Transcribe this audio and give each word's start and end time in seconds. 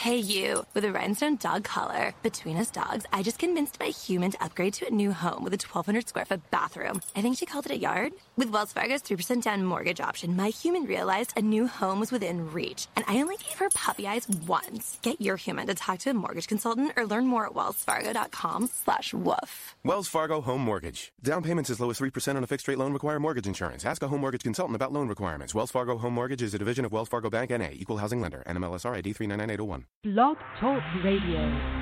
Hey, 0.00 0.16
you. 0.16 0.64
With 0.72 0.86
a 0.86 0.92
rhinestone 0.92 1.36
dog 1.36 1.62
collar. 1.62 2.14
Between 2.22 2.56
us 2.56 2.70
dogs, 2.70 3.04
I 3.12 3.22
just 3.22 3.38
convinced 3.38 3.78
my 3.78 3.88
human 3.88 4.30
to 4.30 4.42
upgrade 4.42 4.72
to 4.74 4.86
a 4.86 4.90
new 4.90 5.12
home 5.12 5.44
with 5.44 5.52
a 5.52 5.60
1,200 5.60 6.08
square 6.08 6.24
foot 6.24 6.40
bathroom. 6.50 7.02
I 7.14 7.20
think 7.20 7.36
she 7.36 7.44
called 7.44 7.66
it 7.66 7.72
a 7.72 7.78
yard. 7.78 8.14
With 8.34 8.48
Wells 8.48 8.72
Fargo's 8.72 9.02
3% 9.02 9.42
down 9.42 9.62
mortgage 9.62 10.00
option, 10.00 10.36
my 10.36 10.48
human 10.48 10.86
realized 10.86 11.34
a 11.36 11.42
new 11.42 11.66
home 11.66 12.00
was 12.00 12.10
within 12.10 12.50
reach, 12.50 12.86
and 12.96 13.04
I 13.08 13.20
only 13.20 13.36
gave 13.36 13.58
her 13.58 13.68
puppy 13.74 14.08
eyes 14.08 14.26
once. 14.46 14.98
Get 15.02 15.20
your 15.20 15.36
human 15.36 15.66
to 15.66 15.74
talk 15.74 15.98
to 15.98 16.10
a 16.10 16.14
mortgage 16.14 16.48
consultant 16.48 16.92
or 16.96 17.04
learn 17.04 17.26
more 17.26 17.44
at 17.44 17.52
wellsfargo.com 17.52 18.70
slash 18.72 19.12
woof. 19.12 19.76
Wells 19.84 20.08
Fargo 20.08 20.40
Home 20.40 20.62
Mortgage. 20.62 21.12
Down 21.22 21.42
payments 21.42 21.68
as 21.68 21.78
low 21.78 21.90
as 21.90 22.00
3% 22.00 22.36
on 22.36 22.42
a 22.42 22.46
fixed 22.46 22.68
rate 22.68 22.78
loan 22.78 22.94
require 22.94 23.20
mortgage 23.20 23.46
insurance. 23.46 23.84
Ask 23.84 24.02
a 24.02 24.08
home 24.08 24.22
mortgage 24.22 24.44
consultant 24.44 24.76
about 24.76 24.94
loan 24.94 25.08
requirements. 25.08 25.54
Wells 25.54 25.70
Fargo 25.70 25.98
Home 25.98 26.14
Mortgage 26.14 26.40
is 26.40 26.54
a 26.54 26.58
division 26.58 26.86
of 26.86 26.92
Wells 26.92 27.10
Fargo 27.10 27.28
Bank 27.28 27.50
NA, 27.50 27.68
equal 27.74 27.98
housing 27.98 28.22
lender, 28.22 28.42
NMLSR 28.46 28.96
ID 28.96 29.12
399801. 29.12 29.89
Blog 30.02 30.38
Talk 30.58 30.82
Radio. 31.04 31.80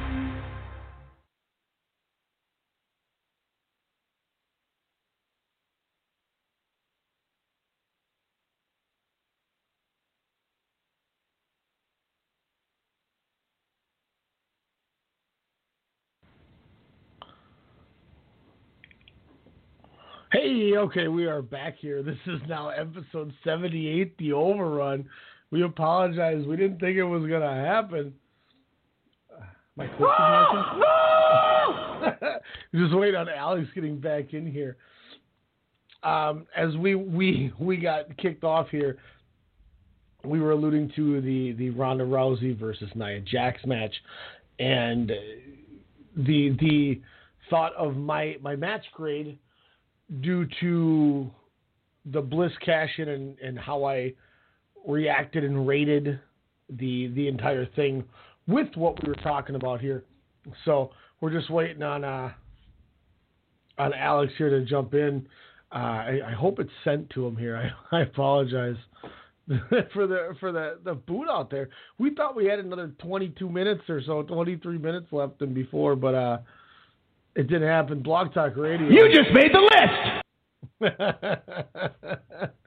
Hey, 20.31 20.73
okay, 20.77 21.09
we 21.09 21.27
are 21.27 21.41
back 21.41 21.77
here. 21.79 22.03
This 22.03 22.19
is 22.27 22.41
now 22.47 22.69
episode 22.69 23.33
78, 23.45 24.19
The 24.19 24.33
Overrun. 24.35 25.09
We 25.51 25.63
apologize. 25.63 26.45
We 26.47 26.57
didn't 26.57 26.79
think 26.79 26.97
it 26.97 27.05
was 27.05 27.27
going 27.27 27.41
to 27.41 27.49
happen. 27.49 28.15
My 29.77 29.87
Just 32.75 32.95
wait 32.95 33.15
on 33.15 33.29
Alex 33.29 33.69
getting 33.75 33.99
back 33.99 34.35
in 34.35 34.51
here. 34.51 34.77
Um, 36.03 36.47
as 36.57 36.77
we, 36.77 36.95
we 36.95 37.53
we 37.59 37.77
got 37.77 38.17
kicked 38.19 38.45
off 38.45 38.69
here, 38.71 38.99
we 40.25 40.41
were 40.41 40.53
alluding 40.53 40.93
to 40.97 41.21
the, 41.21 41.53
the 41.53 41.71
Ronda 41.71 42.05
Rousey 42.05 42.59
versus 42.59 42.89
Nia 42.95 43.21
Jax 43.21 43.65
match, 43.67 43.95
and 44.59 45.11
the 46.17 46.57
the 46.61 47.01
thought 47.51 47.75
of 47.75 47.97
my 47.97 48.37
my 48.41 48.55
match 48.55 48.85
grade 48.93 49.39
due 50.21 50.47
to 50.61 51.31
the 52.07 52.21
Bliss 52.21 52.53
cash 52.65 52.91
in 52.99 53.09
and, 53.09 53.39
and 53.41 53.59
how 53.59 53.85
I 53.85 54.15
reacted 54.87 55.45
and 55.45 55.67
rated 55.67 56.21
the 56.69 57.09
the 57.09 57.29
entire 57.29 57.67
thing 57.67 58.05
with 58.47 58.69
what 58.75 59.03
we 59.03 59.09
were 59.09 59.15
talking 59.17 59.55
about 59.55 59.81
here. 59.81 60.05
So 60.65 60.91
we're 61.21 61.33
just 61.33 61.51
waiting 61.51 61.83
on 61.83 62.05
uh, 62.05 62.33
on 63.79 63.95
Alex 63.95 64.33
here 64.39 64.51
to 64.51 64.65
jump 64.65 64.95
in. 64.95 65.27
Uh, 65.71 65.77
I, 65.77 66.21
I, 66.29 66.33
hope 66.33 66.59
it's 66.61 66.71
sent 66.83 67.11
to 67.11 67.27
him 67.27 67.37
here. 67.37 67.55
I, 67.93 67.97
I 67.97 68.01
apologize 68.03 68.77
for 69.93 70.07
the 70.07 70.35
for 70.41 70.51
the 70.53 70.79
the 70.85 70.95
boot 70.95 71.29
out 71.29 71.51
there. 71.51 71.69
We 71.99 72.15
thought 72.15 72.35
we 72.37 72.47
had 72.47 72.59
another 72.59 72.93
22 72.99 73.49
minutes 73.49 73.83
or 73.89 74.03
so, 74.05 74.23
23 74.23 74.79
minutes 74.79 75.07
left 75.13 75.39
than 75.39 75.53
before, 75.55 75.97
but 75.97 76.15
uh, 76.15 76.39
it 77.35 77.49
didn't 77.49 77.69
happen. 77.69 78.03
Blog 78.03 78.33
Talk 78.33 78.57
Radio. 78.57 78.89
You 78.89 79.09
just 79.13 79.31
made 79.33 79.53
the 79.53 79.61
list. 79.61 80.95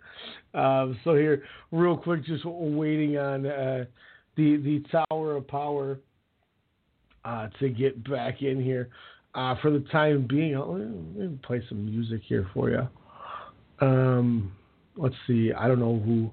um, 0.54 1.00
so 1.04 1.16
here, 1.16 1.44
real 1.72 1.98
quick, 1.98 2.26
just 2.26 2.46
waiting 2.46 3.18
on 3.18 3.46
uh, 3.46 3.86
the 4.36 4.58
the 4.58 4.84
Tower 4.92 5.38
of 5.38 5.48
Power 5.48 6.00
uh, 7.24 7.48
to 7.60 7.70
get 7.70 8.10
back 8.10 8.42
in 8.42 8.62
here. 8.62 8.90
Uh, 9.34 9.56
for 9.62 9.72
the 9.72 9.80
time 9.92 10.28
being, 10.28 10.58
let 10.58 11.30
me 11.30 11.40
play 11.44 11.64
some 11.70 11.86
music 11.86 12.22
here 12.26 12.50
for 12.54 12.70
you. 12.70 12.88
Um, 13.80 14.52
let's 14.98 15.16
see. 15.26 15.54
I 15.54 15.68
don't 15.68 15.80
know 15.80 16.02
who. 16.04 16.32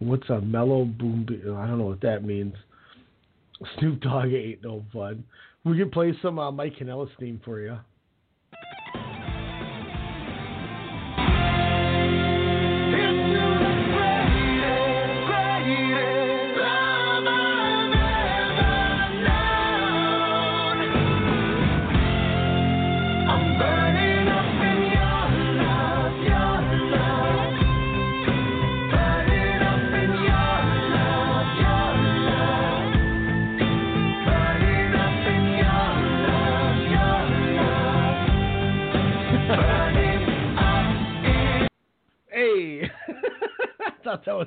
What's 0.00 0.28
a 0.28 0.40
mellow 0.40 0.84
boom? 0.84 1.26
I 1.30 1.66
don't 1.66 1.78
know 1.78 1.86
what 1.86 2.02
that 2.02 2.24
means. 2.24 2.54
Snoop 3.78 4.00
Dogg 4.00 4.32
ain't 4.32 4.62
no 4.62 4.84
fun. 4.92 5.24
We 5.64 5.78
can 5.78 5.90
play 5.90 6.12
some 6.20 6.38
uh, 6.38 6.50
Mike 6.50 6.74
Kanellis 6.76 7.08
theme 7.18 7.40
for 7.44 7.60
you. 7.60 7.78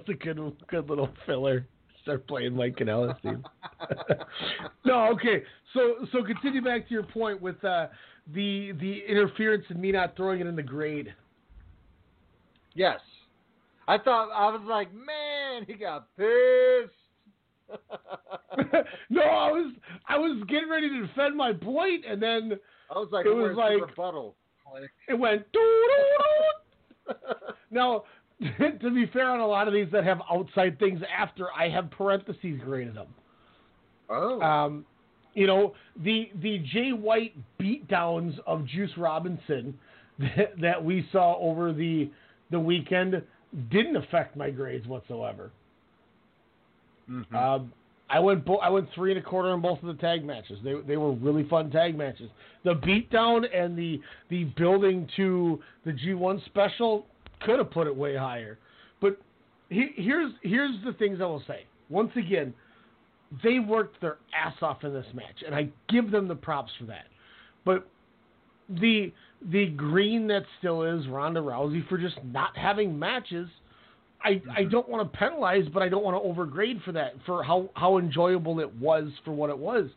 A 0.09 0.13
good, 0.13 0.39
good 0.67 0.89
little 0.89 1.09
filler. 1.25 1.67
Start 2.03 2.27
playing 2.27 2.55
Mike 2.55 2.77
Kanellis 2.77 3.19
theme. 3.21 3.43
no, 4.85 5.07
okay. 5.13 5.43
So, 5.73 6.07
so 6.11 6.23
continue 6.23 6.61
back 6.61 6.87
to 6.87 6.93
your 6.93 7.03
point 7.03 7.41
with 7.41 7.61
uh, 7.65 7.87
the 8.33 8.71
the 8.79 9.01
interference 9.07 9.65
and 9.69 9.79
me 9.79 9.91
not 9.91 10.15
throwing 10.15 10.39
it 10.39 10.47
in 10.47 10.55
the 10.55 10.63
grade. 10.63 11.13
Yes, 12.75 12.99
I 13.87 13.97
thought 13.97 14.29
I 14.31 14.49
was 14.51 14.61
like, 14.67 14.93
man, 14.93 15.65
he 15.65 15.73
got 15.73 16.07
pissed. 16.15 16.93
no, 19.09 19.21
I 19.21 19.51
was 19.51 19.73
I 20.07 20.17
was 20.17 20.41
getting 20.47 20.69
ready 20.69 20.89
to 20.89 21.07
defend 21.07 21.35
my 21.35 21.51
point, 21.53 22.05
and 22.07 22.21
then 22.21 22.53
I 22.89 22.99
was 22.99 23.09
like, 23.11 23.25
it 23.25 23.33
was 23.33 23.55
like 23.57 23.81
rebuttal. 23.81 24.35
It 25.07 25.13
went. 25.13 25.45
now 27.71 28.03
to 28.81 28.91
be 28.91 29.05
fair 29.11 29.29
on 29.29 29.39
a 29.39 29.47
lot 29.47 29.67
of 29.67 29.73
these 29.73 29.87
that 29.91 30.03
have 30.03 30.21
outside 30.31 30.77
things 30.79 31.01
after, 31.15 31.47
I 31.51 31.69
have 31.69 31.89
parentheses 31.91 32.59
graded 32.63 32.95
them. 32.95 33.07
Oh. 34.09 34.41
Um, 34.41 34.85
you 35.33 35.45
know 35.45 35.75
the 36.03 36.31
the 36.41 36.59
Jay 36.73 36.91
White 36.91 37.35
beatdowns 37.59 38.37
of 38.47 38.65
Juice 38.65 38.91
Robinson 38.97 39.77
that, 40.19 40.59
that 40.59 40.83
we 40.83 41.07
saw 41.11 41.37
over 41.39 41.71
the 41.71 42.09
the 42.49 42.59
weekend 42.59 43.21
didn't 43.71 43.95
affect 43.95 44.35
my 44.35 44.49
grades 44.49 44.87
whatsoever. 44.87 45.51
Mm-hmm. 47.09 47.35
Um, 47.35 47.71
I 48.09 48.19
went 48.19 48.45
bo- 48.45 48.57
I 48.57 48.69
went 48.69 48.87
three 48.95 49.11
and 49.11 49.19
a 49.19 49.23
quarter 49.23 49.53
in 49.53 49.61
both 49.61 49.81
of 49.83 49.87
the 49.87 50.01
tag 50.01 50.25
matches. 50.25 50.57
They 50.63 50.73
they 50.87 50.97
were 50.97 51.11
really 51.11 51.47
fun 51.47 51.69
tag 51.69 51.95
matches. 51.95 52.29
The 52.63 52.73
beatdown 52.73 53.45
and 53.53 53.77
the 53.77 54.01
the 54.29 54.45
building 54.57 55.07
to 55.17 55.61
the 55.85 55.91
G1 55.91 56.43
special 56.45 57.05
could 57.41 57.59
have 57.59 57.71
put 57.71 57.87
it 57.87 57.95
way 57.95 58.15
higher. 58.15 58.57
But 59.01 59.17
he, 59.69 59.89
here's 59.95 60.33
here's 60.41 60.75
the 60.83 60.93
things 60.93 61.19
I 61.21 61.25
will 61.25 61.43
say. 61.47 61.65
Once 61.89 62.11
again, 62.15 62.53
they 63.43 63.59
worked 63.59 63.99
their 64.01 64.17
ass 64.35 64.55
off 64.61 64.83
in 64.83 64.93
this 64.93 65.05
match, 65.13 65.43
and 65.45 65.53
I 65.53 65.69
give 65.89 66.11
them 66.11 66.27
the 66.27 66.35
props 66.35 66.71
for 66.79 66.85
that. 66.85 67.05
But 67.65 67.87
the 68.69 69.13
the 69.51 69.67
green 69.67 70.27
that 70.27 70.43
still 70.59 70.83
is 70.83 71.07
Ronda 71.07 71.39
Rousey 71.39 71.87
for 71.87 71.97
just 71.97 72.17
not 72.23 72.57
having 72.57 72.97
matches. 72.97 73.47
I, 74.23 74.31
mm-hmm. 74.31 74.49
I 74.49 74.63
don't 74.63 74.89
want 74.89 75.11
to 75.11 75.17
penalize, 75.17 75.65
but 75.71 75.83
I 75.83 75.89
don't 75.89 76.03
want 76.03 76.21
to 76.21 76.27
overgrade 76.27 76.81
for 76.83 76.91
that 76.93 77.13
for 77.25 77.43
how, 77.43 77.69
how 77.75 77.99
enjoyable 77.99 78.59
it 78.59 78.73
was 78.75 79.09
for 79.23 79.31
what 79.31 79.51
it 79.51 79.57
was. 79.57 79.89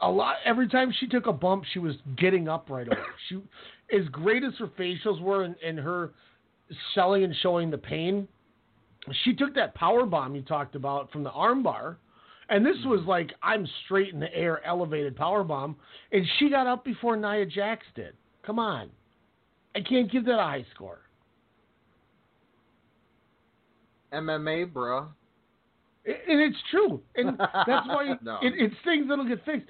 A 0.00 0.08
lot 0.08 0.36
every 0.44 0.68
time 0.68 0.92
she 0.98 1.08
took 1.08 1.26
a 1.26 1.32
bump, 1.32 1.64
she 1.72 1.80
was 1.80 1.94
getting 2.16 2.48
up 2.48 2.70
right 2.70 2.86
away. 2.86 2.96
She 3.28 3.38
as 3.94 4.08
great 4.08 4.44
as 4.44 4.52
her 4.58 4.66
facials 4.78 5.20
were 5.20 5.44
and, 5.44 5.54
and 5.64 5.78
her 5.78 6.12
selling 6.94 7.24
and 7.24 7.34
showing 7.42 7.70
the 7.70 7.78
pain, 7.78 8.26
she 9.24 9.34
took 9.34 9.54
that 9.54 9.74
power 9.74 10.06
bomb 10.06 10.34
you 10.34 10.42
talked 10.42 10.74
about 10.74 11.10
from 11.12 11.22
the 11.22 11.30
armbar, 11.30 11.96
and 12.48 12.64
this 12.64 12.76
was 12.84 13.00
like 13.06 13.32
I'm 13.42 13.66
straight 13.84 14.12
in 14.12 14.20
the 14.20 14.34
air, 14.34 14.64
elevated 14.64 15.16
power 15.16 15.44
bomb, 15.44 15.76
and 16.12 16.24
she 16.38 16.50
got 16.50 16.66
up 16.66 16.84
before 16.84 17.16
Nia 17.16 17.46
Jax 17.46 17.84
did. 17.94 18.14
Come 18.44 18.58
on, 18.58 18.90
I 19.74 19.80
can't 19.80 20.10
give 20.10 20.24
that 20.26 20.38
a 20.38 20.42
high 20.42 20.66
score. 20.74 21.00
MMA, 24.12 24.72
bro. 24.72 25.08
And 26.06 26.40
it's 26.40 26.56
true, 26.70 27.00
and 27.16 27.38
that's 27.66 27.88
why 27.88 28.14
no. 28.22 28.38
it, 28.42 28.52
it's 28.56 28.74
things 28.84 29.08
that'll 29.08 29.26
get 29.26 29.44
fixed. 29.44 29.66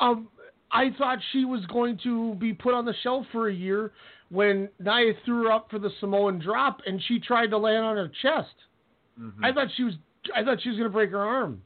Um, 0.00 0.28
I 0.70 0.90
thought 0.98 1.18
she 1.32 1.44
was 1.44 1.64
going 1.66 1.98
to 2.02 2.34
be 2.34 2.52
put 2.52 2.74
on 2.74 2.84
the 2.84 2.94
shelf 3.02 3.26
for 3.32 3.48
a 3.48 3.54
year 3.54 3.92
when 4.30 4.68
Nia 4.80 5.12
threw 5.24 5.44
her 5.44 5.52
up 5.52 5.70
for 5.70 5.78
the 5.78 5.90
Samoan 6.00 6.38
drop 6.38 6.80
and 6.86 7.00
she 7.06 7.20
tried 7.20 7.48
to 7.48 7.58
land 7.58 7.84
on 7.84 7.96
her 7.96 8.10
chest. 8.22 8.54
Mm-hmm. 9.20 9.44
I 9.44 9.52
thought 9.52 9.68
she 9.76 9.84
was 9.84 9.94
I 10.34 10.42
thought 10.42 10.60
she 10.60 10.70
was 10.70 10.78
going 10.78 10.90
to 10.90 10.92
break 10.92 11.10
her 11.10 11.22
arm. 11.22 11.62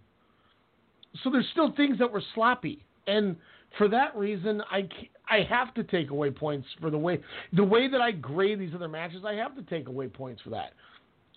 so 1.22 1.30
there's 1.30 1.48
still 1.52 1.72
things 1.74 1.98
that 1.98 2.12
were 2.12 2.22
sloppy, 2.34 2.84
and 3.06 3.36
for 3.78 3.88
that 3.88 4.14
reason, 4.16 4.62
I 4.70 4.88
I 5.28 5.42
have 5.48 5.72
to 5.74 5.84
take 5.84 6.10
away 6.10 6.30
points 6.30 6.66
for 6.80 6.90
the 6.90 6.98
way 6.98 7.20
the 7.52 7.64
way 7.64 7.88
that 7.88 8.00
I 8.00 8.12
grade 8.12 8.60
these 8.60 8.74
other 8.74 8.88
matches. 8.88 9.22
I 9.24 9.34
have 9.34 9.56
to 9.56 9.62
take 9.62 9.88
away 9.88 10.08
points 10.08 10.42
for 10.42 10.50
that 10.50 10.74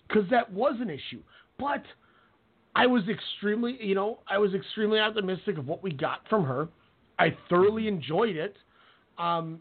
because 0.06 0.28
that 0.30 0.52
was 0.52 0.74
an 0.80 0.90
issue. 0.90 1.22
But 1.58 1.82
I 2.74 2.86
was 2.86 3.04
extremely, 3.08 3.78
you 3.80 3.94
know, 3.94 4.18
I 4.28 4.38
was 4.38 4.52
extremely 4.54 4.98
optimistic 4.98 5.58
of 5.58 5.66
what 5.66 5.82
we 5.82 5.92
got 5.92 6.28
from 6.28 6.44
her. 6.44 6.68
I 7.18 7.36
thoroughly 7.48 7.88
enjoyed 7.88 8.36
it, 8.36 8.56
um, 9.18 9.60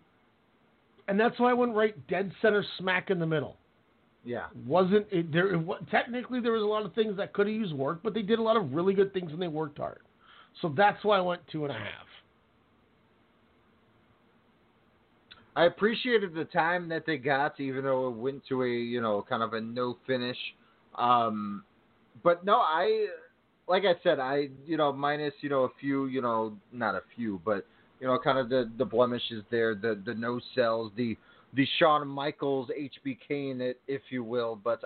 and 1.07 1.19
that's 1.19 1.39
why 1.39 1.51
I 1.51 1.53
went 1.53 1.75
right 1.75 1.95
dead 2.07 2.31
center 2.41 2.63
smack 2.77 3.09
in 3.09 3.19
the 3.19 3.27
middle. 3.27 3.57
Yeah. 4.25 4.45
Wasn't 4.65 5.05
it, 5.11 5.31
there? 5.31 5.53
It, 5.53 5.65
technically, 5.91 6.39
there 6.39 6.53
was 6.53 6.63
a 6.63 6.65
lot 6.65 6.85
of 6.85 6.93
things 6.93 7.17
that 7.17 7.33
could 7.33 7.47
have 7.47 7.55
used 7.55 7.73
work, 7.73 7.99
but 8.03 8.13
they 8.13 8.21
did 8.21 8.39
a 8.39 8.41
lot 8.41 8.55
of 8.55 8.73
really 8.73 8.93
good 8.93 9.13
things 9.13 9.31
and 9.31 9.41
they 9.41 9.47
worked 9.47 9.77
hard. 9.77 9.99
So 10.61 10.73
that's 10.75 11.03
why 11.03 11.17
I 11.17 11.21
went 11.21 11.41
two 11.51 11.65
and 11.65 11.71
a 11.71 11.77
half. 11.77 12.07
I 15.55 15.65
appreciated 15.65 16.33
the 16.33 16.45
time 16.45 16.89
that 16.89 17.05
they 17.05 17.17
got, 17.17 17.59
even 17.59 17.83
though 17.83 18.07
it 18.09 18.15
went 18.15 18.43
to 18.49 18.63
a 18.63 18.67
you 18.67 19.01
know 19.01 19.25
kind 19.27 19.43
of 19.43 19.53
a 19.53 19.61
no 19.61 19.97
finish. 20.07 20.37
Um, 20.95 21.63
but 22.23 22.45
no, 22.45 22.55
I 22.55 23.07
like 23.67 23.83
I 23.83 23.93
said, 24.03 24.19
I 24.19 24.49
you 24.65 24.77
know 24.77 24.91
minus 24.91 25.33
you 25.41 25.49
know 25.49 25.63
a 25.63 25.69
few 25.79 26.05
you 26.07 26.21
know 26.21 26.53
not 26.71 26.95
a 26.95 27.01
few, 27.15 27.41
but 27.45 27.65
you 27.99 28.07
know 28.07 28.17
kind 28.19 28.37
of 28.37 28.49
the 28.49 28.71
the 28.77 28.85
blemishes 28.85 29.43
there, 29.51 29.75
the 29.75 30.01
the 30.05 30.13
no 30.13 30.39
sells, 30.55 30.91
the 30.95 31.17
the 31.53 31.67
Shawn 31.77 32.07
Michaels 32.07 32.69
HBK, 32.69 33.51
in 33.51 33.61
it, 33.61 33.79
if 33.87 34.01
you 34.09 34.23
will. 34.23 34.59
But 34.61 34.81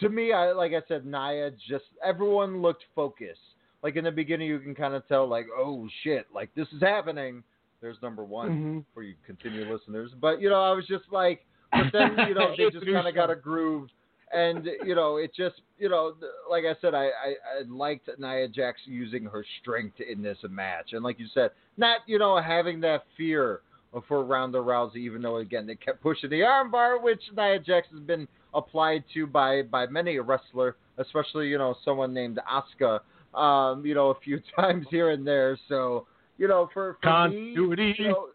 to 0.00 0.08
me, 0.08 0.32
I 0.32 0.52
like 0.52 0.72
I 0.72 0.82
said, 0.88 1.04
Nia 1.06 1.50
just 1.68 1.84
everyone 2.04 2.62
looked 2.62 2.84
focused. 2.94 3.40
Like 3.82 3.96
in 3.96 4.04
the 4.04 4.10
beginning, 4.10 4.48
you 4.48 4.58
can 4.60 4.74
kind 4.74 4.94
of 4.94 5.06
tell 5.08 5.28
like, 5.28 5.46
oh 5.54 5.88
shit, 6.02 6.26
like 6.34 6.54
this 6.54 6.66
is 6.72 6.80
happening 6.80 7.42
there's 7.84 8.00
number 8.00 8.24
one 8.24 8.48
mm-hmm. 8.48 8.78
for 8.94 9.02
you 9.02 9.14
continue 9.26 9.70
listeners. 9.70 10.10
But 10.18 10.40
you 10.40 10.48
know, 10.48 10.62
I 10.62 10.72
was 10.72 10.86
just 10.86 11.04
like, 11.12 11.44
but 11.70 11.92
then 11.92 12.16
you 12.26 12.34
know, 12.34 12.54
they 12.56 12.70
just 12.70 12.86
kind 12.86 13.06
of 13.06 13.14
got 13.14 13.28
a 13.28 13.36
groove, 13.36 13.90
and 14.34 14.68
you 14.84 14.94
know, 14.94 15.16
it 15.16 15.34
just 15.34 15.56
you 15.78 15.88
know, 15.88 16.14
like 16.50 16.64
I 16.64 16.74
said, 16.80 16.94
I, 16.94 17.04
I 17.04 17.08
I 17.08 17.62
liked 17.68 18.08
Nia 18.18 18.48
Jax 18.48 18.80
using 18.84 19.24
her 19.24 19.44
strength 19.60 20.00
in 20.00 20.22
this 20.22 20.38
match, 20.48 20.92
and 20.92 21.02
like 21.02 21.18
you 21.18 21.26
said, 21.32 21.50
not 21.76 22.00
you 22.06 22.18
know 22.18 22.40
having 22.40 22.80
that 22.80 23.04
fear 23.16 23.60
for 24.08 24.24
Ronda 24.24 24.58
Rousey, 24.58 24.96
even 24.96 25.22
though 25.22 25.36
again 25.36 25.66
they 25.66 25.76
kept 25.76 26.02
pushing 26.02 26.30
the 26.30 26.40
armbar, 26.40 27.02
which 27.02 27.22
Nia 27.36 27.58
Jax 27.58 27.86
has 27.92 28.00
been 28.00 28.26
applied 28.52 29.04
to 29.14 29.26
by 29.26 29.62
by 29.62 29.86
many 29.86 30.16
a 30.16 30.22
wrestler, 30.22 30.76
especially 30.98 31.48
you 31.48 31.58
know 31.58 31.74
someone 31.84 32.12
named 32.12 32.40
Asuka, 32.50 33.00
um, 33.38 33.84
you 33.86 33.94
know 33.94 34.10
a 34.10 34.20
few 34.20 34.40
times 34.56 34.86
here 34.90 35.10
and 35.10 35.26
there. 35.26 35.58
So 35.68 36.06
you 36.38 36.48
know, 36.48 36.68
for, 36.72 36.94
for 36.94 36.98
continuity. 37.02 37.90
Me, 37.90 37.94
you 37.98 38.08
know, 38.08 38.28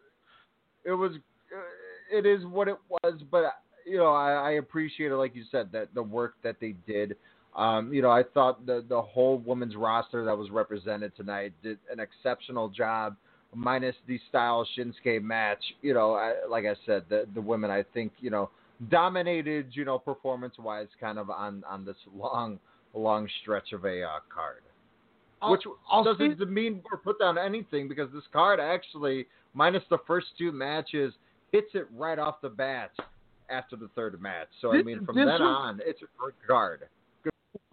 it 0.86 0.94
was, 0.94 1.12
uh, 1.14 2.18
it 2.18 2.26
is 2.26 2.46
what 2.46 2.68
it 2.68 2.78
was, 2.90 3.22
but 3.30 3.44
you 3.90 3.98
know, 3.98 4.12
I, 4.12 4.32
I 4.32 4.52
appreciate 4.52 5.12
it, 5.12 5.16
like 5.16 5.36
you 5.36 5.44
said, 5.52 5.70
that 5.72 5.94
the 5.94 6.04
work 6.04 6.36
that 6.44 6.58
they 6.60 6.76
did. 6.88 7.16
Um, 7.56 7.92
you 7.92 8.02
know, 8.02 8.12
I 8.12 8.24
thought 8.24 8.66
the 8.66 8.86
the 8.88 9.02
whole 9.02 9.40
women's 9.40 9.76
roster 9.76 10.24
that 10.26 10.38
was 10.38 10.50
represented 10.52 11.16
tonight 11.18 11.54
did 11.64 11.80
an 11.92 12.00
exceptional 12.00 12.70
job, 12.70 13.16
minus 13.56 13.96
the 14.08 14.20
style 14.30 14.68
Shinsuke 14.78 15.22
match. 15.22 15.64
You 15.82 15.94
know, 15.94 16.14
I, 16.14 16.36
like 16.50 16.66
I 16.66 16.76
said, 16.86 17.04
the 17.10 17.26
the 17.34 17.42
women 17.42 17.72
I 17.72 17.84
think 17.94 18.12
you 18.20 18.30
know 18.30 18.50
dominated, 18.90 19.68
you 19.72 19.84
know, 19.84 19.98
performance 19.98 20.56
wise, 20.60 20.88
kind 21.00 21.18
of 21.18 21.30
on 21.30 21.64
on 21.68 21.86
this 21.86 21.98
long 22.16 22.60
long 22.94 23.28
stretch 23.42 23.74
of 23.74 23.84
a 23.86 24.04
uh, 24.04 24.20
card. 24.34 24.62
I'll, 25.42 25.52
which 25.52 25.64
I'll 25.90 26.04
doesn't 26.04 26.38
see, 26.38 26.46
mean 26.46 26.82
or 26.92 26.98
put 26.98 27.20
down 27.20 27.38
anything 27.38 27.88
because 27.88 28.10
this 28.14 28.24
card 28.32 28.60
actually, 28.60 29.26
minus 29.54 29.84
the 29.90 30.00
first 30.06 30.28
two 30.38 30.52
matches, 30.52 31.14
hits 31.52 31.70
it 31.74 31.88
right 31.96 32.20
off 32.20 32.42
the 32.42 32.50
bat 32.50 32.92
after 33.50 33.76
the 33.76 33.90
third 33.96 34.20
match. 34.22 34.48
So 34.62 34.72
this, 34.72 34.82
I 34.82 34.84
mean, 34.84 35.06
from 35.06 35.16
then 35.16 35.28
was, 35.28 35.42
on, 35.42 35.80
it's 35.86 36.02
a 36.02 36.48
card. 36.48 36.88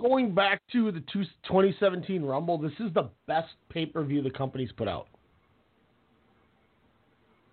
Going 0.00 0.34
back 0.34 0.61
to 0.73 0.93
the 0.93 1.02
two, 1.12 1.25
2017 1.46 2.23
Rumble, 2.23 2.58
this 2.58 2.73
is 2.81 2.93
the 2.94 3.08
best 3.26 3.49
pay 3.70 3.87
per 3.87 4.02
view 4.02 4.23
the 4.23 4.31
company's 4.31 4.73
put 4.73 4.88
out. 4.88 5.06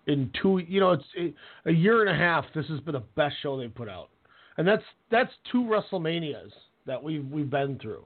In 0.06 0.30
two, 0.42 0.58
you 0.58 0.80
know, 0.80 0.92
it's 0.92 1.34
a 1.64 1.72
year 1.72 2.06
and 2.06 2.10
a 2.10 2.18
half. 2.18 2.44
This 2.54 2.66
has 2.66 2.80
been 2.80 2.94
the 2.94 3.02
best 3.16 3.36
show 3.42 3.58
they've 3.58 3.74
put 3.74 3.88
out, 3.88 4.10
and 4.58 4.68
that's 4.68 4.82
that's 5.10 5.30
two 5.50 5.62
WrestleManias 5.62 6.50
that 6.86 7.02
we've 7.02 7.24
we've 7.30 7.48
been 7.48 7.78
through. 7.78 8.04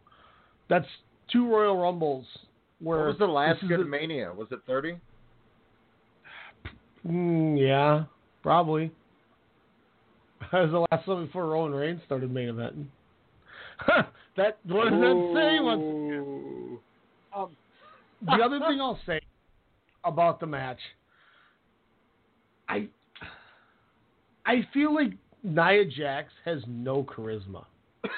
That's 0.68 0.86
two 1.32 1.50
Royal 1.50 1.76
Rumbles. 1.76 2.24
Where 2.80 2.98
what 2.98 3.06
was 3.08 3.18
the 3.18 3.26
last 3.26 3.66
good 3.66 3.80
the, 3.80 3.84
Mania? 3.84 4.32
Was 4.32 4.46
it 4.52 4.60
thirty? 4.64 4.96
Mm, 7.06 7.58
yeah, 7.58 8.04
probably. 8.42 8.92
That 10.52 10.62
was 10.62 10.70
the 10.70 10.86
last 10.90 11.06
one 11.06 11.26
before 11.26 11.46
Roman 11.46 11.78
Reigns 11.78 12.00
started 12.06 12.32
main 12.32 12.48
eventing. 12.48 12.86
that 14.36 14.58
what 14.64 14.90
does 14.90 15.00
that 15.00 15.32
say? 15.34 15.60
Once 15.60 16.80
um, 17.36 17.50
the 18.24 18.42
other 18.44 18.58
thing 18.60 18.80
I'll 18.80 18.98
say 19.06 19.20
about 20.04 20.40
the 20.40 20.46
match, 20.46 20.78
I 22.68 22.88
I 24.46 24.66
feel 24.72 24.94
like 24.94 25.12
Nia 25.42 25.84
Jax 25.84 26.32
has 26.44 26.60
no 26.66 27.04
charisma. 27.04 27.64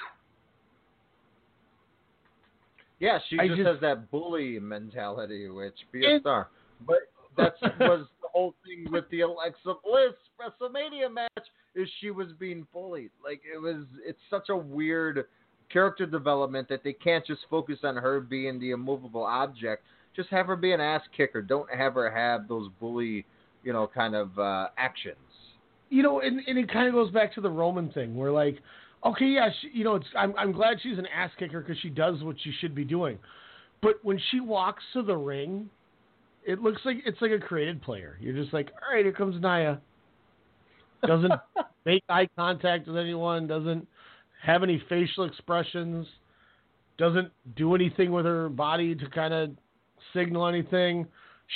Yeah, 3.01 3.19
she 3.31 3.39
I 3.39 3.47
just, 3.49 3.57
just, 3.57 3.67
has 3.67 3.81
that 3.81 4.11
bully 4.11 4.59
mentality, 4.59 5.49
which 5.49 5.73
be 5.91 6.05
a 6.05 6.17
it, 6.17 6.21
star. 6.21 6.49
But 6.87 6.99
that 7.39 7.55
was 7.81 8.07
the 8.20 8.20
whole 8.33 8.55
thing 8.65 8.91
with 8.91 9.05
the 9.11 9.23
Alexa 9.23 9.75
Bliss 9.85 10.15
WrestleMania 10.41 11.13
match 11.13 11.47
is 11.75 11.89
she 12.01 12.11
was 12.11 12.29
being 12.39 12.67
bullied. 12.73 13.11
Like 13.23 13.43
it 13.45 13.59
was, 13.59 13.85
it's 14.05 14.19
such 14.29 14.49
a 14.49 14.57
weird 14.57 15.27
character 15.73 16.07
development 16.07 16.69
that 16.69 16.83
they 16.83 16.93
can't 16.93 17.25
just 17.27 17.41
focus 17.49 17.79
on 17.85 17.97
her 17.97 18.21
being 18.21 18.59
the 18.59 18.71
immovable 18.71 19.25
object. 19.25 19.85
Just 20.17 20.29
have 20.31 20.47
her 20.47 20.57
be 20.57 20.73
an 20.73 20.81
ass 20.81 21.03
kicker. 21.17 21.43
Don't 21.43 21.73
have 21.73 21.95
her 21.95 22.11
have 22.11 22.49
those 22.49 22.69
bully, 22.81 23.25
you 23.63 23.73
know, 23.73 23.89
kind 23.93 24.15
of 24.15 24.37
uh, 24.39 24.69
actions. 24.77 25.17
You 25.89 26.03
know, 26.03 26.21
and, 26.21 26.41
and 26.47 26.59
it 26.59 26.73
kind 26.73 26.89
of 26.89 26.95
goes 26.95 27.11
back 27.11 27.35
to 27.35 27.41
the 27.41 27.51
Roman 27.51 27.91
thing, 27.93 28.17
where 28.17 28.33
like 28.33 28.59
Okay, 29.05 29.27
yeah, 29.27 29.49
she, 29.61 29.71
you 29.73 29.85
know, 29.85 29.95
it's 29.95 30.07
I'm 30.17 30.35
I'm 30.37 30.53
glad 30.53 30.79
she's 30.83 30.99
an 30.99 31.07
ass 31.07 31.31
kicker 31.39 31.61
because 31.61 31.79
she 31.81 31.89
does 31.89 32.23
what 32.23 32.37
she 32.43 32.53
should 32.61 32.75
be 32.75 32.85
doing. 32.85 33.19
But 33.81 33.95
when 34.03 34.21
she 34.31 34.41
walks 34.41 34.83
to 34.93 35.03
the 35.03 35.17
ring, 35.17 35.71
it 36.47 36.61
looks 36.63 36.81
like 36.85 36.99
it's 37.05 37.21
like 37.21 37.31
a 37.31 37.39
created 37.39 37.83
player. 37.83 38.17
You're 38.21 38.35
just 38.35 38.53
like, 38.53 38.71
all 38.73 38.95
right, 38.95 39.05
here 39.05 39.13
comes 39.13 39.41
Nia. 39.41 39.81
Doesn't 41.07 41.33
make 41.85 42.03
eye 42.09 42.29
contact 42.37 42.87
with 42.87 42.97
anyone. 42.97 43.47
Doesn't 43.47 43.87
have 44.43 44.63
any 44.63 44.83
facial 44.89 45.25
expressions. 45.25 46.07
Doesn't 46.99 47.31
do 47.57 47.75
anything 47.75 48.13
with 48.13 48.27
her 48.27 48.49
body 48.49 48.95
to 48.95 49.11
kind 49.11 49.33
of 49.33 49.51
signal 50.15 50.47
anything. 50.47 51.07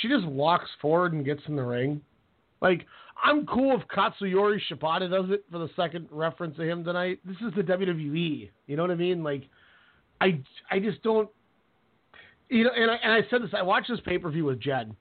She 0.01 0.07
just 0.07 0.25
walks 0.25 0.69
forward 0.81 1.13
and 1.13 1.23
gets 1.23 1.41
in 1.47 1.55
the 1.55 1.63
ring. 1.63 2.01
Like 2.61 2.85
I'm 3.23 3.45
cool 3.45 3.79
if 3.79 3.87
Katsuyori 3.87 4.59
Shibata 4.69 5.09
does 5.09 5.29
it 5.29 5.45
for 5.51 5.59
the 5.59 5.69
second 5.75 6.07
reference 6.11 6.57
to 6.57 6.63
him 6.63 6.83
tonight. 6.83 7.19
This 7.25 7.37
is 7.37 7.53
the 7.55 7.61
WWE. 7.61 8.49
You 8.67 8.75
know 8.75 8.83
what 8.83 8.91
I 8.91 8.95
mean? 8.95 9.23
Like, 9.23 9.43
I 10.21 10.41
I 10.69 10.79
just 10.79 11.01
don't. 11.03 11.29
You 12.49 12.65
know, 12.65 12.71
and 12.75 12.91
I, 12.91 12.95
and 12.95 13.11
I 13.11 13.21
said 13.29 13.41
this. 13.41 13.49
I 13.57 13.63
watched 13.63 13.89
this 13.89 13.99
pay 14.05 14.17
per 14.17 14.29
view 14.29 14.45
with 14.45 14.59
Jed, 14.59 14.95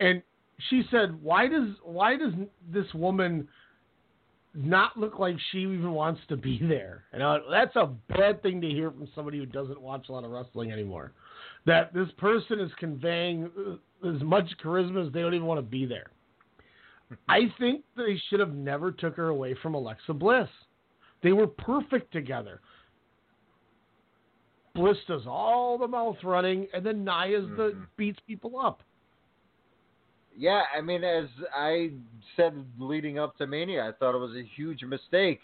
and 0.00 0.22
she 0.70 0.84
said, 0.90 1.20
"Why 1.22 1.48
does 1.48 1.68
why 1.82 2.16
does 2.16 2.32
this 2.72 2.86
woman 2.94 3.48
not 4.54 4.96
look 4.96 5.18
like 5.18 5.36
she 5.50 5.58
even 5.58 5.92
wants 5.92 6.20
to 6.28 6.36
be 6.36 6.60
there?" 6.62 7.04
And 7.12 7.22
I, 7.22 7.38
that's 7.50 7.74
a 7.76 7.86
bad 8.08 8.42
thing 8.42 8.60
to 8.60 8.68
hear 8.68 8.90
from 8.90 9.08
somebody 9.14 9.38
who 9.38 9.46
doesn't 9.46 9.80
watch 9.80 10.08
a 10.08 10.12
lot 10.12 10.24
of 10.24 10.30
wrestling 10.30 10.72
anymore. 10.72 11.12
That 11.66 11.92
this 11.92 12.08
person 12.18 12.60
is 12.60 12.70
conveying 12.78 13.50
uh, 13.58 14.08
as 14.08 14.22
much 14.22 14.46
charisma 14.62 15.06
as 15.06 15.12
they 15.12 15.20
don't 15.20 15.34
even 15.34 15.46
want 15.46 15.58
to 15.58 15.62
be 15.62 15.86
there. 15.86 16.10
I 17.28 17.52
think 17.58 17.84
they 17.96 18.20
should 18.28 18.40
have 18.40 18.54
never 18.54 18.90
took 18.90 19.16
her 19.16 19.28
away 19.28 19.56
from 19.62 19.74
Alexa 19.74 20.14
Bliss. 20.14 20.48
They 21.22 21.32
were 21.32 21.46
perfect 21.46 22.12
together. 22.12 22.60
Bliss 24.74 24.96
does 25.06 25.22
all 25.26 25.78
the 25.78 25.88
mouth 25.88 26.16
running, 26.22 26.66
and 26.74 26.84
then 26.84 27.04
Nia's 27.04 27.44
mm-hmm. 27.44 27.56
the 27.56 27.76
beats 27.96 28.18
people 28.26 28.58
up. 28.58 28.80
Yeah, 30.36 30.62
I 30.76 30.80
mean, 30.80 31.04
as 31.04 31.26
I 31.54 31.92
said 32.36 32.64
leading 32.78 33.18
up 33.18 33.38
to 33.38 33.46
Mania, 33.46 33.86
I 33.88 33.92
thought 33.92 34.16
it 34.16 34.18
was 34.18 34.34
a 34.34 34.42
huge 34.56 34.82
mistake 34.82 35.40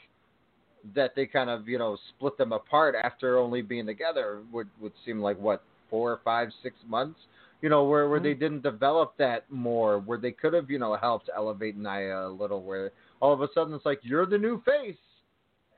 that 0.95 1.15
they 1.15 1.27
kind 1.27 1.51
of 1.51 1.69
you 1.69 1.79
know 1.79 1.97
split 2.09 2.37
them 2.39 2.53
apart 2.53 2.95
after 3.01 3.39
only 3.39 3.63
being 3.63 3.87
together. 3.87 4.43
Would 4.53 4.69
would 4.81 4.93
seem 5.05 5.21
like 5.21 5.39
what 5.39 5.63
four, 5.89 6.21
five, 6.25 6.49
six 6.63 6.75
months 6.89 7.21
you 7.63 7.69
know, 7.69 7.85
where 7.85 8.09
where 8.09 8.19
mm-hmm. 8.19 8.29
they 8.29 8.35
didn't 8.35 8.63
develop 8.63 9.15
that 9.19 9.51
more, 9.51 9.99
where 9.99 10.19
they 10.19 10.33
could 10.33 10.55
have, 10.55 10.71
you 10.71 10.79
know, 10.79 10.97
helped 10.97 11.29
elevate 11.35 11.77
Nia 11.77 12.27
a 12.27 12.29
little, 12.29 12.63
where 12.63 12.91
all 13.21 13.33
of 13.33 13.43
a 13.43 13.49
sudden 13.55 13.75
it's 13.75 13.85
like 13.85 14.01
you're 14.03 14.27
the 14.27 14.39
new 14.39 14.63
face, 14.63 14.97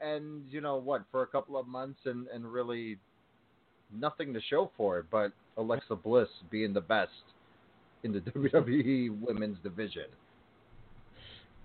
and 0.00 0.44
you 0.50 0.60
know 0.60 0.76
what, 0.76 1.02
for 1.10 1.22
a 1.22 1.26
couple 1.26 1.56
of 1.56 1.66
months 1.66 2.00
and 2.04 2.26
and 2.28 2.50
really 2.50 2.98
nothing 3.98 4.32
to 4.34 4.40
show 4.48 4.70
for 4.76 4.98
it, 4.98 5.06
but 5.10 5.32
Alexa 5.56 5.96
Bliss 5.96 6.28
being 6.50 6.72
the 6.72 6.80
best 6.80 7.10
in 8.02 8.12
the 8.12 8.20
WWE 8.36 9.20
Women's 9.20 9.58
Division. 9.62 10.06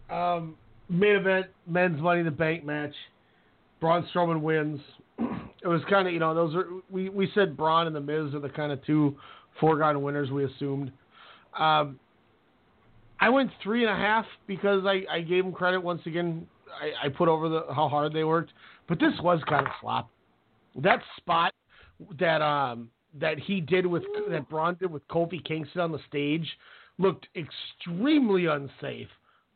Um, 0.09 0.55
main 0.89 1.15
event, 1.15 1.47
men's 1.67 2.01
Money 2.01 2.19
in 2.19 2.25
the 2.25 2.31
Bank 2.31 2.65
match. 2.65 2.93
Braun 3.79 4.07
Strowman 4.13 4.41
wins. 4.41 4.79
It 5.63 5.67
was 5.67 5.81
kind 5.89 6.07
of 6.07 6.13
you 6.13 6.19
know 6.19 6.35
those 6.35 6.55
are 6.55 6.67
we 6.89 7.09
we 7.09 7.29
said 7.33 7.57
Braun 7.57 7.87
and 7.87 7.95
the 7.95 7.99
Miz 7.99 8.33
are 8.35 8.39
the 8.39 8.47
kind 8.47 8.71
of 8.71 8.81
two 8.85 9.17
foregone 9.59 10.03
winners 10.03 10.29
we 10.29 10.45
assumed. 10.45 10.91
Um, 11.57 11.99
I 13.19 13.29
went 13.29 13.49
three 13.63 13.83
and 13.83 13.91
a 13.91 13.95
half 13.95 14.25
because 14.45 14.85
I, 14.85 15.03
I 15.11 15.21
gave 15.21 15.43
them 15.43 15.51
credit 15.51 15.81
once 15.81 16.01
again. 16.05 16.45
I, 16.79 17.07
I 17.07 17.09
put 17.09 17.27
over 17.27 17.49
the 17.49 17.65
how 17.73 17.89
hard 17.89 18.13
they 18.13 18.23
worked, 18.23 18.51
but 18.87 18.99
this 18.99 19.13
was 19.21 19.41
kind 19.49 19.65
of 19.65 19.73
slop. 19.81 20.09
That 20.75 21.01
spot 21.17 21.53
that 22.19 22.41
um 22.41 22.89
that 23.19 23.39
he 23.39 23.61
did 23.61 23.85
with 23.85 24.03
that 24.29 24.49
Braun 24.49 24.75
did 24.79 24.91
with 24.91 25.07
Kofi 25.07 25.43
Kingston 25.43 25.81
on 25.81 25.91
the 25.91 25.99
stage 26.07 26.47
looked 26.99 27.27
extremely 27.35 28.47
unsafe, 28.47 29.07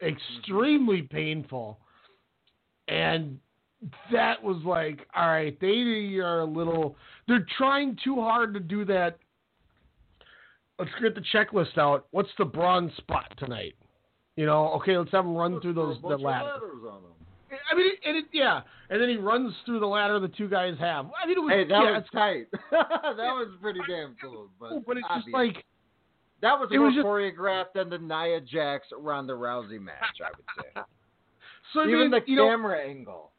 extremely 0.02 1.02
painful, 1.02 1.80
and 2.88 3.40
that 4.12 4.42
was 4.42 4.58
like, 4.64 5.08
all 5.16 5.28
right, 5.28 5.60
they 5.60 6.18
are 6.18 6.42
a 6.42 6.46
little, 6.46 6.96
they're 7.28 7.46
trying 7.58 7.98
too 8.04 8.16
hard 8.16 8.54
to 8.54 8.60
do 8.60 8.86
that. 8.86 9.18
Let's 10.78 10.92
get 11.02 11.16
the 11.16 11.24
checklist 11.34 11.78
out. 11.78 12.08
What's 12.12 12.30
the 12.38 12.46
Braun's 12.46 12.96
spot 12.98 13.32
tonight? 13.38 13.76
You 14.36 14.46
know, 14.46 14.70
okay, 14.74 14.98
let's 14.98 15.12
have 15.12 15.26
him 15.26 15.36
run 15.36 15.60
through 15.62 15.74
those 15.74 15.98
the 16.02 16.18
ladder. 16.18 16.60
I 17.72 17.76
mean, 17.76 17.92
and 18.06 18.18
it, 18.18 18.26
yeah, 18.32 18.62
and 18.90 19.02
then 19.02 19.10
he 19.10 19.18
runs 19.18 19.54
through 19.66 19.80
the 19.80 19.86
ladder 19.88 20.20
the 20.20 20.28
two 20.30 20.48
guys 20.48 20.76
have. 20.80 21.08
I 21.22 21.28
mean, 21.28 21.38
it 21.38 21.42
was 21.42 21.52
Hey, 21.52 21.64
that 21.66 21.70
yeah, 21.70 21.92
was 21.92 22.04
tight. 22.14 22.48
that 22.72 23.18
was 23.18 23.50
pretty 23.62 23.82
damn 23.88 24.16
cool. 24.22 24.50
But, 24.60 24.86
but 24.86 24.98
it's 24.98 25.08
just 25.16 25.28
like 25.34 25.66
that 26.42 26.60
was 26.60 26.70
more 26.72 26.86
was 26.86 26.96
just- 26.96 27.06
choreographed 27.06 27.74
than 27.76 27.90
the 27.90 27.98
Nia 27.98 28.42
Jax 28.42 28.88
Ronda 28.98 29.34
Rousey 29.34 29.80
match. 29.82 29.96
I 30.24 30.30
would 30.36 30.46
say. 30.76 30.82
so. 31.74 31.80
I 31.82 31.84
Even 31.88 32.00
mean, 32.00 32.12
the 32.12 32.22
you 32.26 32.36
know, 32.38 32.48
camera 32.50 32.80
angle. 32.88 33.32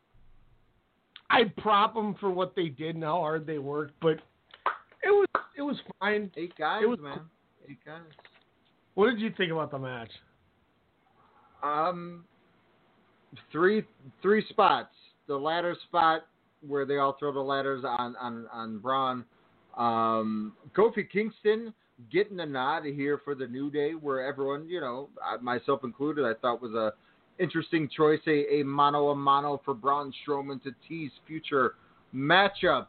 I'd 1.31 1.57
prop 1.57 1.95
them 1.95 2.14
for 2.21 2.31
what 2.31 2.54
they 2.54 2.69
did 2.69 2.95
and 2.95 3.04
how 3.04 3.16
hard 3.21 3.47
they 3.47 3.57
worked, 3.59 3.95
but 4.02 4.19
it 5.02 5.09
was 5.11 5.26
it 5.57 5.62
was 5.62 5.76
fine. 5.99 6.31
Eight 6.37 6.52
guys, 6.59 6.83
It 6.83 6.87
was 6.87 6.99
man. 7.00 7.21
Eight 7.69 7.78
guys. 7.87 8.02
What 8.95 9.09
did 9.11 9.21
you 9.21 9.33
think 9.37 9.50
about 9.50 9.71
the 9.71 9.78
match? 9.78 10.11
Um, 11.62 12.25
three 13.51 13.85
three 14.21 14.45
spots. 14.49 14.95
The 15.27 15.37
ladder 15.37 15.77
spot 15.89 16.27
where 16.67 16.85
they 16.85 16.99
all 16.99 17.17
throw 17.19 17.33
the 17.33 17.41
ladders 17.41 17.85
on 17.85 18.17
on 18.17 18.47
on 18.53 18.79
Braun. 18.79 19.25
Um, 19.77 20.53
Kofi 20.77 21.09
Kingston 21.11 21.73
getting 22.11 22.41
a 22.41 22.47
nod 22.47 22.85
here 22.85 23.21
for 23.25 23.35
the 23.35 23.47
New 23.47 23.71
Day, 23.71 23.93
where 23.93 24.27
everyone, 24.27 24.69
you 24.69 24.81
know, 24.81 25.09
myself 25.41 25.85
included, 25.85 26.25
I 26.25 26.35
thought 26.41 26.61
was 26.61 26.73
a 26.73 26.93
interesting 27.39 27.89
choice, 27.95 28.21
a, 28.27 28.61
a 28.61 28.62
mano 28.65 29.09
a 29.09 29.15
mano 29.15 29.61
for 29.65 29.75
Braun 29.75 30.12
Strowman 30.27 30.62
to 30.65 30.71
tease 30.89 31.11
future 31.27 31.75
matchups. 32.15 32.87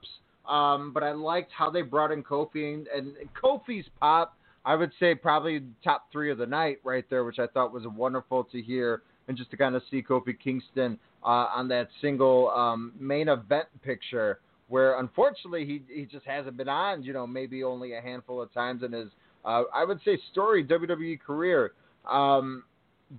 Um, 0.47 0.91
but 0.93 1.03
I 1.03 1.13
liked 1.13 1.51
how 1.57 1.69
they 1.69 1.81
brought 1.81 2.11
in 2.11 2.21
Kofi 2.21 2.73
and, 2.73 2.87
and 2.87 3.13
Kofi's 3.41 3.85
pop. 3.99 4.35
I 4.65 4.75
would 4.75 4.91
say 4.99 5.15
probably 5.15 5.63
top 5.83 6.07
three 6.11 6.31
of 6.31 6.37
the 6.37 6.45
night 6.45 6.79
right 6.83 7.05
there, 7.09 7.23
which 7.23 7.39
I 7.39 7.47
thought 7.47 7.73
was 7.73 7.83
wonderful 7.85 8.45
to 8.45 8.61
hear 8.61 9.01
and 9.27 9.37
just 9.37 9.51
to 9.51 9.57
kind 9.57 9.75
of 9.75 9.81
see 9.89 10.01
Kofi 10.01 10.37
Kingston 10.37 10.97
uh, 11.23 11.47
on 11.55 11.67
that 11.69 11.87
single 12.01 12.49
um, 12.49 12.93
main 12.99 13.29
event 13.29 13.67
picture 13.83 14.39
where 14.69 14.99
unfortunately 14.99 15.65
he 15.65 15.83
he 15.93 16.05
just 16.05 16.25
hasn't 16.25 16.57
been 16.57 16.69
on, 16.69 17.03
you 17.03 17.13
know, 17.13 17.27
maybe 17.27 17.63
only 17.63 17.93
a 17.93 18.01
handful 18.01 18.41
of 18.41 18.53
times 18.53 18.83
in 18.83 18.91
his 18.91 19.09
uh, 19.45 19.63
I 19.73 19.83
would 19.83 19.99
say 20.05 20.17
storied 20.31 20.67
WWE 20.67 21.19
career. 21.19 21.73
Um, 22.09 22.63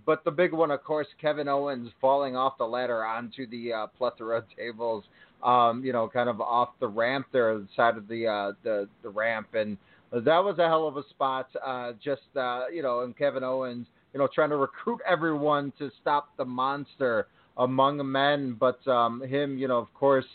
but 0.07 0.25
the 0.25 0.31
big 0.31 0.53
one, 0.53 0.71
of 0.71 0.83
course, 0.83 1.07
Kevin 1.21 1.49
Owens 1.49 1.91
falling 2.01 2.37
off 2.37 2.59
the 2.59 2.65
ladder 2.65 3.05
onto 3.05 3.47
the 3.47 3.73
uh, 3.73 3.87
plethora 3.87 4.39
of 4.39 4.45
tables, 4.57 5.05
um, 5.43 5.85
you 5.85 5.93
know, 5.93 6.09
kind 6.09 6.29
of 6.29 6.41
off 6.41 6.71
the 6.81 6.89
ramp 6.89 7.27
there, 7.33 7.57
the 7.59 7.69
side 7.77 7.97
of 7.97 8.09
the 8.09 8.27
uh, 8.27 8.53
the 8.63 8.89
the 9.03 9.09
ramp, 9.09 9.49
and 9.55 9.77
that 10.11 10.43
was 10.43 10.59
a 10.59 10.67
hell 10.67 10.89
of 10.89 10.97
a 10.97 11.09
spot. 11.11 11.49
Uh, 11.65 11.93
just 12.03 12.23
uh, 12.37 12.65
you 12.73 12.83
know, 12.83 13.01
and 13.01 13.17
Kevin 13.17 13.45
Owens, 13.45 13.87
you 14.15 14.21
know, 14.21 14.29
trying 14.33 14.51
to 14.51 14.57
recruit 14.57 15.01
everyone 15.07 15.73
to 15.79 15.91
stop 16.01 16.29
the 16.39 16.45
monster 16.45 17.27
among 17.59 18.11
men, 18.11 18.57
but 18.59 18.87
um, 18.89 19.21
him, 19.23 19.59
you 19.59 19.69
know, 19.69 19.79
of 19.79 19.93
course. 19.95 20.27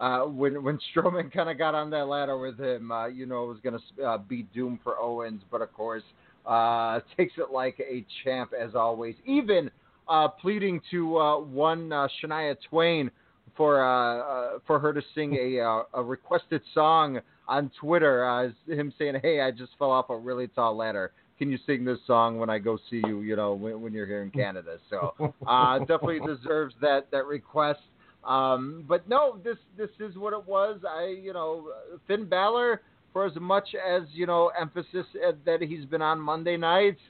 Uh, 0.00 0.22
when 0.22 0.64
when 0.64 0.78
Strowman 0.96 1.32
kind 1.32 1.48
of 1.48 1.58
got 1.58 1.76
on 1.76 1.88
that 1.90 2.08
ladder 2.08 2.36
with 2.36 2.58
him, 2.58 2.90
uh, 2.90 3.06
you 3.06 3.24
know, 3.24 3.44
it 3.44 3.48
was 3.48 3.58
going 3.62 3.78
to 3.78 4.04
uh, 4.04 4.18
be 4.18 4.42
doomed 4.54 4.80
for 4.82 4.98
Owens. 4.98 5.42
But 5.48 5.62
of 5.62 5.72
course, 5.72 6.02
uh, 6.44 7.00
takes 7.16 7.34
it 7.36 7.52
like 7.52 7.78
a 7.78 8.04
champ 8.24 8.50
as 8.58 8.74
always. 8.74 9.14
Even 9.26 9.70
uh, 10.08 10.28
pleading 10.28 10.80
to 10.90 11.18
uh, 11.18 11.38
one 11.38 11.92
uh, 11.92 12.08
Shania 12.20 12.56
Twain 12.68 13.10
for 13.56 13.84
uh, 13.84 14.18
uh, 14.18 14.58
for 14.66 14.78
her 14.78 14.92
to 14.92 15.02
sing 15.14 15.34
a 15.34 15.60
uh, 15.60 15.82
a 15.94 16.02
requested 16.02 16.62
song 16.74 17.20
on 17.46 17.70
Twitter. 17.78 18.24
Uh, 18.28 18.72
him 18.72 18.92
saying, 18.98 19.16
"Hey, 19.22 19.40
I 19.40 19.50
just 19.50 19.72
fell 19.78 19.90
off 19.90 20.10
a 20.10 20.16
really 20.16 20.48
tall 20.48 20.76
ladder. 20.76 21.12
Can 21.38 21.50
you 21.50 21.58
sing 21.66 21.84
this 21.84 21.98
song 22.06 22.38
when 22.38 22.50
I 22.50 22.58
go 22.58 22.78
see 22.90 23.02
you? 23.06 23.22
You 23.22 23.36
know, 23.36 23.54
when, 23.54 23.80
when 23.80 23.92
you're 23.92 24.06
here 24.06 24.22
in 24.22 24.30
Canada." 24.30 24.78
So 24.90 25.34
uh, 25.46 25.78
definitely 25.80 26.20
deserves 26.20 26.74
that 26.80 27.10
that 27.10 27.26
request. 27.26 27.80
Um, 28.24 28.84
but 28.88 29.08
no, 29.08 29.38
this 29.42 29.56
this 29.76 29.90
is 29.98 30.16
what 30.16 30.32
it 30.32 30.46
was. 30.46 30.80
I 30.88 31.16
you 31.20 31.32
know 31.32 31.68
Finn 32.06 32.28
Balor 32.28 32.80
for 33.12 33.26
as 33.26 33.32
much 33.36 33.68
as 33.74 34.02
you 34.12 34.26
know 34.26 34.50
emphasis 34.58 35.06
at, 35.26 35.44
that 35.44 35.60
he's 35.60 35.84
been 35.84 36.02
on 36.02 36.20
Monday 36.20 36.56
nights, 36.56 37.00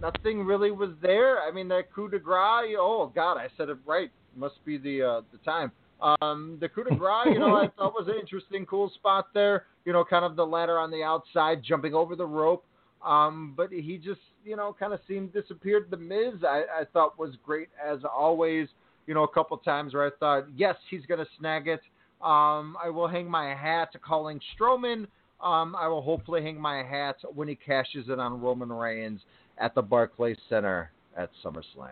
nothing 0.00 0.44
really 0.44 0.70
was 0.70 0.90
there. 1.02 1.40
I 1.40 1.50
mean 1.50 1.68
that 1.68 1.92
coup 1.92 2.08
de 2.08 2.18
grace. 2.18 2.76
Oh 2.78 3.10
God, 3.14 3.36
I 3.36 3.48
said 3.56 3.68
it 3.68 3.78
right. 3.86 4.10
Must 4.36 4.62
be 4.64 4.78
the 4.78 5.02
uh, 5.02 5.20
the 5.32 5.38
time. 5.38 5.72
Um, 6.00 6.58
the 6.60 6.68
coup 6.68 6.84
de 6.84 6.94
grace, 6.94 7.28
you 7.32 7.38
know, 7.38 7.54
I 7.54 7.68
thought 7.76 7.94
was 7.94 8.08
an 8.08 8.16
interesting, 8.20 8.66
cool 8.66 8.90
spot 8.94 9.28
there. 9.32 9.64
You 9.84 9.92
know, 9.92 10.04
kind 10.04 10.24
of 10.24 10.36
the 10.36 10.46
ladder 10.46 10.78
on 10.78 10.90
the 10.90 11.02
outside, 11.02 11.62
jumping 11.62 11.94
over 11.94 12.16
the 12.16 12.26
rope. 12.26 12.64
Um, 13.04 13.52
but 13.56 13.70
he 13.70 13.98
just, 13.98 14.20
you 14.44 14.56
know, 14.56 14.74
kind 14.78 14.92
of 14.92 15.00
seemed 15.06 15.32
disappeared. 15.32 15.88
The 15.90 15.96
Miz, 15.96 16.42
I, 16.42 16.62
I 16.80 16.84
thought 16.92 17.18
was 17.18 17.36
great 17.44 17.68
as 17.84 17.98
always. 18.04 18.68
You 19.06 19.12
know, 19.12 19.24
a 19.24 19.28
couple 19.28 19.56
times 19.58 19.92
where 19.92 20.06
I 20.06 20.10
thought, 20.18 20.46
yes, 20.56 20.76
he's 20.90 21.04
going 21.06 21.20
to 21.20 21.26
snag 21.38 21.68
it. 21.68 21.80
Um, 22.22 22.76
I 22.82 22.88
will 22.88 23.06
hang 23.06 23.30
my 23.30 23.54
hat 23.54 23.92
to 23.92 23.98
calling 23.98 24.40
Strowman. 24.58 25.06
Um, 25.42 25.76
I 25.76 25.86
will 25.88 26.00
hopefully 26.00 26.42
hang 26.42 26.58
my 26.58 26.82
hat 26.82 27.16
when 27.34 27.46
he 27.46 27.54
cashes 27.54 28.06
it 28.08 28.18
on 28.18 28.40
Roman 28.40 28.72
Reigns 28.72 29.20
at 29.58 29.74
the 29.74 29.82
Barclays 29.82 30.38
Center 30.48 30.90
at 31.18 31.28
SummerSlam. 31.44 31.90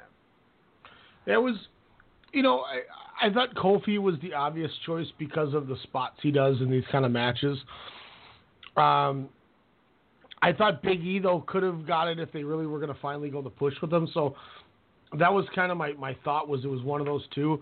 That 1.27 1.37
was, 1.37 1.55
you 2.33 2.43
know, 2.43 2.61
I, 2.61 3.27
I 3.27 3.31
thought 3.31 3.55
Kofi 3.55 3.99
was 3.99 4.15
the 4.23 4.33
obvious 4.33 4.71
choice 4.87 5.07
because 5.19 5.53
of 5.53 5.67
the 5.67 5.77
spots 5.83 6.17
he 6.23 6.31
does 6.31 6.61
in 6.63 6.71
these 6.71 6.85
kind 6.91 7.05
of 7.05 7.13
matches. 7.13 7.59
Um, 8.77 9.29
I 10.43 10.53
thought 10.53 10.83
Big 10.83 11.01
E 11.01 11.21
though 11.21 11.45
could 11.47 11.63
have 11.63 11.87
got 11.87 12.09
it 12.09 12.19
if 12.19 12.33
they 12.33 12.43
really 12.43 12.67
were 12.67 12.79
going 12.79 12.93
to 12.93 13.01
finally 13.01 13.31
go 13.31 13.41
the 13.41 13.51
push 13.51 13.75
with 13.81 13.93
him. 13.93 14.09
So 14.13 14.35
that 15.19 15.33
was 15.33 15.47
kind 15.55 15.71
of 15.71 15.79
my, 15.79 15.93
my 15.95 16.17
thought 16.25 16.49
was 16.49 16.65
it 16.65 16.69
was 16.69 16.83
one 16.83 17.01
of 17.01 17.07
those 17.07 17.23
two. 17.35 17.61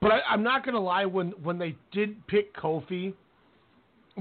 But 0.00 0.12
I, 0.12 0.20
I'm 0.30 0.42
not 0.42 0.64
going 0.64 0.74
to 0.74 0.80
lie 0.80 1.06
when 1.06 1.28
when 1.42 1.58
they 1.58 1.74
did 1.90 2.24
pick 2.26 2.54
Kofi, 2.54 3.14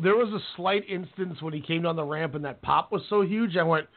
there 0.02 0.16
was 0.16 0.30
a 0.30 0.40
slight 0.56 0.88
instance 0.90 1.42
when 1.42 1.54
he 1.54 1.62
came 1.62 1.84
down 1.84 1.96
the 1.96 2.04
ramp 2.04 2.36
and 2.36 2.46
that 2.46 2.62
pop 2.62 2.92
was 2.92 3.02
so 3.10 3.22
huge. 3.22 3.58
I 3.58 3.64
went, 3.64 3.88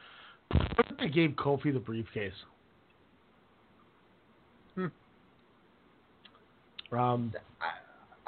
they 0.99 1.09
gave 1.09 1.31
Kofi 1.31 1.73
the 1.73 1.79
briefcase? 1.81 2.33
Hmm. 4.75 4.87
Um, 6.93 7.33
I 7.61 7.80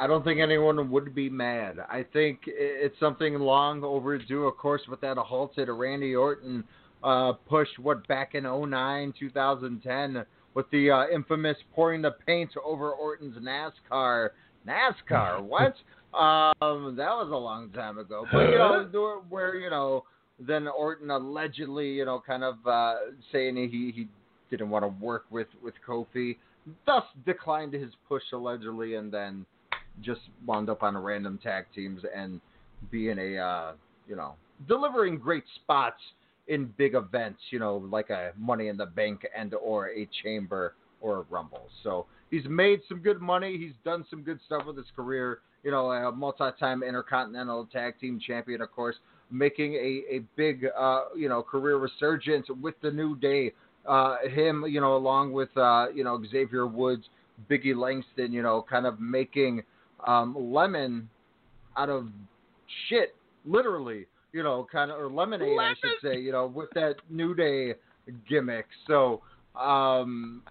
don't 0.06 0.24
think 0.24 0.40
anyone 0.40 0.90
would 0.90 1.14
be 1.14 1.28
mad. 1.28 1.76
I 1.88 2.04
think 2.12 2.40
it's 2.46 2.98
something 2.98 3.34
long 3.34 3.84
overdue, 3.84 4.46
of 4.46 4.56
course, 4.56 4.82
with 4.88 5.00
that 5.02 5.16
halted 5.18 5.68
Randy 5.68 6.14
Orton 6.14 6.64
uh, 7.04 7.32
push, 7.48 7.68
what, 7.80 8.06
back 8.08 8.34
in 8.34 8.44
09, 8.44 9.14
2010, 9.18 10.24
with 10.54 10.66
the 10.70 10.90
uh, 10.90 11.04
infamous 11.08 11.56
pouring 11.74 12.02
the 12.02 12.12
paint 12.26 12.50
over 12.64 12.92
Orton's 12.92 13.36
NASCAR. 13.36 14.30
NASCAR, 14.66 15.42
what? 15.42 15.74
um, 16.14 16.94
that 16.96 17.10
was 17.10 17.30
a 17.32 17.36
long 17.36 17.70
time 17.70 17.98
ago. 17.98 18.26
But, 18.32 18.50
you 18.50 18.58
know, 18.58 19.22
where, 19.28 19.56
you 19.56 19.70
know, 19.70 20.04
then 20.38 20.68
Orton 20.68 21.10
allegedly, 21.10 21.90
you 21.90 22.04
know, 22.04 22.22
kind 22.26 22.44
of 22.44 22.56
uh, 22.66 22.94
saying 23.30 23.56
he, 23.56 23.92
he 23.94 24.08
didn't 24.50 24.70
want 24.70 24.84
to 24.84 25.04
work 25.04 25.24
with, 25.30 25.48
with 25.62 25.74
Kofi, 25.86 26.36
thus 26.86 27.04
declined 27.24 27.72
his 27.72 27.90
push 28.08 28.22
allegedly, 28.32 28.94
and 28.96 29.12
then 29.12 29.46
just 30.00 30.20
wound 30.46 30.70
up 30.70 30.82
on 30.82 30.96
random 30.96 31.38
tag 31.42 31.66
teams 31.74 32.02
and 32.14 32.40
being 32.90 33.18
a 33.18 33.38
uh, 33.38 33.72
you 34.08 34.16
know 34.16 34.34
delivering 34.66 35.18
great 35.18 35.44
spots 35.56 36.00
in 36.48 36.72
big 36.76 36.94
events, 36.94 37.40
you 37.50 37.58
know, 37.58 37.76
like 37.90 38.10
a 38.10 38.32
Money 38.36 38.68
in 38.68 38.76
the 38.76 38.86
Bank 38.86 39.26
and 39.36 39.54
or 39.54 39.88
a 39.90 40.08
Chamber 40.22 40.74
or 41.00 41.18
a 41.18 41.22
Rumble. 41.30 41.68
So 41.82 42.06
he's 42.30 42.44
made 42.48 42.80
some 42.88 42.98
good 42.98 43.20
money. 43.20 43.56
He's 43.56 43.74
done 43.84 44.04
some 44.10 44.22
good 44.22 44.40
stuff 44.46 44.66
with 44.66 44.76
his 44.76 44.86
career. 44.94 45.40
you 45.62 45.70
know, 45.70 45.92
a 45.92 46.10
multi-time 46.10 46.82
Intercontinental 46.82 47.68
Tag 47.72 47.94
Team 48.00 48.20
Champion, 48.24 48.60
of 48.60 48.72
course, 48.72 48.96
making 49.30 49.74
a 49.74 50.16
a 50.16 50.18
big, 50.36 50.66
uh, 50.76 51.04
you 51.16 51.28
know, 51.28 51.42
career 51.42 51.76
resurgence 51.76 52.46
with 52.60 52.74
the 52.82 52.90
New 52.90 53.16
Day. 53.16 53.52
Uh, 53.86 54.18
him, 54.28 54.64
you 54.68 54.80
know, 54.80 54.96
along 54.96 55.32
with 55.32 55.56
uh, 55.56 55.86
you 55.94 56.04
know 56.04 56.20
Xavier 56.30 56.66
Woods, 56.66 57.04
Biggie 57.50 57.76
Langston, 57.76 58.32
you 58.32 58.42
know, 58.42 58.64
kind 58.68 58.86
of 58.86 59.00
making 59.00 59.62
um, 60.06 60.34
lemon 60.52 61.08
out 61.76 61.88
of 61.88 62.08
shit, 62.88 63.14
literally, 63.44 64.06
you 64.32 64.42
know, 64.42 64.66
kind 64.70 64.90
of 64.90 64.98
or 64.98 65.10
lemonade, 65.10 65.56
lemon. 65.56 65.60
I 65.60 65.74
should 65.74 65.98
say, 66.02 66.20
you 66.20 66.32
know, 66.32 66.46
with 66.46 66.70
that 66.74 66.96
New 67.10 67.34
Day 67.34 67.74
gimmick. 68.28 68.66
So, 68.86 69.22
um, 69.58 70.42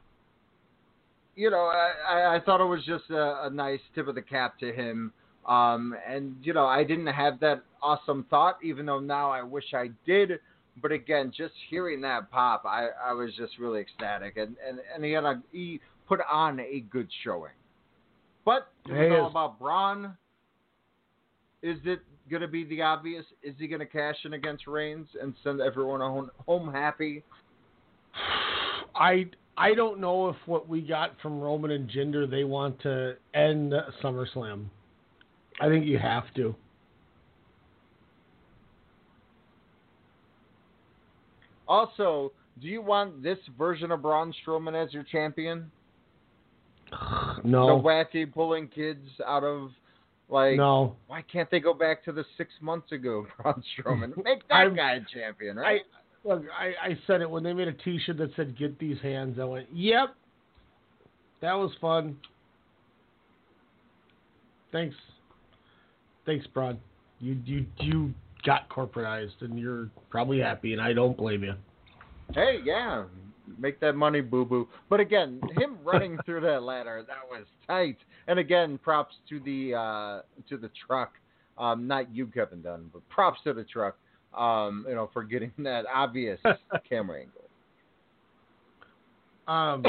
you 1.36 1.50
know, 1.50 1.72
I, 2.08 2.36
I 2.36 2.39
thought 2.46 2.62
it 2.62 2.65
was 2.65 2.84
just 2.86 3.10
a, 3.10 3.46
a 3.46 3.50
nice 3.50 3.79
tip 3.96 4.08
of 4.08 4.15
the 4.15 4.22
cap 4.22 4.60
to 4.60 4.72
him. 4.72 5.13
Um, 5.46 5.96
and 6.08 6.36
you 6.43 6.53
know, 6.53 6.65
I 6.65 6.84
didn't 6.84 7.08
have 7.08 7.39
that 7.39 7.63
awesome 7.81 8.25
thought, 8.29 8.58
even 8.63 8.86
though 8.86 9.00
now 9.00 9.31
I 9.31 9.41
wish 9.41 9.74
I 9.74 9.89
did. 10.05 10.39
But 10.81 10.91
again, 10.91 11.34
just 11.36 11.53
hearing 11.70 12.00
that 12.01 12.31
pop, 12.31 12.63
I, 12.65 12.89
I 13.03 13.13
was 13.13 13.31
just 13.36 13.58
really 13.60 13.81
ecstatic, 13.81 14.38
and 14.38 14.55
and 14.65 14.79
and 14.93 15.03
he 15.03 15.12
had 15.12 15.25
a 15.25 15.41
he 15.51 15.81
put 16.08 16.20
on 16.31 16.60
a 16.60 16.81
good 16.91 17.10
showing. 17.24 17.51
But 18.45 18.67
it 18.88 18.93
was 18.93 19.19
all 19.21 19.27
about 19.29 19.60
Braun. 19.60 20.17
Is 21.62 21.77
it 21.86 22.00
going 22.29 22.41
to 22.41 22.48
be 22.48 22.63
the 22.63 22.81
obvious? 22.81 23.25
Is 23.43 23.53
he 23.60 23.67
going 23.67 23.79
to 23.79 23.86
cash 23.86 24.15
in 24.25 24.33
against 24.33 24.67
Reigns 24.67 25.07
and 25.21 25.33
send 25.43 25.62
everyone 25.62 26.00
home, 26.00 26.31
home 26.48 26.71
happy? 26.71 27.24
I 28.95 29.27
I 29.57 29.74
don't 29.74 30.00
know 30.00 30.29
if 30.29 30.36
what 30.45 30.67
we 30.67 30.81
got 30.81 31.12
from 31.21 31.39
Roman 31.39 31.71
and 31.71 31.89
Jinder 31.89 32.29
they 32.29 32.43
want 32.43 32.81
to 32.81 33.15
end 33.33 33.74
SummerSlam. 34.03 34.65
I 35.60 35.67
think 35.67 35.86
you 35.86 36.00
have 36.00 36.33
to. 36.36 36.55
Also, 41.67 42.31
do 42.62 42.67
you 42.67 42.81
want 42.81 43.24
this 43.24 43.38
version 43.57 43.91
of 43.91 44.01
Braun 44.01 44.33
Strowman 44.43 44.74
as 44.74 44.93
your 44.93 45.03
champion? 45.03 45.71
No. 47.43 47.77
The 47.77 47.83
wacky 47.83 48.31
pulling 48.31 48.67
kids 48.67 49.07
out 49.25 49.43
of 49.43 49.71
like 50.29 50.55
no. 50.55 50.95
Why 51.07 51.24
can't 51.24 51.50
they 51.51 51.60
go 51.60 51.74
back 51.74 52.03
to 52.05 52.12
the 52.12 52.24
six 52.38 52.51
months 52.62 52.91
ago 52.91 53.25
Braun 53.41 53.63
Strowman? 53.77 54.15
Make 54.24 54.48
that 54.48 54.55
I'm, 54.55 54.75
guy 54.75 54.93
a 54.93 55.00
champion, 55.13 55.57
right? 55.57 55.81
I, 56.25 56.27
look, 56.27 56.43
I, 56.57 56.89
I 56.91 56.98
said 57.07 57.21
it 57.21 57.29
when 57.29 57.43
they 57.43 57.53
made 57.53 57.67
a 57.67 57.74
T-shirt 57.74 58.17
that 58.17 58.31
said 58.36 58.57
"Get 58.57 58.79
these 58.79 58.98
hands." 59.01 59.39
I 59.39 59.43
went, 59.43 59.67
"Yep, 59.74 60.15
that 61.41 61.53
was 61.53 61.71
fun." 61.81 62.17
Thanks, 64.71 64.95
thanks, 66.25 66.48
Braun. 66.48 66.79
You 67.19 67.38
you 67.45 67.65
you 67.79 68.13
got 68.45 68.69
corporatized, 68.69 69.41
and 69.41 69.60
you're 69.60 69.89
probably 70.10 70.39
happy, 70.39 70.74
and 70.74 70.81
I 70.81 70.93
don't 70.93 71.17
blame 71.17 71.43
you. 71.43 71.55
Hey, 72.33 72.60
yeah, 72.63 73.03
make 73.57 73.79
that 73.79 73.93
money, 73.93 74.21
boo 74.21 74.45
boo. 74.45 74.67
But 74.89 75.00
again, 75.00 75.41
him 75.57 75.77
running 75.83 76.17
through 76.25 76.41
that 76.41 76.63
ladder, 76.63 77.03
that 77.07 77.29
was 77.29 77.45
tight. 77.67 77.98
And 78.27 78.39
again, 78.39 78.77
props 78.77 79.15
to 79.29 79.39
the 79.39 79.75
uh, 79.75 80.21
to 80.50 80.57
the 80.57 80.69
truck. 80.88 81.13
Um, 81.57 81.88
not 81.88 82.13
you, 82.13 82.27
Kevin 82.27 82.62
Dunn, 82.62 82.89
but 82.93 83.07
props 83.10 83.39
to 83.43 83.53
the 83.53 83.63
truck. 83.63 83.98
Um, 84.38 84.86
you 84.88 84.95
know, 84.95 85.10
for 85.12 85.24
getting 85.24 85.51
that 85.60 85.86
obvious 85.93 86.39
camera 86.89 87.21
angle. 87.21 87.41
Um, 89.48 89.83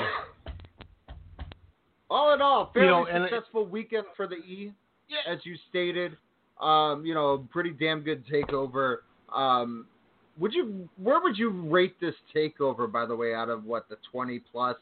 all 2.11 2.35
in 2.35 2.43
all, 2.43 2.71
fairly 2.75 2.89
you 2.89 3.19
know, 3.19 3.29
successful 3.31 3.63
it, 3.63 3.71
weekend 3.71 4.07
for 4.17 4.27
the 4.27 4.37
E, 4.37 4.73
yeah. 5.09 5.33
as 5.33 5.39
you 5.45 5.57
stated. 5.71 6.17
Um, 6.61 7.05
you 7.05 7.15
know, 7.15 7.47
pretty 7.51 7.71
damn 7.71 8.01
good 8.01 8.25
takeover. 8.27 8.99
Um, 9.35 9.87
would 10.39 10.53
you 10.53 10.89
where 10.97 11.21
would 11.21 11.37
you 11.37 11.51
rate 11.51 12.01
this 12.01 12.15
takeover 12.35 12.91
by 12.91 13.07
the 13.07 13.15
way 13.15 13.35
out 13.35 13.49
of 13.49 13.65
what 13.65 13.89
the 13.89 13.97
20 14.11 14.41
plus? 14.51 14.77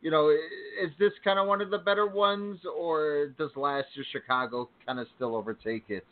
You 0.00 0.10
know 0.10 0.30
is 0.30 0.90
this 0.98 1.12
kind 1.24 1.38
of 1.38 1.46
one 1.46 1.60
of 1.60 1.70
the 1.70 1.78
better 1.78 2.06
ones 2.06 2.60
or 2.76 3.28
does 3.38 3.50
last 3.56 3.86
year 3.94 4.04
chicago 4.12 4.68
kind 4.86 4.98
of 4.98 5.06
still 5.16 5.36
overtake 5.36 5.84
it? 5.88 6.04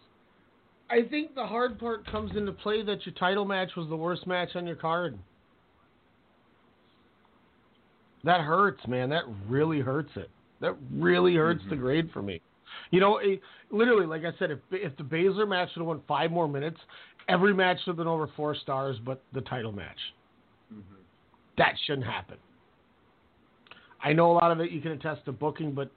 I 0.90 1.02
think 1.08 1.34
the 1.36 1.46
hard 1.46 1.78
part 1.78 2.04
comes 2.10 2.32
into 2.36 2.52
play 2.52 2.82
that 2.82 3.06
your 3.06 3.14
title 3.14 3.44
match 3.44 3.70
was 3.76 3.88
the 3.88 3.96
worst 3.96 4.26
match 4.26 4.50
on 4.56 4.66
your 4.66 4.76
card. 4.76 5.16
That 8.24 8.40
hurts 8.40 8.86
man. 8.86 9.08
That 9.10 9.24
really 9.48 9.80
hurts 9.80 10.10
it. 10.16 10.30
That 10.60 10.76
really 10.92 11.36
hurts 11.36 11.60
mm-hmm. 11.62 11.70
the 11.70 11.76
grade 11.76 12.10
for 12.12 12.22
me. 12.22 12.40
You 12.90 13.00
know, 13.00 13.18
it, 13.18 13.40
literally, 13.70 14.06
like 14.06 14.22
I 14.24 14.36
said, 14.38 14.50
if 14.50 14.58
if 14.72 14.96
the 14.96 15.04
Baszler 15.04 15.48
match 15.48 15.70
would 15.74 15.82
have 15.82 15.86
won 15.86 16.02
five 16.06 16.30
more 16.30 16.48
minutes, 16.48 16.78
every 17.28 17.54
match 17.54 17.78
would 17.86 17.92
have 17.92 17.96
been 17.96 18.06
over 18.06 18.28
four 18.36 18.54
stars, 18.54 18.96
but 19.04 19.22
the 19.32 19.40
title 19.42 19.72
match. 19.72 19.98
Mm-hmm. 20.72 20.94
That 21.58 21.74
shouldn't 21.86 22.06
happen. 22.06 22.36
I 24.02 24.12
know 24.12 24.32
a 24.32 24.34
lot 24.34 24.50
of 24.50 24.60
it 24.60 24.70
you 24.70 24.80
can 24.80 24.92
attest 24.92 25.24
to 25.26 25.32
booking, 25.32 25.72
but 25.72 25.90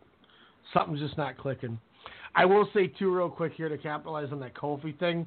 something's 0.73 0.99
just 0.99 1.17
not 1.17 1.37
clicking. 1.37 1.79
I 2.35 2.45
will 2.45 2.67
say 2.73 2.87
too, 2.87 3.13
real 3.13 3.29
quick 3.29 3.53
here 3.53 3.69
to 3.69 3.77
capitalize 3.77 4.29
on 4.31 4.39
that 4.41 4.55
Kofi 4.55 4.97
thing. 4.99 5.25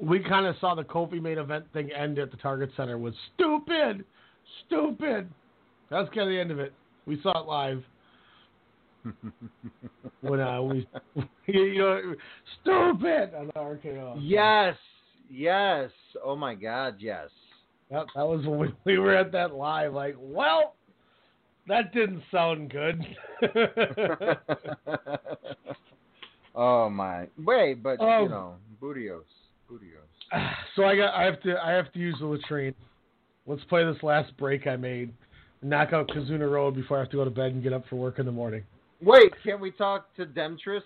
We 0.00 0.20
kind 0.20 0.46
of 0.46 0.54
saw 0.60 0.74
the 0.74 0.84
Kofi 0.84 1.20
main 1.20 1.38
event 1.38 1.64
thing 1.72 1.90
end 1.90 2.18
at 2.18 2.30
the 2.30 2.36
Target 2.36 2.70
Center 2.76 2.96
was 2.96 3.14
stupid, 3.34 4.04
stupid. 4.66 5.28
That's 5.90 6.08
kind 6.10 6.22
of 6.22 6.28
the 6.28 6.38
end 6.38 6.50
of 6.50 6.60
it. 6.60 6.72
We 7.06 7.20
saw 7.22 7.42
it 7.42 7.46
live. 7.46 7.82
when 10.20 10.40
uh, 10.40 10.62
we, 10.62 10.86
you 11.46 11.78
know, 11.78 12.14
stupid 12.60 13.34
on 13.34 13.46
the 13.46 13.52
RKO. 13.54 14.18
Yes, 14.20 14.76
yes. 15.30 15.90
Oh 16.24 16.36
my 16.36 16.54
God, 16.54 16.96
yes. 16.98 17.28
That, 17.90 18.06
that 18.14 18.26
was 18.26 18.46
when 18.46 18.58
we, 18.58 18.68
we 18.84 18.98
were 18.98 19.14
at 19.14 19.32
that 19.32 19.54
live. 19.54 19.92
Like, 19.94 20.16
well, 20.18 20.74
that 21.68 21.92
didn't 21.92 22.22
sound 22.30 22.70
good. 22.70 23.04
oh 26.54 26.88
my! 26.90 27.26
Wait, 27.38 27.82
but 27.82 28.00
um, 28.00 28.24
you 28.24 28.28
know, 28.28 28.54
Bootios, 28.80 29.22
Bootios. 29.70 30.06
So 30.76 30.84
I 30.84 30.94
got. 30.96 31.14
I 31.14 31.24
have 31.24 31.42
to. 31.42 31.56
I 31.56 31.72
have 31.72 31.92
to 31.92 31.98
use 31.98 32.16
the 32.20 32.26
latrine. 32.26 32.74
Let's 33.46 33.64
play 33.64 33.84
this 33.84 34.00
last 34.02 34.36
break 34.36 34.66
I 34.66 34.76
made. 34.76 35.12
Knock 35.62 35.92
out 35.92 36.08
Kizuna 36.08 36.50
Road 36.50 36.74
before 36.74 36.96
I 36.96 37.00
have 37.00 37.10
to 37.10 37.16
go 37.16 37.24
to 37.24 37.30
bed 37.30 37.52
and 37.52 37.62
get 37.62 37.72
up 37.72 37.84
for 37.90 37.96
work 37.96 38.18
in 38.18 38.26
the 38.26 38.32
morning. 38.32 38.62
Wait, 39.02 39.32
can 39.42 39.60
we 39.60 39.70
talk 39.72 40.14
to 40.16 40.24
Demetrius 40.24 40.84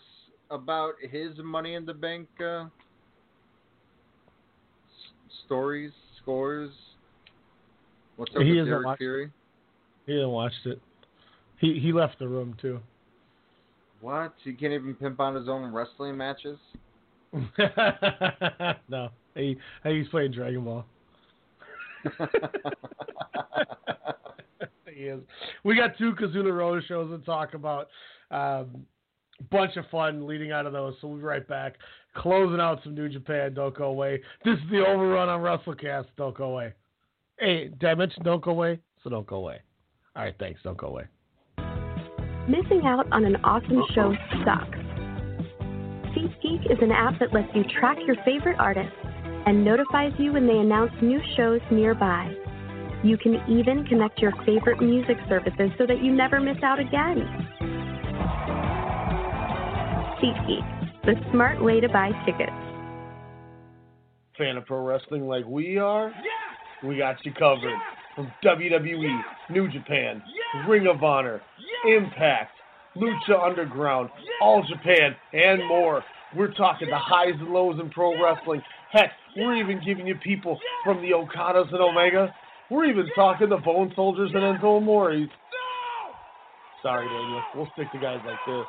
about 0.50 0.94
his 1.10 1.32
Money 1.38 1.74
in 1.74 1.84
the 1.84 1.94
Bank 1.94 2.28
uh, 2.40 2.66
stories, 5.46 5.92
scores? 6.22 6.70
What's 8.16 8.34
up 8.34 8.42
he 8.42 8.56
with 8.56 8.66
Derek 8.66 8.86
watched, 8.86 8.98
Fury? 8.98 9.30
He 10.06 10.12
hasn't 10.12 10.30
watched 10.30 10.66
it. 10.66 10.80
He 11.60 11.78
he 11.80 11.92
left 11.92 12.18
the 12.18 12.28
room 12.28 12.56
too. 12.60 12.80
What? 14.00 14.34
He 14.44 14.52
can't 14.52 14.72
even 14.72 14.94
pimp 14.94 15.18
on 15.20 15.34
his 15.34 15.48
own 15.48 15.72
wrestling 15.72 16.16
matches? 16.16 16.58
no. 18.88 19.08
He 19.34 19.56
he's 19.82 20.08
playing 20.08 20.32
Dragon 20.32 20.64
Ball. 20.64 20.84
he 24.94 25.04
is. 25.04 25.20
We 25.64 25.74
got 25.74 25.96
two 25.98 26.14
Kizuna 26.14 26.54
Road 26.54 26.82
shows 26.86 27.10
to 27.10 27.18
talk 27.24 27.54
about. 27.54 27.88
Um, 28.30 28.86
bunch 29.50 29.76
of 29.76 29.84
fun 29.90 30.26
leading 30.26 30.52
out 30.52 30.66
of 30.66 30.72
those. 30.72 30.94
So 31.00 31.08
we'll 31.08 31.18
be 31.18 31.24
right 31.24 31.46
back. 31.46 31.74
Closing 32.16 32.60
out 32.60 32.80
some 32.84 32.94
New 32.94 33.08
Japan. 33.08 33.54
Don't 33.54 33.74
go 33.76 33.84
away. 33.84 34.20
This 34.44 34.54
is 34.54 34.70
the 34.70 34.86
overrun 34.86 35.28
on 35.28 35.40
WrestleCast. 35.40 36.06
Don't 36.16 36.36
go 36.36 36.44
away. 36.44 36.72
Hey, 37.38 37.68
did 37.68 37.84
I 37.84 37.94
mention 37.94 38.22
don't 38.22 38.42
go 38.42 38.52
away? 38.52 38.78
So 39.02 39.10
don't 39.10 39.26
go 39.26 39.36
away. 39.36 39.60
All 40.16 40.22
right, 40.22 40.34
thanks. 40.38 40.60
Don't 40.62 40.78
go 40.78 40.86
away. 40.86 41.04
Missing 42.48 42.82
out 42.84 43.06
on 43.10 43.24
an 43.24 43.36
awesome 43.42 43.82
show 43.94 44.14
sucks. 44.44 44.78
SeatGeek 46.14 46.70
is 46.70 46.78
an 46.80 46.92
app 46.92 47.18
that 47.18 47.32
lets 47.32 47.48
you 47.54 47.64
track 47.80 47.98
your 48.06 48.16
favorite 48.24 48.56
artists 48.60 48.94
and 49.46 49.64
notifies 49.64 50.12
you 50.18 50.32
when 50.32 50.46
they 50.46 50.58
announce 50.58 50.92
new 51.02 51.20
shows 51.36 51.60
nearby. 51.70 52.32
You 53.02 53.18
can 53.18 53.34
even 53.48 53.84
connect 53.86 54.20
your 54.20 54.32
favorite 54.46 54.80
music 54.80 55.16
services 55.28 55.70
so 55.76 55.86
that 55.86 56.02
you 56.02 56.12
never 56.12 56.40
miss 56.40 56.56
out 56.62 56.78
again. 56.78 57.26
SeatGeek, 60.22 60.83
the 61.06 61.14
smart 61.32 61.62
way 61.62 61.80
to 61.80 61.88
buy 61.88 62.10
tickets. 62.24 62.52
Fan 64.36 64.56
of 64.56 64.66
pro 64.66 64.84
wrestling 64.84 65.26
like 65.28 65.44
we 65.46 65.78
are? 65.78 66.08
Yeah! 66.08 66.88
We 66.88 66.98
got 66.98 67.16
you 67.24 67.32
covered. 67.32 67.70
Yeah! 67.70 67.80
From 68.14 68.32
WWE, 68.44 69.20
New 69.50 69.68
Japan, 69.70 70.22
yeah! 70.26 70.68
Ring 70.68 70.86
of 70.86 71.02
Honor, 71.02 71.40
Impact, 71.88 72.52
Lucha 72.96 73.44
Underground, 73.44 74.08
All 74.40 74.64
Japan, 74.68 75.16
and 75.32 75.66
more. 75.66 76.04
We're 76.36 76.52
talking 76.54 76.88
the 76.90 76.98
highs 76.98 77.34
and 77.38 77.48
lows 77.48 77.78
in 77.80 77.90
pro 77.90 78.20
wrestling. 78.22 78.62
Heck, 78.90 79.10
we're 79.36 79.56
even 79.56 79.80
giving 79.84 80.06
you 80.06 80.14
people 80.16 80.58
from 80.84 81.02
the 81.02 81.10
Okadas 81.10 81.72
and 81.72 81.80
Omega 81.80 82.32
we're 82.70 82.86
even 82.86 83.06
talking 83.14 83.50
the 83.50 83.58
Bone 83.58 83.92
Soldiers 83.94 84.30
and 84.34 84.42
Enzo 84.42 84.78
Amore's. 84.78 85.28
Sorry, 86.82 87.06
Daniel. 87.06 87.42
We'll 87.54 87.68
stick 87.74 87.90
to 87.92 87.98
guys 87.98 88.20
like 88.24 88.38
this. 88.46 88.64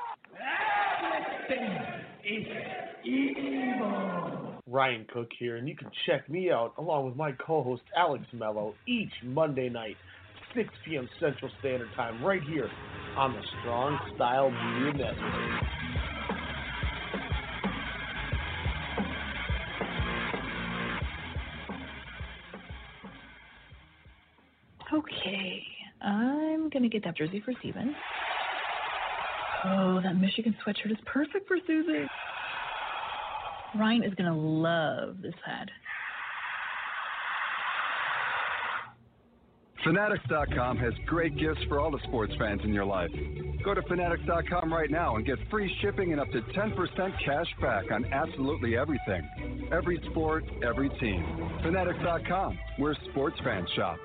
Ryan 4.68 5.06
Cook 5.14 5.30
here, 5.38 5.58
and 5.58 5.70
you 5.70 5.76
can 5.76 5.92
check 6.08 6.28
me 6.28 6.50
out 6.52 6.74
along 6.80 7.06
with 7.06 7.16
my 7.16 7.32
co-host 7.34 7.84
Alex 7.96 8.24
Mello 8.34 8.74
each 8.88 9.12
Monday 9.24 9.70
night, 9.70 9.96
6 10.56 10.68
p.m. 10.86 11.08
Central 11.20 11.52
Standard 11.60 11.90
Time, 11.96 12.24
right 12.24 12.42
here 12.42 12.70
on 13.16 13.34
the 13.34 13.42
Strong 13.60 14.00
Style 14.16 14.50
Media 14.50 15.14
Network. 15.14 15.62
Okay, 24.94 25.64
I'm 26.02 26.70
gonna 26.70 26.90
get 26.90 27.04
that 27.04 27.18
jersey 27.18 27.42
for 27.46 27.54
Steven. 27.60 27.96
Oh, 29.68 30.00
that 30.04 30.16
Michigan 30.18 30.56
sweatshirt 30.66 30.92
is 30.92 30.98
perfect 31.06 31.48
for 31.48 31.58
Susie. 31.66 32.06
Ryan 33.78 34.04
is 34.04 34.14
gonna 34.16 34.38
love 34.38 35.22
this 35.22 35.34
hat. 35.44 35.70
Fanatics.com 39.84 40.78
has 40.78 40.94
great 41.06 41.38
gifts 41.38 41.62
for 41.70 41.80
all 41.80 41.92
the 41.92 42.00
sports 42.08 42.34
fans 42.40 42.62
in 42.64 42.74
your 42.74 42.86
life. 42.86 43.12
Go 43.64 43.76
to 43.76 43.84
Fanatics.com 43.84 44.74
right 44.74 44.90
now 44.90 45.16
and 45.16 45.26
get 45.26 45.38
free 45.52 45.72
shipping 45.82 46.12
and 46.12 46.20
up 46.20 46.32
to 46.32 46.42
10% 46.42 47.24
cash 47.24 47.48
back 47.62 47.92
on 47.92 48.06
absolutely 48.12 48.76
everything. 48.76 49.68
Every 49.72 50.02
sport, 50.10 50.44
every 50.64 50.90
team. 51.00 51.24
Fanatics.com, 51.62 52.58
where 52.78 52.96
sports 53.12 53.38
fans 53.44 53.70
shop. 53.76 53.98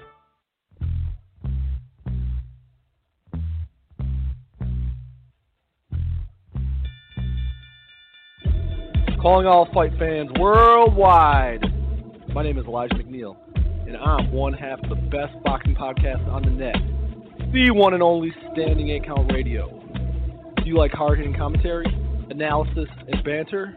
Calling 9.21 9.47
all 9.47 9.69
fight 9.75 9.93
fans 9.99 10.31
worldwide. 10.39 11.61
My 12.33 12.43
name 12.43 12.57
is 12.57 12.65
Elijah 12.65 12.95
McNeil, 12.95 13.37
and 13.87 13.95
I'm 13.95 14.33
one 14.33 14.55
half 14.55 14.83
of 14.83 14.89
the 14.89 14.95
best 14.95 15.35
boxing 15.45 15.75
podcast 15.75 16.27
on 16.29 16.43
the 16.43 16.49
net, 16.49 16.77
the 17.53 17.71
one 17.71 17.93
and 17.93 18.03
only 18.03 18.33
Standing 18.55 18.89
8 18.89 19.05
Count 19.05 19.31
Radio. 19.31 19.69
Do 20.57 20.63
you 20.65 20.79
like 20.79 20.93
hard 20.93 21.19
hitting 21.19 21.37
commentary, 21.37 21.85
analysis, 22.31 22.89
and 23.09 23.23
banter? 23.23 23.75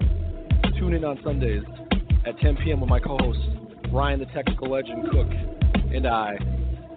Tune 0.80 0.94
in 0.94 1.04
on 1.04 1.20
Sundays 1.26 1.64
at 2.26 2.40
10 2.40 2.60
p.m. 2.64 2.80
with 2.80 2.90
my 2.90 3.02
co 3.02 3.18
host, 3.20 3.40
Ryan 3.92 4.20
the 4.20 4.26
Technical 4.28 4.72
Legend 4.72 5.12
Cook, 5.12 5.28
and 5.94 6.08
I. 6.08 6.38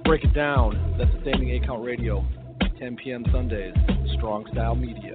Break 0.05 0.23
it 0.23 0.33
down. 0.35 0.95
That's 0.97 1.11
the 1.17 1.21
Standing 1.23 1.51
8 1.51 1.67
Count 1.67 1.85
Radio, 1.85 2.25
10 2.79 2.95
p.m. 2.95 3.25
Sundays, 3.33 3.75
Strong 4.17 4.47
Style 4.53 4.77
Media. 4.77 5.15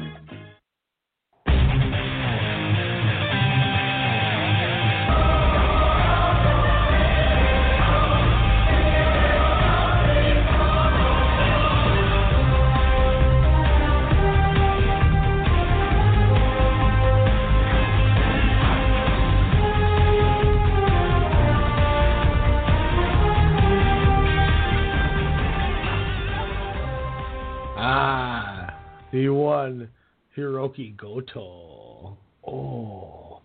Hiroki 30.71 30.97
Goto. 30.97 32.17
Oh, 32.47 33.41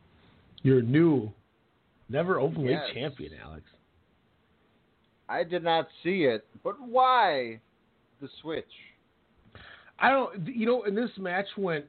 your 0.62 0.82
new, 0.82 1.32
never 2.08 2.36
openweight 2.36 2.70
Yes. 2.70 2.90
champion, 2.94 3.32
Alex. 3.42 3.64
I 5.28 5.42
did 5.44 5.62
not 5.64 5.88
see 6.02 6.24
it, 6.24 6.46
but 6.62 6.80
why 6.80 7.60
the 8.20 8.28
switch? 8.40 8.64
I 9.98 10.10
don't, 10.10 10.46
you 10.46 10.66
know, 10.66 10.84
and 10.84 10.96
this 10.96 11.10
match 11.18 11.46
went 11.56 11.86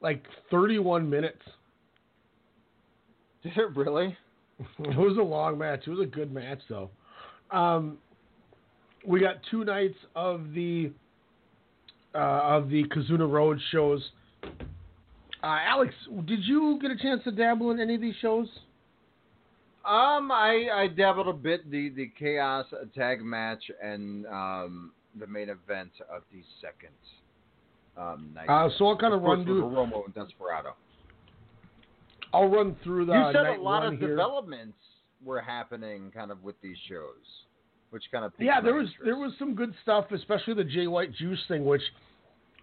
like 0.00 0.24
31 0.50 1.08
minutes. 1.08 1.42
Did 3.42 3.56
it 3.56 3.76
really? 3.76 4.16
It 4.78 4.96
was 4.96 5.16
a 5.18 5.22
long 5.22 5.58
match. 5.58 5.86
It 5.86 5.90
was 5.90 6.00
a 6.00 6.06
good 6.06 6.32
match, 6.32 6.60
though. 6.68 6.88
Um, 7.50 7.98
we 9.04 9.18
got 9.18 9.42
two 9.50 9.64
nights 9.64 9.98
of 10.14 10.52
the 10.54 10.92
uh, 12.14 12.18
of 12.18 12.68
the 12.68 12.84
Kizuna 12.84 13.28
Road 13.30 13.60
shows. 13.70 14.12
Uh, 14.44 14.48
Alex, 15.42 15.92
did 16.26 16.44
you 16.44 16.78
get 16.80 16.90
a 16.90 16.96
chance 16.96 17.22
to 17.24 17.32
dabble 17.32 17.70
in 17.72 17.80
any 17.80 17.96
of 17.96 18.00
these 18.00 18.14
shows? 18.20 18.46
Um, 19.84 20.30
I 20.30 20.68
I 20.72 20.86
dabbled 20.86 21.26
a 21.26 21.32
bit 21.32 21.68
the 21.68 21.88
the 21.90 22.10
chaos 22.16 22.66
tag 22.94 23.20
match 23.22 23.64
and 23.82 24.24
um 24.26 24.92
the 25.18 25.26
main 25.26 25.48
event 25.48 25.90
of 26.08 26.22
the 26.32 26.42
second 26.60 26.94
um 27.96 28.30
night. 28.32 28.48
Uh, 28.48 28.68
so 28.78 28.86
I'll 28.86 28.96
kind 28.96 29.12
of 29.12 29.20
Of 29.22 29.28
run 29.28 29.44
through. 29.44 29.62
Romo 29.64 30.04
and 30.04 30.14
Desperado. 30.14 30.74
I'll 32.32 32.48
run 32.48 32.76
through 32.84 33.06
the 33.06 33.12
you 33.12 33.30
said 33.32 33.46
a 33.58 33.60
lot 33.60 33.84
of 33.84 33.98
here. 33.98 34.08
developments 34.10 34.78
were 35.24 35.40
happening 35.40 36.10
kind 36.14 36.30
of 36.30 36.42
with 36.44 36.54
these 36.62 36.78
shows, 36.88 37.26
which 37.90 38.04
kind 38.12 38.24
of 38.24 38.32
Yeah, 38.38 38.60
there 38.60 38.74
was 38.74 38.86
interest. 38.86 39.04
there 39.04 39.16
was 39.16 39.32
some 39.38 39.54
good 39.56 39.74
stuff, 39.82 40.06
especially 40.12 40.54
the 40.54 40.64
Jay 40.64 40.86
White 40.86 41.12
Juice 41.12 41.42
thing, 41.48 41.64
which 41.66 41.82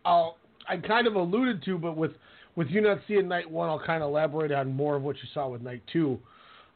I'll, 0.06 0.38
I 0.68 0.78
kind 0.78 1.08
of 1.08 1.16
alluded 1.16 1.64
to, 1.66 1.78
but 1.78 1.96
with 1.98 2.12
with 2.56 2.68
you 2.70 2.82
not 2.82 3.00
seeing 3.08 3.28
night 3.28 3.50
one, 3.50 3.70
I'll 3.70 3.80
kind 3.80 4.04
of 4.04 4.10
elaborate 4.10 4.52
on 4.52 4.74
more 4.76 4.96
of 4.96 5.04
what 5.04 5.16
you 5.18 5.30
saw 5.34 5.48
with 5.48 5.62
night 5.62 5.82
two. 5.92 6.20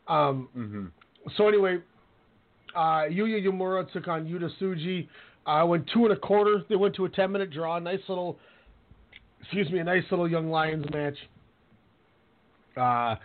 Um, 0.07 0.49
Mhm. 0.55 0.91
So 1.37 1.47
anyway, 1.47 1.79
uh, 2.75 3.03
Yuya 3.09 3.45
Uemura 3.45 3.89
took 3.91 4.07
on 4.07 4.25
Yuta 4.27 4.49
Tsuji. 4.59 5.07
Uh, 5.45 5.65
went 5.65 5.87
two 5.87 6.05
and 6.05 6.13
a 6.13 6.17
quarter. 6.17 6.63
They 6.69 6.75
went 6.75 6.95
to 6.95 7.05
a 7.05 7.09
ten 7.09 7.31
minute 7.31 7.51
draw. 7.51 7.77
Nice 7.79 7.99
little, 8.07 8.39
excuse 9.41 9.69
me, 9.69 9.79
a 9.79 9.83
nice 9.83 10.03
little 10.09 10.29
Young 10.29 10.49
Lions 10.49 10.85
match. 10.91 11.17
Uh, 12.75 13.15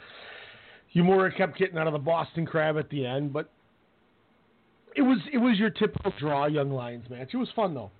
Uemura 0.95 1.35
kept 1.37 1.57
getting 1.59 1.79
out 1.79 1.87
of 1.87 1.93
the 1.93 1.99
Boston 1.99 2.45
Crab 2.45 2.77
at 2.77 2.89
the 2.91 3.07
end, 3.07 3.33
but 3.33 3.51
it 4.97 5.03
was 5.03 5.19
it 5.33 5.39
was 5.39 5.59
your 5.59 5.71
typical 5.71 6.13
draw 6.19 6.47
Young 6.47 6.71
Lions 6.71 7.09
match. 7.09 7.29
It 7.33 7.37
was 7.37 7.49
fun 7.55 7.75
though. 7.75 7.91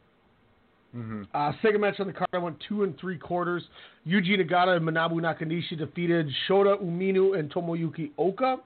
Mm-hmm. 0.97 1.23
Uh, 1.35 1.53
second 1.61 1.81
match 1.81 2.01
on 2.01 2.07
the 2.07 2.13
card, 2.13 2.29
I 2.33 2.39
went 2.39 2.57
two 2.67 2.83
and 2.83 2.99
three 2.99 3.19
quarters. 3.19 3.63
Yuji 4.07 4.41
Nagata 4.41 4.77
and 4.77 4.87
Manabu 4.87 5.15
Nakanishi 5.15 5.77
defeated 5.77 6.29
Shota 6.49 6.83
Umino 6.83 7.39
and 7.39 7.53
Tomoyuki 7.53 8.11
Oka. 8.17 8.57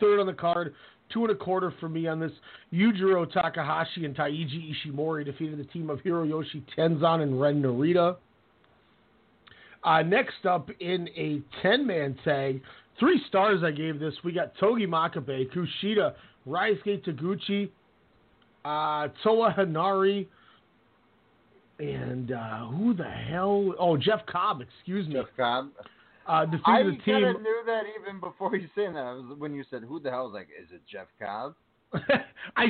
Third 0.00 0.20
on 0.20 0.26
the 0.26 0.32
card, 0.32 0.74
two 1.12 1.22
and 1.22 1.30
a 1.30 1.34
quarter 1.34 1.72
for 1.80 1.88
me 1.88 2.06
on 2.06 2.20
this. 2.20 2.32
Yujiro 2.72 3.30
Takahashi 3.32 4.04
and 4.04 4.14
Taiji 4.14 4.74
Ishimori 4.74 5.24
defeated 5.24 5.58
the 5.58 5.64
team 5.64 5.88
of 5.88 6.00
Hiroyoshi 6.00 6.62
Tenzan 6.76 7.22
and 7.22 7.40
Ren 7.40 7.62
Narita. 7.62 8.16
Uh, 9.84 10.02
next 10.02 10.44
up 10.44 10.68
in 10.80 11.08
a 11.16 11.40
10 11.62 11.86
man 11.86 12.18
tag, 12.24 12.60
three 12.98 13.22
stars 13.28 13.62
I 13.64 13.70
gave 13.70 14.00
this. 14.00 14.14
We 14.24 14.32
got 14.32 14.52
Togi 14.58 14.86
Makabe, 14.86 15.46
Kushida, 15.52 16.14
Ryusuke 16.46 17.04
Taguchi, 17.06 17.70
uh, 18.68 19.08
Toa 19.22 19.54
Henare, 19.56 20.26
and 21.78 22.32
uh, 22.32 22.66
who 22.66 22.92
the 22.94 23.04
hell? 23.04 23.74
Oh, 23.78 23.96
Jeff 23.96 24.26
Cobb, 24.26 24.60
excuse 24.60 25.06
me. 25.08 25.14
Jeff 25.14 25.26
Cobb. 25.36 25.70
Uh, 26.26 26.30
I 26.30 26.44
the 26.44 26.58
kind 26.66 27.00
team. 27.04 27.24
of 27.24 27.40
knew 27.40 27.62
that 27.64 27.84
even 27.98 28.20
before 28.20 28.54
you 28.56 28.68
saying 28.74 28.92
that. 28.92 29.00
I 29.00 29.12
was, 29.14 29.38
when 29.38 29.54
you 29.54 29.64
said 29.70 29.82
who 29.88 29.98
the 29.98 30.10
hell, 30.10 30.20
I 30.20 30.22
was 30.24 30.32
like, 30.34 30.48
is 30.62 30.68
it 30.70 30.82
Jeff 30.90 31.06
Cobb? 31.18 31.54
I 32.56 32.66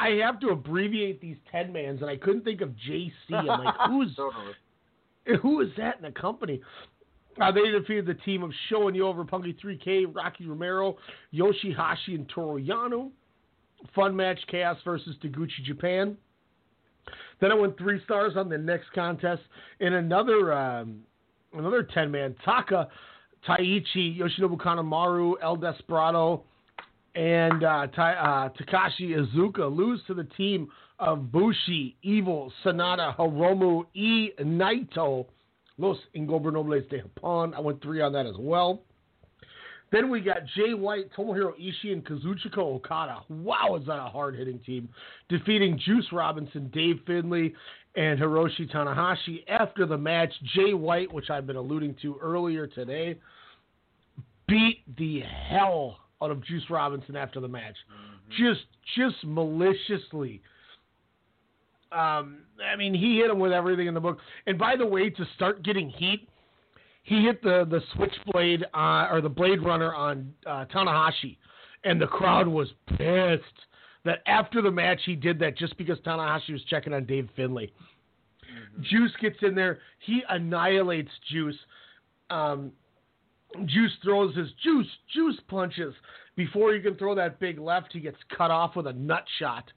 I 0.00 0.08
have 0.24 0.40
to 0.40 0.48
abbreviate 0.48 1.20
these 1.20 1.36
10 1.52 1.72
mans, 1.72 2.00
and 2.00 2.10
I 2.10 2.16
couldn't 2.16 2.42
think 2.42 2.60
of 2.62 2.70
JC. 2.88 3.12
I'm 3.30 3.46
like, 3.46 3.74
who's 3.86 4.16
totally. 4.16 5.40
who 5.40 5.60
is 5.60 5.68
that 5.76 5.98
in 5.98 6.02
the 6.02 6.10
company? 6.10 6.60
Uh, 7.40 7.52
they 7.52 7.70
defeated 7.70 8.06
the 8.06 8.14
team 8.14 8.42
of 8.42 8.50
Sho 8.68 8.88
and 8.88 8.96
Yoh 8.96 9.10
of 9.10 9.16
Roppongi 9.16 9.54
3K, 9.62 10.12
Rocky 10.12 10.46
Romero, 10.46 10.96
Yoshihashi, 11.32 12.14
and 12.14 12.28
Toru 12.30 12.60
Yano. 12.60 13.10
Fun 13.94 14.14
match, 14.14 14.38
Chaos 14.50 14.78
versus 14.84 15.16
Taguchi 15.22 15.62
Japan. 15.64 16.16
Then 17.40 17.52
I 17.52 17.54
went 17.54 17.78
three 17.78 18.02
stars 18.04 18.32
on 18.36 18.48
the 18.48 18.58
next 18.58 18.92
contest 18.94 19.42
in 19.80 19.94
another 19.94 20.52
um, 20.52 21.00
another 21.52 21.82
ten 21.82 22.10
man 22.10 22.34
Taka 22.44 22.88
Taichi 23.46 24.18
Yoshinobu 24.18 24.56
Kanemaru 24.56 25.34
El 25.42 25.56
Desperado 25.56 26.42
and 27.14 27.64
uh, 27.64 27.86
uh, 27.96 28.48
Takashi 28.50 29.16
Iizuka 29.16 29.74
lose 29.74 30.00
to 30.06 30.14
the 30.14 30.24
team 30.36 30.68
of 30.98 31.30
Bushi, 31.30 31.96
Evil, 32.02 32.52
Sanada, 32.64 33.16
Hiromu, 33.16 33.84
E, 33.94 34.30
Naito, 34.40 35.26
Los 35.78 35.98
Ingobernables 36.14 36.88
de 36.88 37.02
Japón. 37.02 37.54
I 37.54 37.60
went 37.60 37.82
three 37.82 38.00
on 38.00 38.12
that 38.12 38.26
as 38.26 38.36
well. 38.38 38.82
Then 39.92 40.10
we 40.10 40.20
got 40.20 40.38
Jay 40.56 40.74
White, 40.74 41.10
Tomohiro 41.16 41.52
Ishii, 41.60 41.92
and 41.92 42.04
Kazuchika 42.04 42.58
Okada. 42.58 43.20
Wow, 43.28 43.76
is 43.80 43.86
that 43.86 43.98
a 43.98 44.08
hard 44.08 44.34
hitting 44.34 44.58
team? 44.60 44.88
Defeating 45.28 45.80
Juice 45.84 46.06
Robinson, 46.12 46.68
Dave 46.72 47.00
Finlay, 47.06 47.54
and 47.94 48.18
Hiroshi 48.18 48.70
Tanahashi. 48.70 49.44
After 49.48 49.86
the 49.86 49.96
match, 49.96 50.32
Jay 50.54 50.74
White, 50.74 51.12
which 51.12 51.30
I've 51.30 51.46
been 51.46 51.56
alluding 51.56 51.96
to 52.02 52.18
earlier 52.20 52.66
today, 52.66 53.16
beat 54.48 54.82
the 54.98 55.20
hell 55.48 55.98
out 56.22 56.30
of 56.30 56.44
Juice 56.44 56.64
Robinson 56.68 57.16
after 57.16 57.40
the 57.40 57.48
match. 57.48 57.76
Just 58.38 58.62
just 58.96 59.16
maliciously. 59.24 60.42
Um, 61.92 62.38
I 62.64 62.74
mean, 62.76 62.92
he 62.92 63.18
hit 63.18 63.30
him 63.30 63.38
with 63.38 63.52
everything 63.52 63.86
in 63.86 63.94
the 63.94 64.00
book. 64.00 64.18
And 64.46 64.58
by 64.58 64.74
the 64.76 64.84
way, 64.84 65.08
to 65.10 65.26
start 65.36 65.62
getting 65.62 65.88
heat, 65.88 66.28
he 67.06 67.22
hit 67.22 67.40
the 67.42 67.66
the 67.70 67.80
switchblade 67.94 68.64
uh, 68.74 69.08
or 69.10 69.20
the 69.20 69.28
blade 69.28 69.62
runner 69.62 69.94
on 69.94 70.32
uh, 70.44 70.64
Tanahashi, 70.74 71.38
and 71.84 72.00
the 72.00 72.06
crowd 72.06 72.48
was 72.48 72.68
pissed 72.88 73.44
that 74.04 74.22
after 74.26 74.60
the 74.60 74.70
match 74.70 75.00
he 75.06 75.14
did 75.14 75.38
that 75.38 75.56
just 75.56 75.78
because 75.78 75.98
Tanahashi 76.00 76.52
was 76.52 76.62
checking 76.68 76.92
on 76.92 77.06
Dave 77.06 77.28
Finlay. 77.36 77.72
Juice 78.80 79.12
gets 79.20 79.36
in 79.42 79.54
there, 79.54 79.78
he 80.00 80.22
annihilates 80.28 81.10
Juice. 81.30 81.56
Um, 82.28 82.72
Juice 83.64 83.92
throws 84.02 84.36
his 84.36 84.48
juice 84.62 84.88
juice 85.14 85.38
punches 85.48 85.94
before 86.34 86.74
he 86.74 86.80
can 86.80 86.96
throw 86.96 87.14
that 87.14 87.38
big 87.38 87.60
left. 87.60 87.92
He 87.92 88.00
gets 88.00 88.18
cut 88.36 88.50
off 88.50 88.74
with 88.74 88.88
a 88.88 88.92
nut 88.92 89.24
shot 89.38 89.70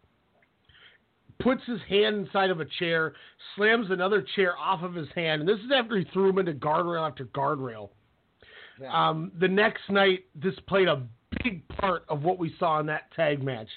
puts 1.39 1.61
his 1.65 1.79
hand 1.87 2.15
inside 2.15 2.49
of 2.49 2.59
a 2.59 2.65
chair, 2.79 3.13
slams 3.55 3.89
another 3.89 4.25
chair 4.35 4.57
off 4.57 4.83
of 4.83 4.93
his 4.93 5.07
hand, 5.15 5.41
and 5.41 5.49
this 5.49 5.59
is 5.59 5.71
after 5.73 5.97
he 5.97 6.05
threw 6.11 6.29
him 6.29 6.39
into 6.39 6.53
guardrail 6.53 7.07
after 7.07 7.25
guardrail. 7.25 7.89
Um, 8.91 9.31
the 9.39 9.47
next 9.47 9.89
night, 9.89 10.25
this 10.35 10.53
played 10.67 10.87
a 10.87 11.03
big 11.43 11.67
part 11.67 12.05
of 12.07 12.23
what 12.23 12.39
we 12.39 12.55
saw 12.59 12.79
in 12.79 12.85
that 12.87 13.11
tag 13.13 13.43
match. 13.43 13.67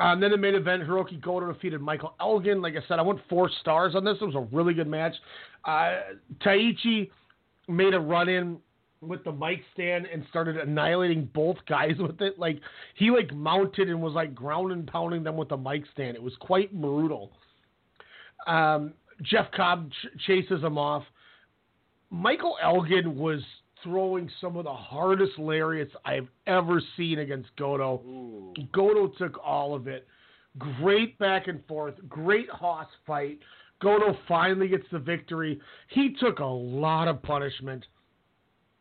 Um, 0.00 0.20
then 0.20 0.32
the 0.32 0.36
main 0.36 0.54
event, 0.54 0.82
Hiroki 0.82 1.20
Goto 1.20 1.52
defeated 1.52 1.80
Michael 1.80 2.14
Elgin. 2.20 2.60
Like 2.60 2.74
I 2.74 2.86
said, 2.88 2.98
I 2.98 3.02
went 3.02 3.20
four 3.28 3.50
stars 3.60 3.94
on 3.94 4.04
this. 4.04 4.16
It 4.20 4.24
was 4.24 4.34
a 4.34 4.54
really 4.54 4.74
good 4.74 4.88
match. 4.88 5.14
Uh, 5.64 6.00
Taichi 6.44 7.10
made 7.68 7.94
a 7.94 8.00
run 8.00 8.28
in 8.28 8.58
with 9.06 9.24
the 9.24 9.32
mic 9.32 9.62
stand 9.72 10.06
and 10.06 10.24
started 10.30 10.56
annihilating 10.56 11.28
both 11.34 11.56
guys 11.68 11.94
with 11.98 12.20
it. 12.20 12.38
Like 12.38 12.60
he 12.96 13.10
like 13.10 13.32
mounted 13.32 13.88
and 13.88 14.00
was 14.00 14.14
like 14.14 14.34
ground 14.34 14.72
and 14.72 14.86
pounding 14.86 15.22
them 15.22 15.36
with 15.36 15.48
the 15.48 15.56
mic 15.56 15.84
stand. 15.92 16.16
It 16.16 16.22
was 16.22 16.34
quite 16.40 16.72
brutal. 16.72 17.32
Um, 18.46 18.94
Jeff 19.22 19.50
Cobb 19.52 19.90
ch- 19.90 20.26
chases 20.26 20.62
him 20.62 20.76
off. 20.78 21.04
Michael 22.10 22.56
Elgin 22.62 23.16
was 23.16 23.40
throwing 23.82 24.30
some 24.40 24.56
of 24.56 24.64
the 24.64 24.72
hardest 24.72 25.38
lariats 25.38 25.92
I've 26.04 26.28
ever 26.46 26.80
seen 26.96 27.18
against 27.18 27.54
Goto. 27.56 28.52
Goto 28.72 29.08
took 29.08 29.38
all 29.44 29.74
of 29.74 29.86
it. 29.86 30.06
Great 30.58 31.18
back 31.18 31.48
and 31.48 31.64
forth. 31.66 31.94
Great 32.08 32.48
Hoss 32.48 32.86
fight. 33.06 33.40
Goto 33.80 34.16
finally 34.26 34.68
gets 34.68 34.86
the 34.90 34.98
victory. 34.98 35.60
He 35.88 36.16
took 36.18 36.38
a 36.38 36.44
lot 36.44 37.08
of 37.08 37.22
punishment. 37.22 37.84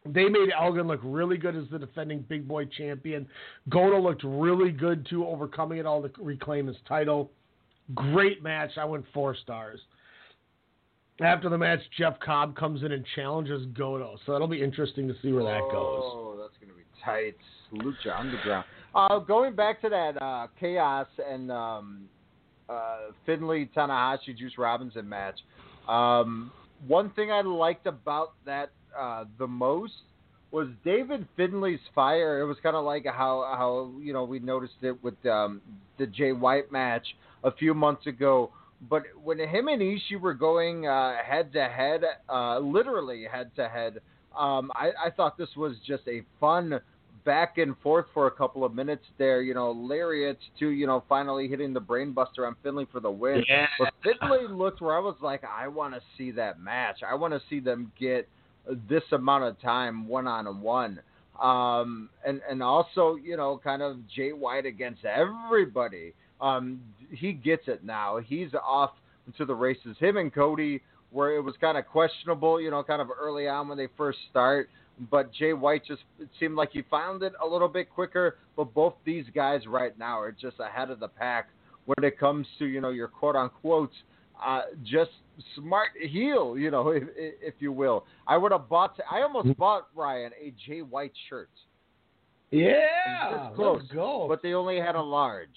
They 0.05 0.25
made 0.25 0.49
Elgin 0.57 0.87
look 0.87 0.99
really 1.03 1.37
good 1.37 1.55
as 1.55 1.63
the 1.71 1.79
defending 1.79 2.25
big 2.27 2.47
boy 2.47 2.65
champion. 2.65 3.27
Goto 3.69 4.01
looked 4.01 4.23
really 4.23 4.71
good 4.71 5.07
too, 5.09 5.25
overcoming 5.25 5.77
it 5.77 5.85
all 5.85 6.01
to 6.01 6.11
reclaim 6.21 6.67
his 6.67 6.75
title. 6.87 7.31
Great 7.95 8.43
match. 8.43 8.71
I 8.77 8.85
went 8.85 9.05
four 9.13 9.35
stars. 9.35 9.79
After 11.21 11.47
the 11.47 11.57
match, 11.57 11.79
Jeff 11.97 12.19
Cobb 12.19 12.55
comes 12.55 12.83
in 12.83 12.91
and 12.91 13.05
challenges 13.15 13.65
Goto, 13.77 14.17
so 14.25 14.31
that'll 14.31 14.47
be 14.47 14.61
interesting 14.61 15.07
to 15.07 15.13
see 15.21 15.31
where 15.31 15.43
that 15.43 15.61
goes. 15.71 16.01
Oh, 16.03 16.35
that's 16.39 16.57
going 16.57 16.69
to 16.69 16.75
be 16.75 16.83
tight. 17.03 17.35
Lucha 17.73 18.19
Underground. 18.19 18.65
Uh, 18.95 19.19
going 19.19 19.55
back 19.55 19.81
to 19.81 19.89
that 19.89 20.21
uh, 20.21 20.47
Chaos 20.59 21.07
and 21.29 21.51
um, 21.51 22.05
uh, 22.67 23.11
Finlay 23.25 23.69
Tanahashi 23.75 24.35
Juice 24.37 24.57
Robinson 24.57 25.07
match, 25.07 25.39
um, 25.87 26.51
one 26.87 27.11
thing 27.11 27.31
I 27.31 27.41
liked 27.41 27.87
about 27.87 28.33
that 28.45 28.71
uh, 28.97 29.25
the 29.37 29.47
most 29.47 29.93
was 30.51 30.67
David 30.85 31.27
Finlay's 31.35 31.79
fire. 31.95 32.39
It 32.39 32.45
was 32.45 32.57
kind 32.61 32.75
of 32.75 32.85
like 32.85 33.05
how 33.05 33.43
how 33.57 33.91
you 33.99 34.13
know 34.13 34.23
we 34.23 34.39
noticed 34.39 34.75
it 34.81 35.03
with 35.03 35.15
um, 35.25 35.61
the 35.97 36.05
Jay 36.05 36.31
White 36.31 36.71
match 36.71 37.05
a 37.43 37.51
few 37.51 37.73
months 37.73 38.07
ago. 38.07 38.51
But 38.89 39.03
when 39.21 39.39
him 39.39 39.67
and 39.67 39.81
Ishii 39.81 40.19
were 40.19 40.33
going 40.33 40.87
uh, 40.87 41.15
head 41.25 41.53
to 41.53 41.63
head, 41.65 42.01
uh, 42.29 42.59
literally 42.59 43.25
head 43.31 43.51
to 43.55 43.67
head, 43.67 43.99
um, 44.37 44.71
I, 44.75 44.91
I 45.05 45.09
thought 45.09 45.37
this 45.37 45.49
was 45.55 45.75
just 45.87 46.03
a 46.07 46.21
fun 46.39 46.79
back 47.25 47.57
and 47.57 47.75
forth 47.81 48.05
for 48.13 48.27
a 48.27 48.31
couple 48.31 48.65
of 48.65 48.75
minutes 48.75 49.05
there. 49.17 49.41
You 49.41 49.53
know, 49.53 49.71
lariats 49.71 50.41
to 50.59 50.69
you 50.69 50.85
know 50.85 51.03
finally 51.09 51.47
hitting 51.47 51.73
the 51.73 51.81
brainbuster 51.81 52.45
on 52.45 52.55
Finlay 52.61 52.85
for 52.91 52.99
the 52.99 53.11
win. 53.11 53.43
Yeah. 53.49 53.65
But 53.79 53.93
Finlay 54.03 54.47
looked 54.53 54.81
where 54.81 54.95
I 54.95 54.99
was 54.99 55.15
like, 55.21 55.43
I 55.43 55.67
want 55.67 55.95
to 55.95 56.01
see 56.17 56.31
that 56.31 56.59
match. 56.59 56.97
I 57.09 57.15
want 57.15 57.33
to 57.33 57.41
see 57.49 57.59
them 57.59 57.91
get 57.99 58.27
this 58.89 59.03
amount 59.11 59.43
of 59.43 59.59
time 59.61 60.07
one 60.07 60.27
on 60.27 60.61
one. 60.61 60.99
Um, 61.41 62.09
and 62.25 62.41
and 62.49 62.61
also 62.61 63.15
you 63.15 63.37
know 63.37 63.59
kind 63.63 63.81
of 63.81 63.97
Jay 64.15 64.31
White 64.31 64.65
against 64.65 65.03
everybody. 65.05 66.13
Um, 66.39 66.81
he 67.11 67.33
gets 67.33 67.63
it 67.67 67.83
now. 67.83 68.19
He's 68.19 68.49
off 68.53 68.91
to 69.37 69.45
the 69.45 69.55
races. 69.55 69.95
Him 69.99 70.17
and 70.17 70.33
Cody, 70.33 70.81
where 71.11 71.35
it 71.35 71.41
was 71.41 71.55
kind 71.61 71.77
of 71.77 71.87
questionable, 71.87 72.59
you 72.59 72.69
know, 72.69 72.83
kind 72.83 73.01
of 73.01 73.07
early 73.19 73.47
on 73.47 73.69
when 73.69 73.77
they 73.77 73.87
first 73.97 74.19
start. 74.29 74.69
But 75.09 75.33
Jay 75.33 75.53
White 75.53 75.83
just 75.85 76.01
seemed 76.39 76.55
like 76.55 76.71
he 76.71 76.83
found 76.91 77.23
it 77.23 77.33
a 77.43 77.47
little 77.47 77.67
bit 77.67 77.89
quicker. 77.89 78.37
But 78.55 78.73
both 78.73 78.93
these 79.05 79.25
guys 79.33 79.61
right 79.65 79.97
now 79.97 80.19
are 80.19 80.31
just 80.31 80.59
ahead 80.59 80.91
of 80.91 80.99
the 80.99 81.07
pack 81.07 81.49
when 81.85 82.03
it 82.03 82.19
comes 82.19 82.47
to 82.59 82.65
you 82.65 82.81
know 82.81 82.89
your 82.89 83.07
quote 83.07 83.35
unquote 83.35 83.91
uh, 84.45 84.61
just 84.83 85.11
smart 85.55 85.89
heel, 85.99 86.57
you 86.57 86.71
know, 86.71 86.89
if, 86.89 87.03
if 87.15 87.53
you 87.59 87.71
will. 87.71 88.05
I 88.27 88.37
would 88.37 88.51
have 88.51 88.69
bought. 88.69 88.99
I 89.09 89.21
almost 89.21 89.57
bought 89.57 89.87
Ryan 89.95 90.31
a 90.41 90.53
Jay 90.67 90.81
White 90.81 91.13
shirt. 91.29 91.49
Yeah, 92.51 93.49
close, 93.55 93.79
let's 93.81 93.91
go. 93.91 94.27
but 94.27 94.43
they 94.43 94.53
only 94.53 94.77
had 94.77 94.95
a 94.95 95.01
large. 95.01 95.49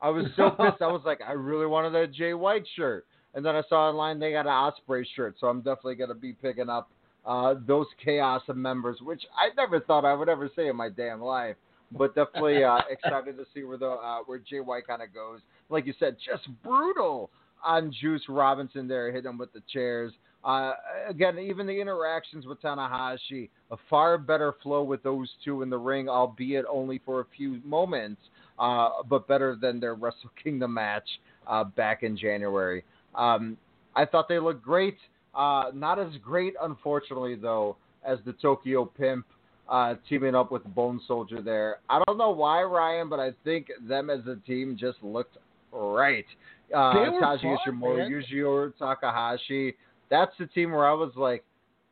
I 0.00 0.08
was 0.08 0.24
so 0.36 0.50
pissed. 0.50 0.80
I 0.80 0.86
was 0.86 1.02
like, 1.04 1.20
I 1.26 1.32
really 1.32 1.66
wanted 1.66 1.94
a 1.94 2.06
Jay 2.06 2.32
White 2.32 2.64
shirt, 2.76 3.06
and 3.34 3.44
then 3.44 3.54
I 3.54 3.62
saw 3.68 3.90
online 3.90 4.18
they 4.18 4.32
got 4.32 4.46
an 4.46 4.52
Osprey 4.52 5.06
shirt, 5.14 5.36
so 5.38 5.48
I'm 5.48 5.58
definitely 5.58 5.96
gonna 5.96 6.14
be 6.14 6.32
picking 6.32 6.70
up 6.70 6.90
uh, 7.26 7.54
those 7.66 7.86
Chaos 8.02 8.42
members, 8.54 8.98
which 9.02 9.22
I 9.36 9.54
never 9.54 9.80
thought 9.80 10.04
I 10.04 10.14
would 10.14 10.28
ever 10.28 10.48
say 10.56 10.68
in 10.68 10.76
my 10.76 10.88
damn 10.88 11.20
life. 11.20 11.56
But 11.92 12.14
definitely 12.14 12.62
uh, 12.62 12.78
excited 12.90 13.36
to 13.36 13.44
see 13.52 13.64
where 13.64 13.76
the 13.76 13.90
uh, 13.90 14.18
where 14.24 14.38
Jay 14.38 14.60
White 14.60 14.86
kind 14.86 15.02
of 15.02 15.12
goes. 15.12 15.40
Like 15.68 15.86
you 15.86 15.94
said, 15.98 16.16
just 16.24 16.48
brutal 16.62 17.30
on 17.64 17.92
Juice 18.00 18.22
Robinson 18.28 18.88
there, 18.88 19.10
hitting 19.12 19.30
him 19.30 19.38
with 19.38 19.52
the 19.52 19.62
chairs. 19.72 20.12
Uh, 20.42 20.72
again, 21.08 21.38
even 21.38 21.66
the 21.66 21.80
interactions 21.80 22.46
with 22.46 22.60
Tanahashi, 22.62 23.50
a 23.70 23.76
far 23.90 24.16
better 24.16 24.54
flow 24.62 24.82
with 24.82 25.02
those 25.02 25.28
two 25.44 25.62
in 25.62 25.68
the 25.68 25.76
ring, 25.76 26.08
albeit 26.08 26.64
only 26.70 27.00
for 27.04 27.20
a 27.20 27.26
few 27.36 27.60
moments, 27.64 28.20
uh, 28.58 28.88
but 29.08 29.28
better 29.28 29.56
than 29.60 29.80
their 29.80 29.94
Wrestle 29.94 30.30
Kingdom 30.42 30.74
match 30.74 31.08
uh, 31.46 31.64
back 31.64 32.02
in 32.02 32.16
January. 32.16 32.84
Um, 33.14 33.56
I 33.94 34.06
thought 34.06 34.28
they 34.28 34.38
looked 34.38 34.62
great. 34.62 34.96
Uh, 35.34 35.70
not 35.74 35.98
as 35.98 36.12
great, 36.24 36.54
unfortunately, 36.62 37.34
though, 37.34 37.76
as 38.04 38.18
the 38.24 38.32
Tokyo 38.34 38.84
Pimp 38.86 39.26
uh, 39.68 39.94
teaming 40.08 40.34
up 40.34 40.50
with 40.50 40.64
Bone 40.74 41.00
Soldier 41.06 41.40
there. 41.40 41.78
I 41.88 42.02
don't 42.06 42.18
know 42.18 42.30
why, 42.30 42.62
Ryan, 42.62 43.08
but 43.08 43.20
I 43.20 43.32
think 43.44 43.68
them 43.86 44.10
as 44.10 44.20
a 44.26 44.36
team 44.46 44.76
just 44.78 44.98
looked 45.02 45.36
right. 45.72 46.26
Uh, 46.74 46.92
They 46.94 47.10
were 47.10 47.20
Taji 47.20 47.42
fun, 47.42 47.58
Ishimori, 47.66 47.98
man. 47.98 48.10
Yujiro 48.10 48.72
Takahashi. 48.78 49.74
That's 50.08 50.32
the 50.38 50.46
team 50.46 50.72
where 50.72 50.86
I 50.86 50.92
was 50.92 51.12
like, 51.16 51.44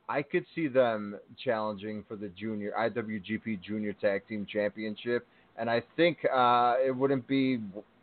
I 0.09 0.23
could 0.23 0.47
see 0.55 0.69
them 0.69 1.19
challenging 1.45 2.05
for 2.09 2.17
the 2.17 2.29
junior 2.29 2.73
IWGP 2.79 3.61
Junior 3.63 3.93
Tag 3.93 4.27
Team 4.27 4.47
Championship, 4.51 5.27
and 5.59 5.69
I 5.69 5.83
think 5.97 6.19
uh, 6.35 6.77
it 6.85 6.97
wouldn't 6.97 7.27
be, 7.29 7.61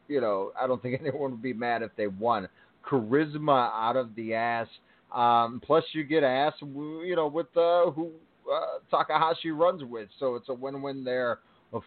you 0.08 0.22
know, 0.22 0.52
I 0.60 0.68
don't 0.68 0.82
think 0.82 1.00
anyone 1.06 1.32
would 1.32 1.42
be 1.42 1.54
mad 1.54 1.82
if 1.82 1.92
they 1.98 2.08
won. 2.08 2.48
Charisma 2.88 3.72
out 3.74 3.96
of 3.96 4.14
the 4.16 4.36
ass. 4.36 4.68
Um, 5.14 5.62
plus, 5.66 5.84
you 5.94 6.04
get 6.04 6.24
ass, 6.24 6.54
you 6.62 7.14
know, 7.16 7.28
with 7.28 7.48
uh, 7.58 7.90
who 7.92 8.12
uh, 8.52 8.80
Takahashi 8.92 9.50
runs 9.52 9.84
with, 9.84 10.10
so 10.20 10.36
it's 10.36 10.50
a 10.50 10.54
win-win 10.54 11.04
there 11.04 11.40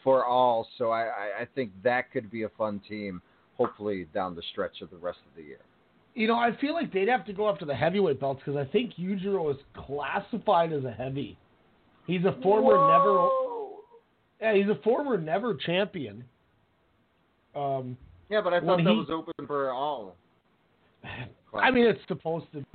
for 0.02 0.24
all. 0.24 0.66
So 0.78 0.90
I, 0.90 1.02
I, 1.02 1.30
I 1.42 1.48
think 1.54 1.70
that 1.84 2.10
could 2.10 2.30
be 2.30 2.42
a 2.42 2.48
fun 2.50 2.80
team. 2.88 3.22
Hopefully 3.58 4.06
down 4.14 4.34
the 4.34 4.42
stretch 4.52 4.80
of 4.82 4.90
the 4.90 4.96
rest 4.96 5.18
of 5.28 5.36
the 5.36 5.42
year. 5.42 5.58
You 6.14 6.26
know, 6.28 6.36
I 6.36 6.56
feel 6.60 6.74
like 6.74 6.92
they'd 6.92 7.08
have 7.08 7.24
to 7.26 7.32
go 7.32 7.48
after 7.48 7.64
the 7.64 7.74
heavyweight 7.74 8.20
belts 8.20 8.40
because 8.44 8.56
I 8.58 8.70
think 8.70 8.94
Yujiro 8.94 9.50
is 9.52 9.56
classified 9.74 10.72
as 10.72 10.84
a 10.84 10.90
heavy. 10.90 11.36
He's 12.06 12.24
a 12.24 12.36
former 12.42 12.76
Whoa. 12.76 13.78
never. 14.40 14.52
Yeah, 14.54 14.60
he's 14.62 14.70
a 14.70 14.80
former 14.82 15.18
never 15.18 15.54
champion. 15.54 16.24
Um, 17.54 17.96
Yeah, 18.30 18.40
but 18.40 18.52
I 18.54 18.60
thought 18.60 18.78
that 18.78 18.90
he- 18.90 18.96
was 18.96 19.08
open 19.10 19.46
for 19.46 19.70
all. 19.72 20.16
I 21.54 21.70
mean, 21.70 21.86
it's 21.86 22.00
supposed 22.08 22.46
to. 22.52 22.58
be. 22.60 22.66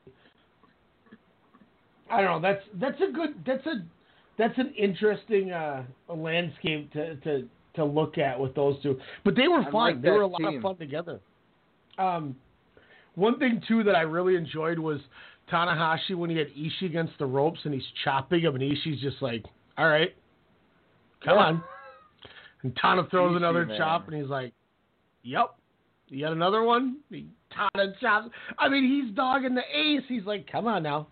I 2.10 2.22
don't 2.22 2.42
know. 2.42 2.48
That's 2.54 2.64
that's 2.80 3.02
a 3.02 3.12
good. 3.12 3.36
That's 3.46 3.66
a 3.66 3.84
that's 4.38 4.58
an 4.58 4.74
interesting 4.78 5.52
uh, 5.52 5.84
landscape 6.14 6.92
to, 6.94 7.16
to 7.18 7.48
to 7.76 7.84
look 7.86 8.18
at 8.18 8.40
with 8.40 8.54
those 8.56 8.82
two. 8.84 9.00
But 9.24 9.36
they 9.36 9.48
were 9.48 9.64
fun. 9.64 9.74
like 9.74 10.02
they 10.02 10.10
were 10.12 10.22
a 10.22 10.28
lot 10.28 10.38
team. 10.40 10.58
of 10.58 10.62
fun 10.62 10.78
together. 10.78 11.20
Um, 11.98 12.36
one 13.16 13.38
thing 13.40 13.62
too 13.68 13.84
that 13.84 13.96
I 13.96 14.02
really 14.02 14.36
enjoyed 14.36 14.80
was 14.80 15.00
Tanahashi 15.52 16.16
when 16.16 16.30
he 16.30 16.38
had 16.38 16.48
Ishii 16.56 16.86
against 16.86 17.14
the 17.20 17.26
ropes 17.26 17.60
and 17.66 17.74
he's 17.74 17.84
chopping 18.04 18.42
him 18.42 18.56
and 18.56 18.64
Ishii's 18.64 19.02
just 19.02 19.22
like, 19.22 19.44
"All 19.78 19.88
right, 19.88 20.16
come 21.24 21.38
Yeah. 21.38 21.46
on." 21.46 21.64
And 22.64 22.76
Tana 22.78 23.04
throws 23.10 23.34
Ishii, 23.34 23.38
another 23.38 23.66
man. 23.66 23.78
chop 23.78 24.08
and 24.08 24.16
he's 24.20 24.30
like, 24.30 24.54
"Yep." 25.24 25.56
You 26.10 26.26
got 26.26 26.32
another 26.34 26.64
one? 26.64 26.98
He 27.10 27.28
Tana 27.52 27.94
chops. 28.00 28.30
I 28.58 28.70
mean, 28.70 28.84
he's 28.84 29.14
dogging 29.16 29.56
the 29.56 29.64
ace. 29.74 30.04
He's 30.08 30.26
like, 30.26 30.50
"Come 30.52 30.68
on 30.68 30.84
now, 30.84 31.08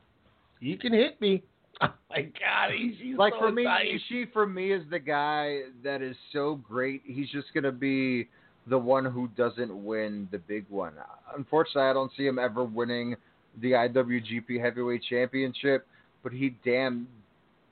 you 0.59 0.77
can 0.77 0.93
hit 0.93 1.19
me." 1.21 1.43
Oh 1.81 1.93
my 2.09 2.21
God, 2.23 2.71
Ishii's 2.71 3.17
like 3.17 3.33
so 3.33 3.39
for 3.39 3.51
me. 3.51 3.65
Ishii 3.65 4.31
for 4.33 4.45
me 4.47 4.71
is 4.71 4.83
the 4.89 4.99
guy 4.99 5.61
that 5.83 6.01
is 6.01 6.15
so 6.33 6.55
great. 6.67 7.01
He's 7.05 7.29
just 7.29 7.47
gonna 7.53 7.71
be 7.71 8.27
the 8.67 8.77
one 8.77 9.05
who 9.05 9.27
doesn't 9.35 9.83
win 9.85 10.27
the 10.31 10.37
big 10.37 10.65
one. 10.69 10.93
Unfortunately, 11.35 11.89
I 11.89 11.93
don't 11.93 12.11
see 12.15 12.25
him 12.27 12.37
ever 12.39 12.63
winning 12.63 13.15
the 13.61 13.71
IWGP 13.71 14.61
Heavyweight 14.61 15.01
Championship, 15.09 15.85
but 16.23 16.31
he 16.31 16.55
damn 16.63 17.07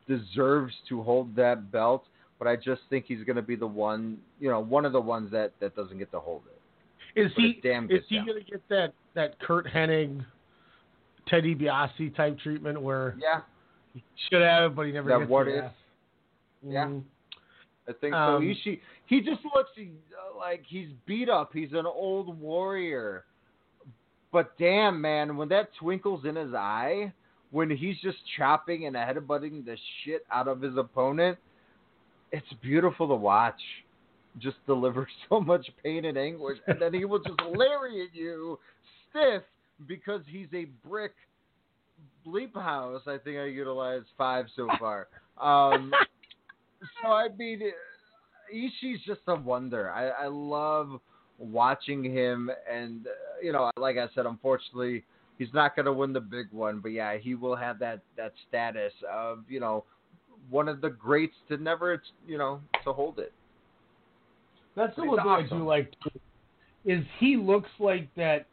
deserves 0.08 0.74
to 0.89 1.02
hold 1.04 1.36
that 1.36 1.72
belt. 1.72 2.04
But 2.39 2.48
I 2.48 2.56
just 2.56 2.82
think 2.89 3.06
he's 3.08 3.24
gonna 3.26 3.41
be 3.41 3.56
the 3.56 3.67
one, 3.67 4.17
you 4.39 4.50
know, 4.50 4.60
one 4.62 4.86
of 4.86 4.93
the 4.93 5.02
ones 5.02 5.32
that 5.32 5.52
that 5.60 5.76
doesn't 5.76 5.98
get 5.98 6.12
to 6.12 6.19
hold 6.19 6.41
it. 6.48 7.19
Is 7.19 7.32
But 7.36 7.43
he 7.43 7.60
damn 7.62 7.89
is 7.91 8.04
he 8.08 8.17
down. 8.17 8.28
gonna 8.28 8.39
get 8.41 8.62
that 8.69 8.93
that 9.13 9.39
Curt 9.39 9.67
Hennig, 9.67 10.26
Ted 11.28 11.43
DiBiase 11.43 12.15
type 12.15 12.39
treatment 12.39 12.82
where 12.82 13.15
Yeah, 13.22 13.41
should 14.30 14.42
have, 14.42 14.76
but 14.76 14.86
he 14.86 14.92
never 14.92 15.10
that 15.10 15.20
gets 15.20 15.30
what 15.30 15.48
it? 15.48 15.64
if? 15.64 15.72
Yeah. 16.68 16.86
Mhm. 16.86 17.04
I 17.88 17.94
think 17.94 18.14
Um, 18.14 18.42
so. 18.42 18.70
Ishii, 18.70 18.80
he 19.08 19.22
just 19.22 19.44
looks 19.46 19.72
uh, 19.78 20.38
like 20.38 20.64
he's 20.68 20.90
beat 21.06 21.30
up. 21.30 21.52
He's 21.54 21.74
an 21.74 21.86
old 21.86 22.40
warrior. 22.40 23.26
But 24.32 24.56
damn, 24.60 25.02
man, 25.02 25.38
when 25.38 25.50
that 25.50 25.74
twinkles 25.80 26.26
in 26.26 26.36
his 26.36 26.54
eye, 26.54 27.12
when 27.52 27.70
he's 27.70 28.00
just 28.02 28.18
chopping 28.38 28.86
and 28.86 28.96
headbutting 28.96 29.66
the 29.66 29.76
shit 30.04 30.24
out 30.32 30.48
of 30.48 30.62
his 30.62 30.78
opponent, 30.78 31.38
it's 32.32 32.46
beautiful 32.62 33.08
to 33.08 33.16
watch. 33.16 33.60
Just 34.38 34.58
deliver 34.68 35.08
so 35.30 35.42
much 35.42 35.68
pain 35.84 36.06
and 36.06 36.18
anguish, 36.18 36.60
and 36.68 36.80
then 36.80 36.94
he 36.94 37.06
will 37.06 37.20
just 37.20 37.42
lariat 37.56 38.10
you 38.14 38.60
stiff 39.10 39.42
because 39.88 40.22
he's 40.28 40.48
a 40.54 40.66
brick 40.88 41.14
bleep 42.26 42.54
house. 42.56 43.02
I 43.08 43.18
think 43.18 43.38
I 43.38 43.46
utilized 43.46 44.06
five 44.18 44.46
so 44.56 44.68
far. 44.80 45.08
Um, 45.40 45.92
so 47.02 47.10
I 47.10 47.28
mean, 47.38 47.62
Ishii's 48.54 49.02
just 49.06 49.22
a 49.28 49.36
wonder. 49.36 49.92
I, 49.92 50.10
I 50.10 50.28
love 50.28 51.00
watching 51.38 52.04
him, 52.04 52.50
and 52.72 53.08
uh, 53.08 53.10
you 53.42 53.52
know, 53.52 53.72
like 53.78 53.98
I 53.98 54.08
said, 54.16 54.26
unfortunately, 54.26 55.04
he's 55.38 55.54
not 55.54 55.76
going 55.76 55.86
to 55.86 55.94
win 55.94 56.14
the 56.14 56.20
big 56.20 56.48
one. 56.52 56.80
But 56.80 56.90
yeah, 56.90 57.18
he 57.18 57.36
will 57.36 57.56
have 57.56 57.80
that 57.80 58.02
that 58.18 58.34
status 58.48 58.94
of 59.12 59.40
you 59.48 59.60
know 59.60 59.86
one 60.50 60.68
of 60.68 60.82
the 60.82 60.90
greats 60.90 61.36
to 61.50 61.58
never 61.58 62.02
you 62.28 62.38
know 62.38 62.62
to 62.84 62.94
hold 62.94 63.20
it. 63.20 63.34
That's 64.76 64.96
the 64.96 65.04
He's 65.04 65.10
one 65.10 65.18
thing 65.20 65.28
I 65.28 65.42
awesome. 65.44 65.60
do 65.60 65.66
like. 65.66 65.92
too, 66.04 66.20
Is 66.86 67.04
he 67.20 67.36
looks 67.36 67.70
like 67.80 68.08
that 68.16 68.46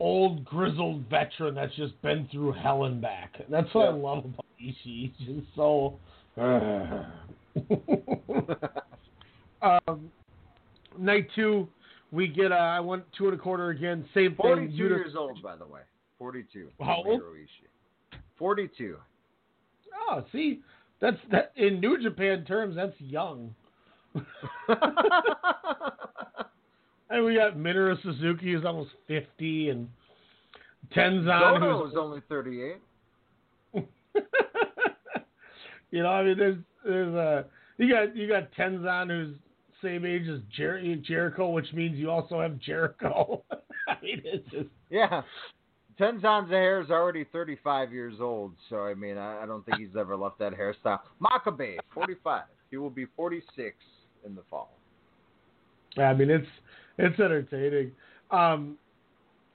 old 0.00 0.44
grizzled 0.44 1.08
veteran 1.08 1.54
that's 1.54 1.74
just 1.76 2.00
been 2.02 2.28
through 2.32 2.52
hell 2.52 2.84
and 2.84 3.00
back. 3.00 3.34
That's 3.50 3.72
what 3.74 3.88
I 3.88 3.92
love 3.92 4.24
about 4.24 4.44
Ishii. 4.60 5.12
He's 5.16 5.26
just 5.26 5.46
so. 5.56 5.98
um, 9.62 10.10
night 10.98 11.28
two, 11.34 11.68
we 12.10 12.26
get. 12.28 12.52
Uh, 12.52 12.56
I 12.56 12.80
went 12.80 13.04
two 13.16 13.26
and 13.26 13.34
a 13.34 13.38
quarter 13.38 13.70
again. 13.70 14.04
Same 14.14 14.30
thing. 14.30 14.36
Forty-two 14.36 14.72
Yuta- 14.72 14.88
years 14.88 15.14
old, 15.16 15.42
by 15.42 15.56
the 15.56 15.66
way. 15.66 15.80
Forty-two. 16.18 16.68
How 16.80 17.02
old? 17.06 17.20
Hiro 17.20 17.34
Ishii. 17.34 18.18
Forty-two. 18.38 18.96
Oh, 20.08 20.24
see, 20.32 20.60
that's 21.00 21.18
that 21.30 21.52
in 21.56 21.80
New 21.80 22.02
Japan 22.02 22.44
terms. 22.44 22.76
That's 22.76 22.98
young. 22.98 23.54
and 27.12 27.24
we 27.24 27.34
got 27.36 27.56
Minoru 27.56 28.00
Suzuki 28.02 28.52
who's 28.52 28.64
almost 28.64 28.90
fifty, 29.06 29.68
and 29.68 29.88
Tenzan 30.96 31.60
who's 31.60 31.92
is 31.92 31.98
only 31.98 32.20
thirty-eight. 32.28 32.78
you 35.90 36.02
know, 36.02 36.08
I 36.08 36.24
mean, 36.24 36.38
there's 36.38 36.58
there's 36.84 37.14
uh, 37.14 37.42
you 37.78 37.92
got 37.92 38.16
you 38.16 38.26
got 38.28 38.52
Tenzan 38.54 39.08
who's 39.08 39.36
same 39.82 40.06
age 40.06 40.28
as 40.28 40.40
Jer- 40.56 40.96
Jericho, 40.96 41.50
which 41.50 41.72
means 41.72 41.98
you 41.98 42.10
also 42.10 42.40
have 42.40 42.58
Jericho. 42.58 43.42
I 43.88 43.96
mean, 44.02 44.22
it's 44.24 44.48
just 44.50 44.68
Yeah. 44.90 45.22
Tenzan's 46.00 46.50
hair 46.50 46.80
is 46.80 46.90
already 46.90 47.24
35 47.24 47.92
years 47.92 48.14
old, 48.18 48.52
so 48.70 48.84
I 48.84 48.94
mean, 48.94 49.18
I, 49.18 49.42
I 49.42 49.46
don't 49.46 49.64
think 49.66 49.78
he's 49.78 49.94
ever 49.96 50.16
left 50.16 50.38
that 50.38 50.54
hairstyle. 50.54 51.00
Makabe, 51.20 51.76
45. 51.92 52.44
He 52.70 52.78
will 52.78 52.90
be 52.90 53.06
46 53.14 53.76
in 54.24 54.34
the 54.34 54.40
fall. 54.48 54.70
I 55.98 56.14
mean, 56.14 56.30
it's 56.30 56.46
it's 56.98 57.18
entertaining. 57.18 57.92
Um, 58.30 58.76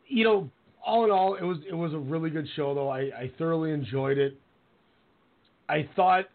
you 0.08 0.24
know, 0.24 0.50
all 0.86 1.04
in 1.04 1.12
all, 1.12 1.36
it 1.36 1.44
was 1.44 1.58
it 1.70 1.74
was 1.74 1.94
a 1.94 1.98
really 1.98 2.30
good 2.30 2.48
show, 2.56 2.74
though. 2.74 2.90
I, 2.90 3.00
I 3.00 3.32
thoroughly 3.38 3.72
enjoyed 3.72 4.18
it. 4.18 4.40
I 5.70 5.88
thought 5.96 6.26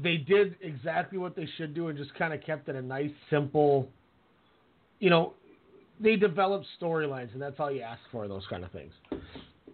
they 0.00 0.16
did 0.16 0.56
exactly 0.60 1.18
what 1.18 1.36
they 1.36 1.48
should 1.56 1.74
do 1.74 1.88
and 1.88 1.96
just 1.96 2.14
kind 2.14 2.34
of 2.34 2.42
kept 2.42 2.68
it 2.68 2.76
a 2.76 2.82
nice, 2.82 3.10
simple. 3.30 3.88
You 4.98 5.10
know, 5.10 5.34
they 6.00 6.16
developed 6.16 6.66
storylines, 6.80 7.32
and 7.32 7.40
that's 7.40 7.58
all 7.58 7.70
you 7.70 7.80
ask 7.82 8.00
for 8.10 8.28
those 8.28 8.44
kind 8.50 8.64
of 8.64 8.70
things. 8.72 8.92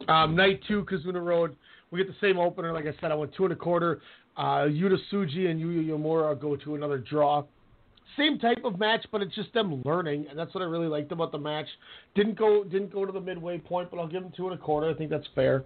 Um, 0.09 0.37
night 0.37 0.61
two, 0.69 0.85
Kizuna 0.85 1.25
Road. 1.25 1.57
We 1.91 1.99
get 1.99 2.07
the 2.07 2.27
same 2.27 2.39
opener. 2.39 2.73
Like 2.73 2.87
I 2.87 2.95
said, 3.01 3.11
I 3.11 3.15
went 3.15 3.35
two 3.35 3.45
and 3.45 3.53
a 3.53 3.57
quarter. 3.57 4.01
Uh, 4.37 4.67
Yota 4.69 4.97
Tsuji 5.13 5.51
and 5.51 5.61
Yuya 5.61 5.89
Uemura 5.89 6.41
go 6.41 6.57
to 6.57 6.75
another 6.77 6.99
draw. 6.99 7.45
Same 8.17 8.39
type 8.39 8.65
of 8.65 8.79
match, 8.79 9.07
but 9.13 9.23
it's 9.23 9.35
just 9.35 9.53
them 9.55 9.83
learning, 9.85 10.27
and 10.29 10.39
that's 10.39 10.55
what 10.55 10.63
I 10.63 10.67
really 10.67 10.89
liked 10.89 11.13
about 11.13 11.33
the 11.33 11.39
match. 11.39 11.67
Didn't 12.15 12.39
go 12.39 12.65
didn't 12.65 12.93
go 12.93 13.05
to 13.05 13.13
the 13.13 13.21
midway 13.21 13.59
point, 13.59 13.91
but 13.91 13.99
I'll 13.99 14.09
give 14.09 14.23
them 14.23 14.33
two 14.37 14.49
and 14.49 14.59
a 14.59 14.63
quarter. 14.63 14.89
I 14.91 14.95
think 14.95 15.11
that's 15.11 15.27
fair. 15.35 15.65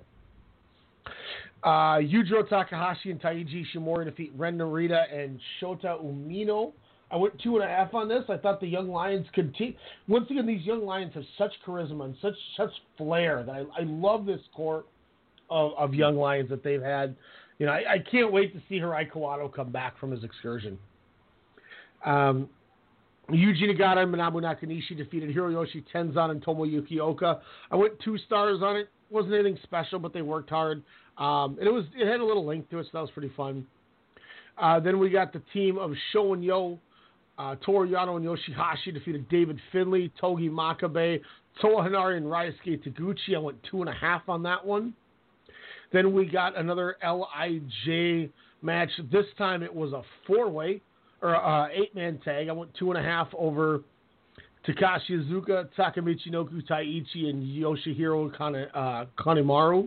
Uh, 1.62 1.96
Yujiro 1.96 2.46
Takahashi 2.48 3.10
and 3.10 3.20
Taiji 3.20 3.64
Ishimori 3.74 4.04
defeat 4.04 4.32
Ren 4.36 4.58
Narita 4.58 5.12
and 5.12 5.40
Shota 5.60 6.02
Umino. 6.04 6.72
I 7.10 7.16
went 7.16 7.40
two 7.40 7.56
and 7.56 7.64
a 7.64 7.68
half 7.68 7.94
on 7.94 8.08
this. 8.08 8.24
I 8.28 8.36
thought 8.36 8.60
the 8.60 8.66
young 8.66 8.88
lions 8.88 9.26
could 9.34 9.54
te- 9.54 9.76
once 10.08 10.30
again 10.30 10.46
these 10.46 10.64
young 10.64 10.84
lions 10.84 11.14
have 11.14 11.24
such 11.38 11.52
charisma 11.66 12.04
and 12.04 12.16
such 12.20 12.34
such 12.56 12.70
flair 12.98 13.42
that 13.44 13.52
I, 13.52 13.80
I 13.80 13.84
love 13.84 14.26
this 14.26 14.40
core 14.54 14.84
of, 15.48 15.72
of 15.78 15.94
young 15.94 16.16
lions 16.16 16.50
that 16.50 16.62
they've 16.62 16.82
had. 16.82 17.14
You 17.58 17.66
know, 17.66 17.72
I, 17.72 17.94
I 17.94 17.98
can't 18.10 18.32
wait 18.32 18.52
to 18.54 18.60
see 18.68 18.76
Hirai 18.80 19.10
Kawato 19.10 19.52
come 19.52 19.70
back 19.70 19.98
from 19.98 20.10
his 20.10 20.24
excursion. 20.24 20.78
Um, 22.04 22.48
Yuji 23.30 23.62
Nagata 23.62 24.02
and 24.02 24.14
Manabu 24.14 24.34
Nakanishi 24.34 24.96
defeated 24.96 25.34
Hiroyoshi 25.34 25.82
Tenzan 25.92 26.30
and 26.30 26.44
Tomoyuki 26.44 26.98
Oka. 26.98 27.40
I 27.70 27.76
went 27.76 27.98
two 28.00 28.18
stars 28.18 28.60
on 28.62 28.76
it. 28.76 28.88
wasn't 29.10 29.34
anything 29.34 29.58
special, 29.62 29.98
but 29.98 30.12
they 30.12 30.22
worked 30.22 30.50
hard. 30.50 30.82
Um, 31.16 31.56
and 31.58 31.66
it 31.66 31.72
was 31.72 31.84
it 31.96 32.06
had 32.06 32.20
a 32.20 32.24
little 32.24 32.44
length 32.44 32.70
to 32.70 32.80
it, 32.80 32.84
so 32.84 32.90
that 32.94 33.00
was 33.00 33.10
pretty 33.12 33.32
fun. 33.36 33.66
Uh, 34.58 34.78
then 34.78 34.98
we 34.98 35.10
got 35.10 35.32
the 35.32 35.42
team 35.52 35.78
of 35.78 35.92
Sho 36.12 36.34
and 36.34 36.44
Yoh, 36.44 36.78
uh, 37.38 37.56
Toru 37.64 37.88
Yano 37.88 38.16
and 38.16 38.24
Yoshihashi 38.24 38.92
defeated 38.92 39.28
David 39.28 39.58
Finlay, 39.72 40.12
Togi 40.20 40.48
Makabe, 40.48 41.20
Toa 41.60 41.82
Henare, 41.82 42.16
and 42.16 42.26
Ryusuke 42.26 42.86
Taguchi. 42.86 43.34
I 43.34 43.38
went 43.38 43.58
two 43.70 43.80
and 43.80 43.88
a 43.88 43.94
half 43.94 44.28
on 44.28 44.42
that 44.42 44.64
one. 44.64 44.94
Then 45.92 46.12
we 46.12 46.26
got 46.26 46.58
another 46.58 46.96
LIJ 47.02 48.30
match. 48.62 48.90
This 49.10 49.26
time 49.38 49.62
it 49.62 49.74
was 49.74 49.92
a 49.92 50.02
four 50.26 50.48
way 50.48 50.80
or 51.24 51.34
uh, 51.34 51.68
eight 51.72 51.94
man 51.94 52.20
tag. 52.22 52.48
I 52.48 52.52
went 52.52 52.72
two 52.74 52.92
and 52.92 52.98
a 52.98 53.02
half 53.02 53.28
over 53.36 53.80
Takashi 54.68 55.10
Iizuka, 55.10 55.68
Takamichi 55.76 56.28
Noku 56.30 56.62
Taichi, 56.68 57.28
and 57.30 57.42
Yoshihiro 57.42 58.36
Kane, 58.36 58.66
uh. 58.74 59.82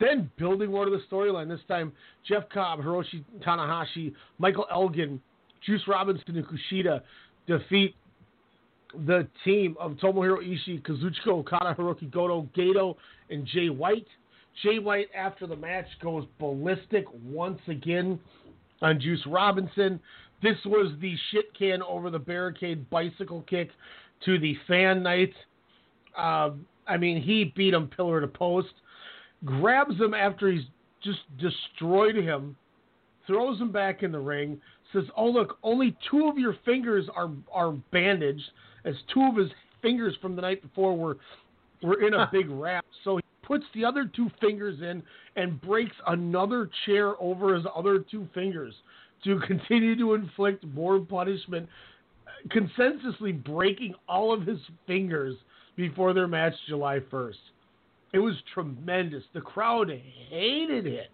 Then 0.00 0.30
building 0.38 0.70
more 0.70 0.86
to 0.86 0.90
the 0.90 1.02
storyline. 1.10 1.48
This 1.48 1.60
time, 1.68 1.92
Jeff 2.26 2.48
Cobb, 2.48 2.80
Hiroshi 2.80 3.22
Tanahashi, 3.46 4.14
Michael 4.38 4.66
Elgin, 4.72 5.20
Juice 5.64 5.82
Robinson 5.86 6.36
and 6.36 6.46
Kushida 6.46 7.02
defeat 7.46 7.94
the 9.06 9.28
team 9.44 9.76
of 9.78 9.92
Tomohiro 9.92 10.38
Ishii, 10.38 10.82
Kazuchika 10.82 11.28
Okada, 11.28 11.76
Hiroki 11.78 12.10
Goto, 12.10 12.48
Gato, 12.54 12.96
and 13.30 13.46
Jay 13.46 13.68
White. 13.68 14.06
Jay 14.62 14.78
White, 14.78 15.08
after 15.16 15.46
the 15.46 15.56
match, 15.56 15.86
goes 16.02 16.26
ballistic 16.38 17.04
once 17.24 17.60
again 17.68 18.18
on 18.82 19.00
Juice 19.00 19.22
Robinson. 19.26 19.98
This 20.42 20.56
was 20.66 20.92
the 21.00 21.14
shit 21.30 21.56
can 21.56 21.82
over 21.82 22.10
the 22.10 22.18
barricade 22.18 22.88
bicycle 22.90 23.42
kick 23.42 23.70
to 24.24 24.38
the 24.38 24.56
fan 24.66 25.02
night. 25.02 25.32
Uh, 26.16 26.50
I 26.86 26.96
mean, 26.96 27.22
he 27.22 27.52
beat 27.56 27.74
him 27.74 27.88
pillar 27.88 28.20
to 28.20 28.26
post, 28.26 28.72
grabs 29.44 29.98
him 29.98 30.14
after 30.14 30.50
he's 30.50 30.64
just 31.02 31.20
destroyed 31.38 32.16
him, 32.16 32.56
throws 33.26 33.60
him 33.60 33.72
back 33.72 34.02
in 34.02 34.12
the 34.12 34.18
ring, 34.18 34.60
says, 34.92 35.04
"Oh 35.16 35.28
look, 35.28 35.58
only 35.62 35.96
two 36.10 36.26
of 36.28 36.38
your 36.38 36.56
fingers 36.64 37.08
are 37.14 37.30
are 37.52 37.72
bandaged, 37.92 38.50
as 38.84 38.94
two 39.14 39.22
of 39.22 39.36
his 39.36 39.50
fingers 39.80 40.16
from 40.20 40.36
the 40.36 40.42
night 40.42 40.60
before 40.60 40.96
were 40.96 41.18
were 41.82 42.06
in 42.06 42.14
a 42.14 42.28
big 42.32 42.50
wrap." 42.50 42.84
So 43.04 43.16
he 43.16 43.22
puts 43.42 43.64
the 43.74 43.84
other 43.84 44.10
two 44.14 44.30
fingers 44.40 44.80
in 44.80 45.02
and 45.36 45.60
breaks 45.60 45.96
another 46.06 46.70
chair 46.86 47.20
over 47.20 47.54
his 47.54 47.64
other 47.74 47.98
two 47.98 48.28
fingers 48.34 48.74
to 49.24 49.38
continue 49.46 49.96
to 49.96 50.14
inflict 50.14 50.64
more 50.66 50.98
punishment, 51.00 51.68
consensusly 52.48 53.42
breaking 53.44 53.94
all 54.08 54.32
of 54.32 54.46
his 54.46 54.58
fingers 54.86 55.36
before 55.76 56.12
their 56.12 56.28
match 56.28 56.54
July 56.68 57.00
1st. 57.10 57.34
It 58.12 58.18
was 58.18 58.34
tremendous. 58.52 59.22
The 59.32 59.40
crowd 59.40 59.88
hated 60.28 60.86
it. 60.86 61.10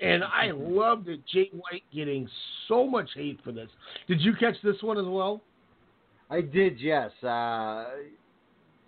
And 0.00 0.24
I 0.24 0.50
loved 0.52 1.08
it. 1.08 1.20
Jay 1.32 1.50
White 1.52 1.84
getting 1.94 2.28
so 2.66 2.84
much 2.86 3.10
hate 3.14 3.38
for 3.44 3.52
this. 3.52 3.68
Did 4.08 4.20
you 4.20 4.34
catch 4.34 4.56
this 4.64 4.76
one 4.80 4.98
as 4.98 5.06
well? 5.06 5.40
I 6.28 6.40
did, 6.40 6.80
yes. 6.80 7.10
Uh, 7.22 7.84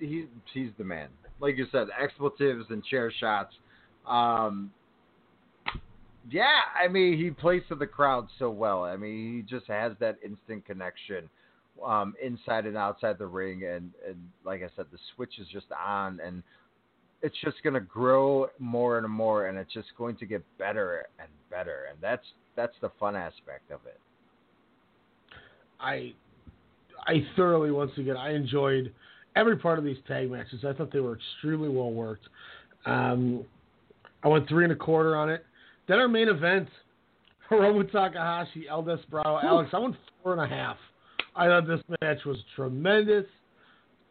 he, 0.00 0.26
he's 0.52 0.70
the 0.76 0.84
man. 0.84 1.08
Like 1.44 1.58
you 1.58 1.66
said, 1.70 1.88
expletives 2.02 2.64
and 2.70 2.82
chair 2.82 3.12
shots. 3.20 3.52
Um, 4.06 4.72
yeah, 6.30 6.60
I 6.82 6.88
mean, 6.88 7.18
he 7.18 7.30
plays 7.32 7.60
to 7.68 7.74
the 7.74 7.86
crowd 7.86 8.28
so 8.38 8.48
well. 8.48 8.82
I 8.82 8.96
mean, 8.96 9.36
he 9.36 9.42
just 9.42 9.68
has 9.68 9.92
that 10.00 10.16
instant 10.24 10.64
connection 10.64 11.28
um, 11.84 12.14
inside 12.22 12.64
and 12.64 12.78
outside 12.78 13.18
the 13.18 13.26
ring. 13.26 13.64
And, 13.64 13.90
and 14.08 14.16
like 14.46 14.62
I 14.62 14.68
said, 14.74 14.86
the 14.90 14.96
switch 15.14 15.38
is 15.38 15.46
just 15.52 15.66
on. 15.86 16.18
And 16.24 16.42
it's 17.20 17.36
just 17.44 17.62
going 17.62 17.74
to 17.74 17.80
grow 17.80 18.48
more 18.58 18.96
and 18.96 19.06
more. 19.06 19.48
And 19.48 19.58
it's 19.58 19.74
just 19.74 19.88
going 19.98 20.16
to 20.16 20.24
get 20.24 20.42
better 20.56 21.04
and 21.18 21.28
better. 21.50 21.88
And 21.90 21.98
that's 22.00 22.24
that's 22.56 22.74
the 22.80 22.90
fun 22.98 23.16
aspect 23.16 23.70
of 23.70 23.80
it. 23.84 24.00
I 25.78 26.14
I 27.06 27.26
thoroughly 27.36 27.70
once 27.70 27.92
again 27.98 28.16
I 28.16 28.34
enjoyed 28.34 28.94
every 29.36 29.56
part 29.56 29.78
of 29.78 29.84
these 29.84 29.96
tag 30.06 30.30
matches. 30.30 30.64
I 30.66 30.72
thought 30.72 30.92
they 30.92 31.00
were 31.00 31.16
extremely 31.16 31.68
well 31.68 31.92
worked. 31.92 32.26
Um, 32.86 33.44
I 34.22 34.28
went 34.28 34.48
three 34.48 34.64
and 34.64 34.72
a 34.72 34.76
quarter 34.76 35.16
on 35.16 35.30
it. 35.30 35.44
Then 35.88 35.98
our 35.98 36.08
main 36.08 36.28
event, 36.28 36.68
Hiromu 37.50 37.90
Takahashi, 37.90 38.68
El 38.68 38.82
Desperado, 38.82 39.38
Alex. 39.42 39.70
I 39.72 39.78
went 39.78 39.96
four 40.22 40.32
and 40.32 40.40
a 40.40 40.46
half. 40.46 40.76
I 41.36 41.46
thought 41.46 41.66
this 41.66 41.80
match 42.00 42.24
was 42.24 42.38
tremendous, 42.54 43.26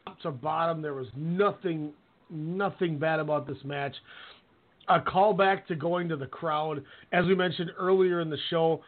top 0.05 0.19
to 0.21 0.31
bottom. 0.31 0.81
There 0.81 0.93
was 0.93 1.07
nothing, 1.15 1.91
nothing 2.29 2.99
bad 2.99 3.19
about 3.19 3.47
this 3.47 3.57
match. 3.63 3.95
A 4.89 4.99
callback 4.99 5.65
to 5.67 5.75
going 5.75 6.09
to 6.09 6.17
the 6.17 6.25
crowd, 6.25 6.83
as 7.13 7.25
we 7.25 7.33
mentioned 7.33 7.71
earlier 7.79 8.19
in 8.19 8.29
the 8.29 8.37
show. 8.49 8.81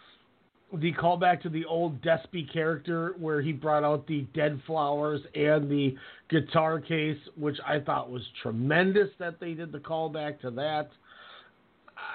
The 0.74 0.94
callback 0.94 1.42
to 1.44 1.50
the 1.50 1.64
old 1.66 2.02
Despy 2.02 2.52
character, 2.52 3.16
where 3.20 3.42
he 3.42 3.52
brought 3.52 3.84
out 3.84 4.08
the 4.08 4.22
dead 4.34 4.60
flowers 4.66 5.22
and 5.36 5.70
the 5.70 5.96
guitar 6.30 6.80
case, 6.80 7.20
which 7.38 7.58
I 7.66 7.80
thought 7.80 8.10
was 8.10 8.24
tremendous 8.42 9.10
that 9.20 9.40
they 9.40 9.54
did 9.54 9.72
the 9.72 9.80
callback 9.80 10.42
to 10.42 10.52
that. 10.52 10.90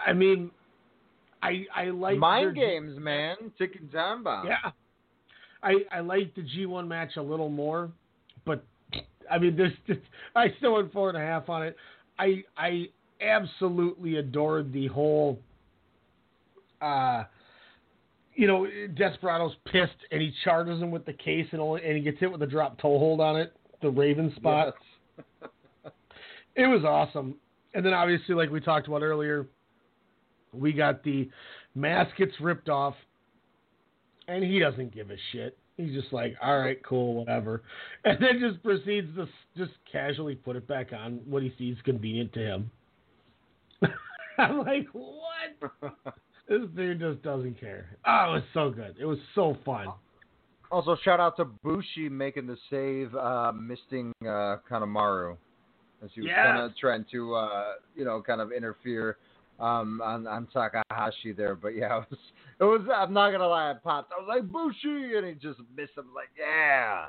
I 0.06 0.12
mean, 0.12 0.50
I 1.42 1.64
I 1.74 1.84
like 1.90 2.18
mind 2.18 2.56
their, 2.56 2.80
games, 2.80 2.98
man. 2.98 3.36
Time 3.92 4.24
bomb. 4.24 4.46
Yeah, 4.46 4.72
I 5.62 5.76
I 5.90 6.00
like 6.00 6.34
the 6.34 6.42
G1 6.42 6.86
match 6.86 7.16
a 7.16 7.22
little 7.22 7.48
more, 7.48 7.90
but 8.44 8.64
I 9.30 9.38
mean, 9.38 9.56
there's 9.56 9.72
just, 9.86 10.00
I 10.34 10.48
still 10.58 10.74
went 10.74 10.92
four 10.92 11.08
and 11.08 11.16
a 11.16 11.20
half 11.20 11.48
on 11.48 11.62
it. 11.62 11.76
I 12.18 12.42
I 12.56 12.88
absolutely 13.20 14.16
adored 14.16 14.72
the 14.72 14.88
whole. 14.88 15.38
Uh, 16.80 17.24
you 18.40 18.46
know, 18.46 18.66
Desperado's 18.94 19.54
pissed 19.66 19.92
and 20.10 20.22
he 20.22 20.32
charges 20.44 20.80
him 20.80 20.90
with 20.90 21.04
the 21.04 21.12
case 21.12 21.46
and 21.52 21.60
only, 21.60 21.84
and 21.84 21.94
he 21.94 22.02
gets 22.02 22.18
hit 22.18 22.32
with 22.32 22.40
a 22.40 22.46
drop 22.46 22.80
toe 22.80 22.98
hold 22.98 23.20
on 23.20 23.36
it, 23.36 23.54
the 23.82 23.90
Raven 23.90 24.32
spot. 24.34 24.72
Yes. 25.18 25.92
it 26.56 26.66
was 26.66 26.82
awesome. 26.82 27.34
And 27.74 27.84
then 27.84 27.92
obviously, 27.92 28.34
like 28.34 28.48
we 28.48 28.58
talked 28.58 28.88
about 28.88 29.02
earlier, 29.02 29.46
we 30.54 30.72
got 30.72 31.04
the 31.04 31.28
mask 31.74 32.16
gets 32.16 32.32
ripped 32.40 32.70
off, 32.70 32.94
and 34.26 34.42
he 34.42 34.58
doesn't 34.58 34.94
give 34.94 35.10
a 35.10 35.16
shit. 35.32 35.58
He's 35.76 35.92
just 35.92 36.10
like, 36.10 36.34
all 36.42 36.60
right, 36.60 36.82
cool, 36.82 37.16
whatever, 37.16 37.62
and 38.06 38.16
then 38.22 38.40
just 38.40 38.62
proceeds 38.62 39.14
to 39.16 39.28
just 39.58 39.72
casually 39.92 40.34
put 40.34 40.56
it 40.56 40.66
back 40.66 40.94
on 40.94 41.20
what 41.26 41.42
he 41.42 41.52
sees 41.58 41.76
convenient 41.84 42.32
to 42.32 42.40
him. 42.40 42.70
I'm 44.38 44.60
like, 44.60 44.86
what? 44.92 45.72
this 46.50 46.68
dude 46.76 47.00
just 47.00 47.22
doesn't 47.22 47.58
care. 47.58 47.96
Oh, 48.06 48.32
it 48.32 48.32
was 48.34 48.42
so 48.52 48.70
good. 48.70 48.96
It 49.00 49.06
was 49.06 49.18
so 49.34 49.56
fun. 49.64 49.86
Also, 50.70 50.96
shout 51.02 51.18
out 51.20 51.36
to 51.36 51.46
Bushi 51.46 52.08
making 52.10 52.46
the 52.46 52.56
save, 52.68 53.14
uh, 53.14 53.52
misting 53.52 54.12
uh, 54.22 54.56
Kanemaru 54.70 55.36
as 56.04 56.10
he 56.14 56.20
was 56.20 56.28
Yes. 56.28 56.44
kind 56.44 56.60
of 56.60 56.76
trying 56.76 57.04
to, 57.12 57.34
uh, 57.34 57.64
you 57.96 58.04
know, 58.04 58.20
kind 58.20 58.40
of 58.40 58.52
interfere 58.52 59.16
um, 59.58 60.00
on 60.02 60.26
on 60.26 60.46
Takahashi 60.52 61.32
there. 61.32 61.54
But 61.54 61.76
yeah, 61.76 61.98
it 62.02 62.06
was, 62.10 62.18
it 62.60 62.64
was. 62.64 62.80
I'm 62.94 63.12
not 63.12 63.30
gonna 63.30 63.46
lie, 63.48 63.70
I 63.70 63.74
popped. 63.74 64.12
I 64.16 64.20
was 64.20 64.28
like 64.28 64.50
Bushi, 64.50 65.16
and 65.16 65.26
he 65.26 65.34
just 65.34 65.60
missed 65.76 65.96
him. 65.96 66.06
Like 66.14 66.30
yeah, 66.38 67.06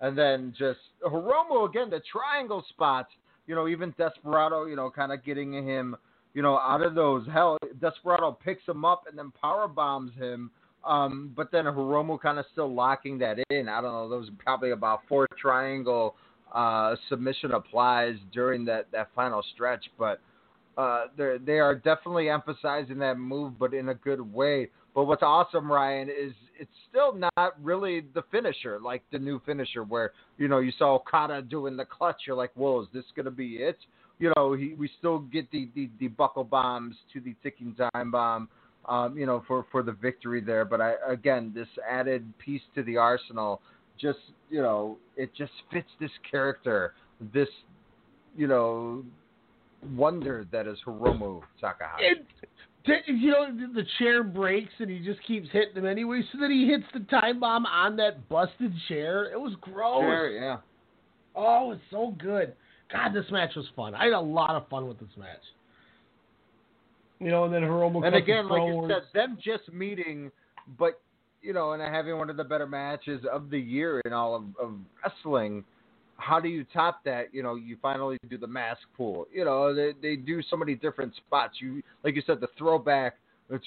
and 0.00 0.16
then 0.16 0.54
just 0.58 0.80
Hiromu 1.04 1.68
again, 1.68 1.90
the 1.90 2.00
triangle 2.10 2.64
spots. 2.70 3.10
You 3.46 3.54
know, 3.54 3.68
even 3.68 3.94
Desperado, 3.96 4.64
you 4.64 4.74
know, 4.74 4.90
kind 4.90 5.12
of 5.12 5.24
getting 5.24 5.52
him, 5.52 5.96
you 6.34 6.42
know, 6.42 6.58
out 6.58 6.82
of 6.82 6.94
those. 6.96 7.24
Hell, 7.32 7.58
Desperado 7.80 8.32
picks 8.32 8.66
him 8.66 8.84
up 8.84 9.04
and 9.08 9.18
then 9.18 9.32
power 9.40 9.68
bombs 9.68 10.12
him. 10.18 10.50
Um, 10.84 11.32
but 11.34 11.50
then 11.50 11.64
Hiromu 11.64 12.20
kind 12.20 12.38
of 12.38 12.44
still 12.52 12.72
locking 12.72 13.18
that 13.18 13.38
in. 13.50 13.68
I 13.68 13.80
don't 13.80 13.92
know. 13.92 14.08
There 14.08 14.18
was 14.18 14.30
probably 14.38 14.70
about 14.70 15.00
four 15.08 15.26
triangle 15.40 16.14
uh, 16.54 16.94
submission 17.08 17.52
applies 17.52 18.16
during 18.32 18.64
that, 18.66 18.86
that 18.92 19.08
final 19.14 19.42
stretch, 19.54 19.84
but 19.98 20.20
uh, 20.78 21.06
they 21.16 21.58
are 21.58 21.74
definitely 21.74 22.28
emphasizing 22.28 22.98
that 22.98 23.18
move, 23.18 23.58
but 23.58 23.74
in 23.74 23.88
a 23.88 23.94
good 23.94 24.20
way. 24.20 24.68
But 24.94 25.04
what's 25.04 25.22
awesome, 25.22 25.70
Ryan, 25.70 26.08
is 26.08 26.32
it's 26.58 26.70
still 26.88 27.14
not 27.14 27.62
really 27.62 28.04
the 28.14 28.22
finisher, 28.30 28.78
like 28.80 29.02
the 29.12 29.18
new 29.18 29.40
finisher, 29.44 29.84
where 29.84 30.12
you 30.38 30.48
know 30.48 30.58
you 30.58 30.72
saw 30.78 30.94
Okada 30.96 31.42
doing 31.42 31.76
the 31.76 31.84
clutch. 31.84 32.22
You're 32.26 32.36
like, 32.36 32.52
whoa, 32.54 32.82
is 32.82 32.88
this 32.94 33.04
gonna 33.14 33.30
be 33.30 33.56
it? 33.56 33.78
You 34.18 34.32
know, 34.36 34.54
he, 34.54 34.74
we 34.74 34.90
still 34.98 35.18
get 35.18 35.50
the, 35.50 35.68
the, 35.74 35.90
the 36.00 36.08
buckle 36.08 36.44
bombs 36.44 36.96
to 37.12 37.20
the 37.20 37.34
ticking 37.42 37.74
time 37.74 38.10
bomb, 38.10 38.48
um, 38.88 39.16
you 39.18 39.26
know, 39.26 39.42
for, 39.46 39.66
for 39.70 39.82
the 39.82 39.92
victory 39.92 40.40
there. 40.40 40.64
But 40.64 40.80
I 40.80 40.94
again, 41.06 41.52
this 41.54 41.68
added 41.88 42.26
piece 42.38 42.62
to 42.74 42.82
the 42.82 42.96
arsenal, 42.96 43.60
just 44.00 44.18
you 44.50 44.62
know, 44.62 44.96
it 45.16 45.34
just 45.36 45.52
fits 45.72 45.88
this 46.00 46.10
character, 46.30 46.94
this 47.34 47.48
you 48.36 48.46
know, 48.46 49.04
wonder 49.94 50.46
that 50.52 50.66
is 50.66 50.78
Hiromu 50.86 51.42
Takahashi. 51.60 52.04
It, 52.04 52.26
you 53.06 53.30
know, 53.30 53.48
the 53.74 53.84
chair 53.98 54.22
breaks 54.22 54.72
and 54.78 54.88
he 54.88 55.00
just 55.00 55.20
keeps 55.26 55.48
hitting 55.50 55.74
him 55.74 55.86
anyway. 55.86 56.22
So 56.32 56.38
then 56.40 56.50
he 56.50 56.66
hits 56.66 56.84
the 56.94 57.00
time 57.00 57.40
bomb 57.40 57.66
on 57.66 57.96
that 57.96 58.28
busted 58.28 58.72
chair. 58.88 59.24
It 59.32 59.40
was 59.40 59.54
gross. 59.60 60.02
Sure, 60.02 60.30
yeah. 60.30 60.58
Oh, 61.34 61.72
it's 61.72 61.82
so 61.90 62.14
good. 62.18 62.54
God, 62.92 63.12
this 63.12 63.24
match 63.30 63.54
was 63.56 63.66
fun. 63.74 63.94
I 63.94 64.04
had 64.04 64.12
a 64.12 64.20
lot 64.20 64.50
of 64.50 64.68
fun 64.68 64.86
with 64.86 64.98
this 64.98 65.08
match. 65.16 65.42
You 67.18 67.30
know, 67.30 67.44
and 67.44 67.54
then 67.54 67.62
Hiromu 67.62 68.06
And 68.06 68.14
again, 68.14 68.48
like. 68.48 68.62
I 68.62 68.88
said, 68.88 69.02
them 69.14 69.38
just 69.42 69.72
meeting, 69.72 70.30
but 70.78 71.00
you 71.42 71.52
know, 71.52 71.72
and 71.72 71.82
having 71.82 72.18
one 72.18 72.28
of 72.28 72.36
the 72.36 72.44
better 72.44 72.66
matches 72.66 73.22
of 73.30 73.50
the 73.50 73.58
year 73.58 74.00
in 74.04 74.12
all 74.12 74.34
of, 74.34 74.44
of 74.60 74.74
wrestling. 75.02 75.64
How 76.18 76.40
do 76.40 76.48
you 76.48 76.64
top 76.72 77.04
that? 77.04 77.32
You 77.32 77.42
know, 77.42 77.56
you 77.56 77.76
finally 77.80 78.18
do 78.28 78.38
the 78.38 78.46
mask 78.46 78.80
pull. 78.96 79.26
You 79.32 79.44
know, 79.44 79.74
they 79.74 79.92
they 80.00 80.16
do 80.16 80.42
so 80.50 80.56
many 80.56 80.74
different 80.74 81.14
spots. 81.16 81.54
You 81.60 81.82
like 82.04 82.14
you 82.14 82.22
said, 82.26 82.40
the 82.40 82.48
throwback 82.58 83.16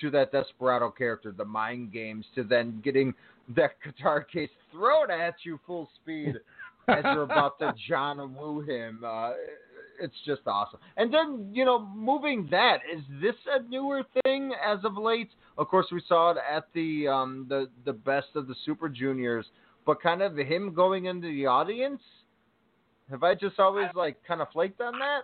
to 0.02 0.10
that 0.12 0.32
Desperado 0.32 0.92
character, 0.92 1.32
the 1.32 1.46
mind 1.46 1.92
games, 1.92 2.26
to 2.36 2.44
then 2.44 2.82
getting 2.84 3.14
that 3.56 3.72
guitar 3.84 4.22
case 4.22 4.50
thrown 4.72 5.10
at 5.12 5.36
you 5.44 5.60
full 5.66 5.90
speed 6.02 6.36
as 6.90 7.04
you're 7.04 7.24
about 7.32 7.60
to 7.60 7.74
John 7.88 8.36
Woo 8.36 8.62
him. 8.62 9.04
Uh, 9.06 9.32
it's 10.02 10.16
just 10.26 10.42
awesome. 10.48 10.80
And 10.98 11.14
then 11.14 11.50
you 11.52 11.66
know, 11.66 11.88
moving 11.96 12.48
that 12.52 12.80
is 12.94 13.04
this 13.22 13.36
a 13.52 13.62
newer 13.68 14.04
thing 14.24 14.52
as 14.66 14.80
of 14.84 14.98
late? 14.98 15.30
Of 15.58 15.68
course, 15.68 15.88
we 15.92 16.02
saw 16.08 16.32
it 16.32 16.38
at 16.38 16.68
the 16.74 17.08
um 17.08 17.46
the 17.50 17.70
the 17.86 17.94
best 17.94 18.28
of 18.36 18.48
the 18.48 18.56
Super 18.66 18.90
Juniors, 18.90 19.46
but 19.86 20.02
kind 20.02 20.22
of 20.22 20.38
him 20.38 20.74
going 20.74 21.06
into 21.06 21.28
the 21.28 21.46
audience. 21.46 22.02
Have 23.10 23.24
I 23.24 23.34
just 23.36 23.60
always 23.60 23.88
like 23.96 24.18
kind 24.28 24.42
of 24.42 24.50
flaked 24.52 24.82
on 24.82 24.98
that? 25.00 25.22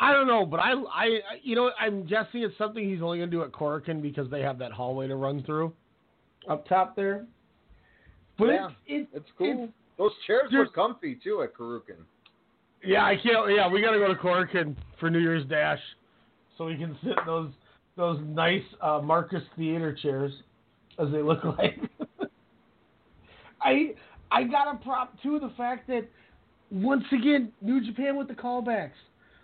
I 0.00 0.12
don't 0.12 0.26
know, 0.26 0.46
but 0.46 0.60
I, 0.60 0.72
I, 0.72 1.06
you 1.42 1.54
know, 1.54 1.70
I'm 1.78 2.06
guessing 2.06 2.42
it's 2.42 2.56
something 2.56 2.88
he's 2.88 3.02
only 3.02 3.18
going 3.18 3.30
to 3.30 3.36
do 3.36 3.42
at 3.42 3.52
Korakuen 3.52 4.00
because 4.00 4.30
they 4.30 4.40
have 4.40 4.58
that 4.58 4.72
hallway 4.72 5.06
to 5.08 5.14
run 5.16 5.42
through 5.42 5.74
up 6.48 6.66
top 6.66 6.96
there. 6.96 7.26
But 8.38 8.46
yeah, 8.46 8.68
it's, 8.86 9.10
it's 9.12 9.28
cool. 9.36 9.50
it's- 9.50 9.68
Those 10.00 10.12
chairs 10.26 10.50
were 10.50 10.66
comfy 10.66 11.18
too 11.22 11.42
at 11.42 11.54
Korakuen. 11.54 12.06
yeah, 12.82 13.04
I 13.04 13.16
can't. 13.16 13.54
Yeah, 13.54 13.68
we 13.68 13.82
got 13.82 13.90
to 13.90 13.98
go 13.98 14.08
to 14.08 14.14
Korakuen 14.14 14.74
for 14.98 15.10
New 15.10 15.18
Year's 15.18 15.44
Dash, 15.44 15.78
so 16.56 16.64
we 16.64 16.76
can 16.78 16.96
sit 17.02 17.10
in 17.10 17.26
those 17.26 17.50
those 17.98 18.18
nice 18.24 18.62
uh, 18.80 19.02
Marcus 19.04 19.42
Theater 19.58 19.94
chairs, 19.94 20.32
as 20.98 21.12
they 21.12 21.20
look 21.20 21.44
like. 21.58 21.78
I 23.60 23.92
I 24.30 24.44
got 24.44 24.74
a 24.74 24.78
prop 24.78 25.20
too 25.22 25.38
the 25.38 25.52
fact 25.54 25.86
that 25.88 26.08
once 26.70 27.04
again 27.12 27.52
New 27.60 27.84
Japan 27.84 28.16
with 28.16 28.28
the 28.28 28.34
callbacks. 28.34 28.92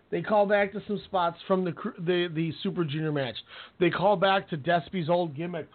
They 0.08 0.22
call 0.22 0.46
back 0.46 0.72
to 0.72 0.80
some 0.86 1.02
spots 1.04 1.36
from 1.46 1.66
the 1.66 1.74
the 1.98 2.28
the 2.34 2.50
Super 2.62 2.82
Junior 2.82 3.12
match. 3.12 3.36
They 3.78 3.90
call 3.90 4.16
back 4.16 4.48
to 4.48 4.56
Despy's 4.56 5.10
old 5.10 5.36
gimmick, 5.36 5.68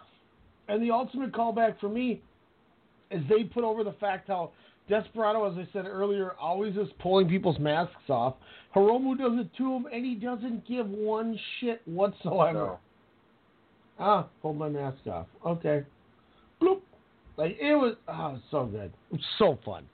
and 0.66 0.82
the 0.82 0.90
ultimate 0.90 1.30
callback 1.30 1.78
for 1.78 1.88
me 1.88 2.20
is 3.12 3.22
they 3.28 3.44
put 3.44 3.62
over 3.62 3.84
the 3.84 3.92
fact 3.92 4.28
how 4.28 4.50
Desperado, 4.88 5.44
as 5.50 5.56
I 5.56 5.66
said 5.72 5.86
earlier, 5.86 6.32
always 6.40 6.76
is 6.76 6.88
pulling 7.00 7.28
people's 7.28 7.58
masks 7.58 8.08
off. 8.08 8.34
Hiromu 8.74 9.16
does 9.16 9.32
it 9.38 9.48
to 9.56 9.72
him, 9.74 9.86
and 9.92 10.04
he 10.04 10.14
doesn't 10.14 10.66
give 10.66 10.88
one 10.88 11.38
shit 11.60 11.80
whatsoever. 11.86 12.52
No. 12.52 12.78
Ah, 13.98 14.26
hold 14.42 14.56
my 14.56 14.68
mask 14.68 15.06
off. 15.06 15.26
Okay. 15.46 15.84
Bloop. 16.60 16.80
Like 17.36 17.56
it 17.60 17.74
was. 17.74 17.94
Oh, 18.08 18.28
it 18.28 18.32
was 18.32 18.40
so 18.50 18.66
good. 18.66 18.92
It 19.10 19.12
was 19.12 19.20
so 19.38 19.58
fun. 19.64 19.84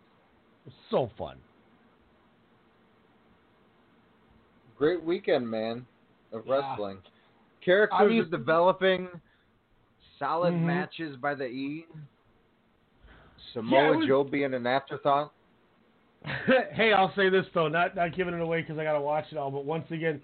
It 0.67 0.73
was 0.73 0.75
so 0.91 1.11
fun. 1.19 1.37
Great 4.79 5.03
weekend, 5.03 5.49
man, 5.49 5.85
of 6.33 6.47
Yeah. 6.47 6.53
wrestling. 6.71 6.99
Characters 7.61 7.99
I 8.01 8.07
mean- 8.07 8.23
are 8.23 8.27
developing. 8.27 9.09
Solid 10.19 10.55
Mhm. 10.55 10.63
matches 10.63 11.17
by 11.17 11.35
the 11.35 11.47
E. 11.47 11.87
Yeah, 13.55 13.61
Samoa 13.61 13.93
it 13.93 13.97
was- 13.97 14.07
Joe 14.07 14.25
being 14.25 14.55
an 14.55 14.67
afterthought. 14.67 15.33
hey, 16.73 16.93
I'll 16.93 17.13
say 17.15 17.29
this 17.29 17.47
though, 17.55 17.69
not 17.69 17.95
not 17.95 18.15
giving 18.17 18.35
it 18.35 18.41
away 18.41 18.61
because 18.63 18.77
I 18.79 18.85
got 18.85 18.95
to 18.95 19.01
watch 19.01 19.27
it 19.31 19.39
all. 19.39 19.51
But 19.53 19.65
once 19.65 19.87
again, 19.91 20.21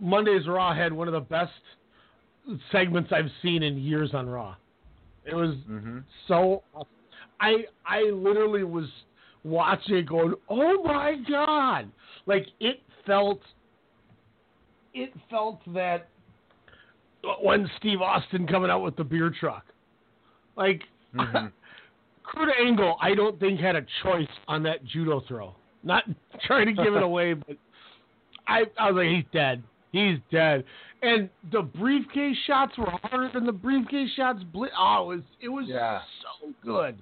Monday's 0.00 0.46
Raw 0.48 0.74
had 0.74 0.92
one 0.92 1.06
of 1.06 1.14
the 1.14 1.20
best 1.20 1.52
segments 2.72 3.12
I've 3.12 3.30
seen 3.42 3.62
in 3.62 3.78
years 3.78 4.10
on 4.14 4.28
Raw. 4.28 4.56
It 5.24 5.34
was 5.34 5.54
Mm-hmm. 5.70 5.98
so. 6.28 6.62
I 7.40 7.64
I 7.86 8.00
literally 8.02 8.64
was 8.64 8.86
watching 9.44 9.96
it, 9.96 10.06
going, 10.08 10.34
"Oh 10.48 10.82
my 10.82 11.16
god!" 11.28 11.88
Like 12.26 12.46
it 12.60 12.80
felt. 13.06 13.40
It 14.94 15.12
felt 15.30 15.60
that 15.74 16.08
when 17.42 17.68
Steve 17.78 18.00
Austin 18.00 18.46
coming 18.46 18.70
out 18.70 18.82
with 18.82 18.96
the 18.96 19.04
beer 19.04 19.30
truck, 19.38 19.64
like 20.56 20.82
Mhm. 21.14 21.52
Kurt 22.26 22.48
Angle, 22.60 22.96
I 23.00 23.14
don't 23.14 23.38
think 23.38 23.60
had 23.60 23.76
a 23.76 23.86
choice 24.02 24.26
on 24.48 24.62
that 24.64 24.84
judo 24.84 25.22
throw. 25.28 25.54
Not 25.82 26.04
trying 26.46 26.66
to 26.74 26.82
give 26.82 26.94
it 26.94 27.02
away, 27.02 27.32
but 27.34 27.56
I 28.48 28.64
I 28.78 28.90
was 28.90 29.04
like, 29.04 29.14
he's 29.14 29.24
dead. 29.32 29.62
He's 29.92 30.18
dead. 30.30 30.64
And 31.02 31.30
the 31.52 31.62
briefcase 31.62 32.36
shots 32.46 32.76
were 32.76 32.90
harder 33.04 33.30
than 33.32 33.46
the 33.46 33.52
briefcase 33.52 34.10
shots. 34.16 34.42
Bli- 34.52 34.68
oh, 34.78 35.10
it 35.12 35.16
was 35.16 35.24
it 35.42 35.48
was 35.48 35.66
Yeah. 35.68 36.00
so 36.22 36.52
good. 36.64 36.98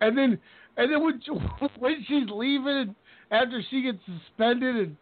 And 0.00 0.16
then 0.16 0.38
and 0.76 0.92
then 0.92 1.02
when 1.02 1.20
when 1.78 2.04
she's 2.06 2.28
leaving 2.30 2.94
after 3.30 3.62
she 3.70 3.82
gets 3.82 3.98
suspended 4.04 4.76
and 4.76 4.96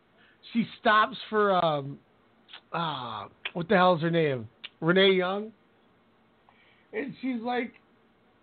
she 0.53 0.67
stops 0.81 1.17
for 1.29 1.53
um 1.65 1.99
ah 2.73 3.29
what 3.55 3.69
the 3.69 3.75
hell's 3.75 4.01
her 4.01 4.11
name 4.11 4.49
Renee 4.81 5.13
Young 5.13 5.51
and 6.93 7.13
she's 7.21 7.41
like 7.41 7.73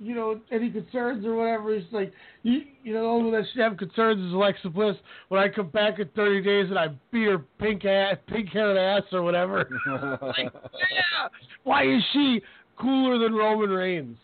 you 0.01 0.15
know 0.15 0.39
any 0.51 0.69
concerns 0.69 1.25
or 1.25 1.35
whatever 1.35 1.73
it's 1.73 1.85
like 1.91 2.11
you 2.43 2.61
you 2.83 2.93
know 2.93 3.01
the 3.01 3.07
only 3.07 3.31
one 3.31 3.41
that 3.41 3.47
should 3.51 3.61
have 3.61 3.77
concerns 3.77 4.19
is 4.25 4.33
Alexa 4.33 4.69
Bliss 4.69 4.95
when 5.29 5.41
I 5.41 5.47
come 5.47 5.69
back 5.69 5.99
in 5.99 6.09
30 6.15 6.41
days 6.41 6.65
and 6.69 6.79
I 6.79 6.87
beat 7.11 7.27
her 7.27 7.39
pink 7.59 7.85
ass 7.85 8.17
pink 8.27 8.49
haired 8.49 8.77
ass 8.77 9.03
or 9.11 9.21
whatever 9.21 9.69
like, 10.21 10.51
yeah 10.53 11.27
why 11.63 11.83
is 11.83 12.01
she 12.13 12.41
cooler 12.77 13.19
than 13.19 13.33
Roman 13.33 13.69
Reigns 13.69 14.17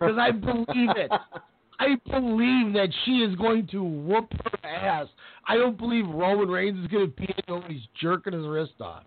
because 0.00 0.16
I 0.18 0.30
believe 0.30 0.90
it. 0.96 1.10
I 1.78 1.96
believe 2.10 2.72
that 2.74 2.88
she 3.04 3.18
is 3.18 3.34
going 3.36 3.66
to 3.68 3.82
whoop 3.82 4.32
her 4.32 4.68
ass. 4.68 5.06
I 5.46 5.56
don't 5.56 5.78
believe 5.78 6.06
Roman 6.08 6.48
Reigns 6.48 6.78
is 6.78 6.86
going 6.88 7.06
to 7.06 7.12
beat 7.12 7.30
he's 7.68 7.82
jerking 8.00 8.32
his 8.32 8.46
wrist 8.46 8.72
off. 8.80 9.04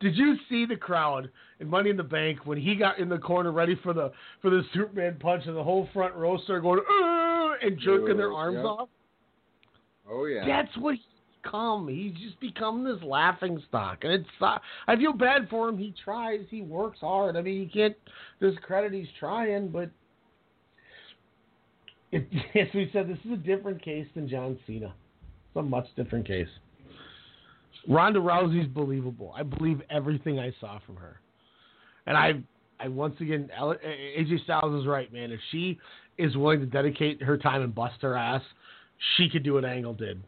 Did 0.00 0.16
you 0.16 0.36
see 0.48 0.64
the 0.64 0.76
crowd 0.76 1.28
in 1.60 1.68
Money 1.68 1.90
in 1.90 1.96
the 1.96 2.02
Bank 2.04 2.40
when 2.44 2.58
he 2.58 2.76
got 2.76 2.98
in 2.98 3.08
the 3.08 3.18
corner 3.18 3.50
ready 3.50 3.74
for 3.82 3.92
the 3.92 4.12
for 4.40 4.50
the 4.50 4.62
Superman 4.72 5.16
punch 5.20 5.44
and 5.46 5.56
the 5.56 5.62
whole 5.62 5.88
front 5.92 6.14
row 6.14 6.38
started 6.38 6.62
going 6.62 6.80
and 7.62 7.78
jerking 7.80 8.16
their 8.16 8.28
Yep. 8.28 8.36
arms 8.36 8.64
off? 8.64 8.88
Oh 10.08 10.26
yeah. 10.26 10.46
That's 10.46 10.76
what 10.78 10.94
he's 10.94 11.04
become. 11.42 11.88
He's 11.88 12.14
just 12.14 12.38
become 12.40 12.84
this 12.84 13.02
laughing 13.02 13.62
stock, 13.68 13.98
and 14.02 14.12
it's. 14.12 14.28
Uh, 14.40 14.58
I 14.86 14.96
feel 14.96 15.12
bad 15.12 15.48
for 15.50 15.68
him. 15.68 15.78
He 15.78 15.94
tries. 16.04 16.40
He 16.50 16.62
works 16.62 17.00
hard. 17.00 17.36
I 17.36 17.42
mean, 17.42 17.60
you 17.60 17.68
can't 17.68 17.96
discredit 18.40 18.92
he's 18.92 19.08
trying, 19.18 19.68
but 19.68 19.90
it, 22.12 22.26
as 22.54 22.68
we 22.74 22.90
said, 22.92 23.08
this 23.08 23.18
is 23.24 23.32
a 23.32 23.36
different 23.36 23.82
case 23.82 24.06
than 24.14 24.28
John 24.28 24.58
Cena. 24.66 24.86
It's 24.86 25.56
a 25.56 25.62
much 25.62 25.86
different 25.96 26.26
case. 26.26 26.48
Ronda 27.86 28.20
Rousey's 28.20 28.68
believable. 28.68 29.32
I 29.36 29.42
believe 29.42 29.80
everything 29.90 30.38
I 30.38 30.52
saw 30.60 30.78
from 30.86 30.96
her, 30.96 31.20
and 32.06 32.16
I. 32.16 32.42
I 32.80 32.86
once 32.86 33.16
again, 33.20 33.50
AJ 33.58 34.44
Styles 34.44 34.80
is 34.80 34.86
right, 34.86 35.12
man. 35.12 35.32
If 35.32 35.40
she 35.50 35.80
is 36.16 36.36
willing 36.36 36.60
to 36.60 36.66
dedicate 36.66 37.20
her 37.20 37.36
time 37.36 37.62
and 37.62 37.74
bust 37.74 37.96
her 38.02 38.16
ass, 38.16 38.40
she 39.16 39.28
could 39.28 39.42
do 39.42 39.54
what 39.54 39.64
Angle 39.64 39.94
did. 39.94 40.22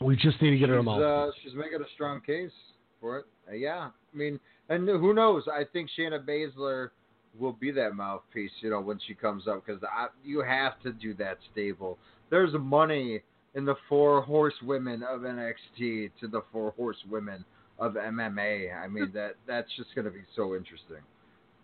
We 0.00 0.16
just 0.16 0.40
need 0.40 0.50
to 0.50 0.58
get 0.58 0.68
her 0.68 0.78
a 0.78 0.82
she's, 0.82 0.88
uh, 0.88 1.30
she's 1.42 1.54
making 1.54 1.80
a 1.80 1.88
strong 1.94 2.20
case 2.20 2.52
for 3.00 3.18
it. 3.18 3.26
Uh, 3.48 3.54
yeah, 3.54 3.90
I 4.12 4.16
mean, 4.16 4.38
and 4.68 4.86
who 4.88 5.12
knows? 5.12 5.44
I 5.52 5.62
think 5.72 5.90
Shayna 5.98 6.24
Baszler 6.24 6.90
will 7.38 7.52
be 7.52 7.70
that 7.72 7.94
mouthpiece, 7.94 8.50
you 8.60 8.70
know, 8.70 8.80
when 8.80 8.98
she 9.06 9.14
comes 9.14 9.46
up 9.48 9.64
because 9.64 9.82
you 10.24 10.42
have 10.42 10.80
to 10.82 10.92
do 10.92 11.14
that 11.14 11.38
stable. 11.52 11.98
There's 12.30 12.52
money 12.54 13.22
in 13.54 13.64
the 13.64 13.74
four 13.88 14.22
horsewomen 14.22 15.02
of 15.02 15.20
NXT 15.22 16.10
to 16.20 16.28
the 16.28 16.42
four 16.52 16.72
horsewomen 16.76 17.44
of 17.78 17.94
MMA. 17.94 18.74
I 18.76 18.88
mean, 18.88 19.10
that 19.14 19.34
that's 19.46 19.68
just 19.76 19.94
going 19.94 20.04
to 20.04 20.10
be 20.10 20.22
so 20.36 20.54
interesting. 20.54 20.98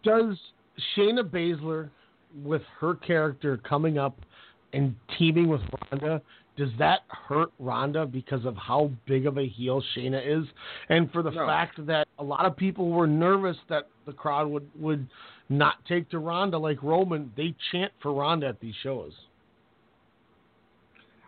Does 0.02 0.36
Shayna 0.96 1.22
Baszler, 1.22 1.90
with 2.42 2.62
her 2.80 2.94
character 2.94 3.58
coming 3.58 3.98
up 3.98 4.16
and 4.72 4.94
teaming 5.18 5.48
with 5.48 5.60
Ronda, 5.92 6.20
does 6.56 6.70
that 6.78 7.00
hurt 7.08 7.52
Ronda 7.58 8.06
because 8.06 8.44
of 8.44 8.56
how 8.56 8.90
big 9.06 9.26
of 9.26 9.38
a 9.38 9.46
heel 9.46 9.82
Shayna 9.96 10.20
is, 10.24 10.46
and 10.88 11.10
for 11.12 11.22
the 11.22 11.30
No. 11.30 11.46
fact 11.46 11.84
that 11.86 12.08
a 12.18 12.24
lot 12.24 12.44
of 12.46 12.56
people 12.56 12.90
were 12.90 13.06
nervous 13.06 13.56
that 13.68 13.88
the 14.06 14.12
crowd 14.12 14.48
would 14.48 14.68
would 14.80 15.06
not 15.48 15.84
take 15.84 16.08
to 16.10 16.18
Ronda 16.18 16.58
like 16.58 16.82
Roman? 16.82 17.32
They 17.36 17.54
chant 17.70 17.92
for 18.00 18.12
Ronda 18.12 18.48
at 18.48 18.60
these 18.60 18.74
shows. 18.76 19.12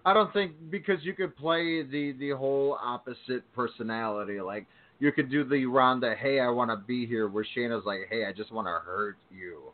I 0.07 0.15
don't 0.15 0.33
think 0.33 0.53
because 0.71 1.03
you 1.03 1.15
could 1.15 1.37
play 1.37 1.83
the 1.83 2.15
the 2.19 2.31
whole 2.31 2.79
opposite 2.81 3.43
personality. 3.55 4.41
Like 4.41 4.67
you 5.01 5.11
could 5.11 5.29
do 5.29 5.43
the 5.43 5.67
Ronda, 5.67 6.15
hey, 6.15 6.39
I 6.39 6.49
want 6.49 6.71
to 6.71 6.77
be 6.77 7.07
here, 7.07 7.29
where 7.29 7.45
Shayna's 7.57 7.85
like, 7.85 8.07
hey, 8.09 8.25
I 8.25 8.33
just 8.33 8.53
want 8.53 8.69
to 8.69 8.71
hurt 8.71 9.17
you. 9.37 9.73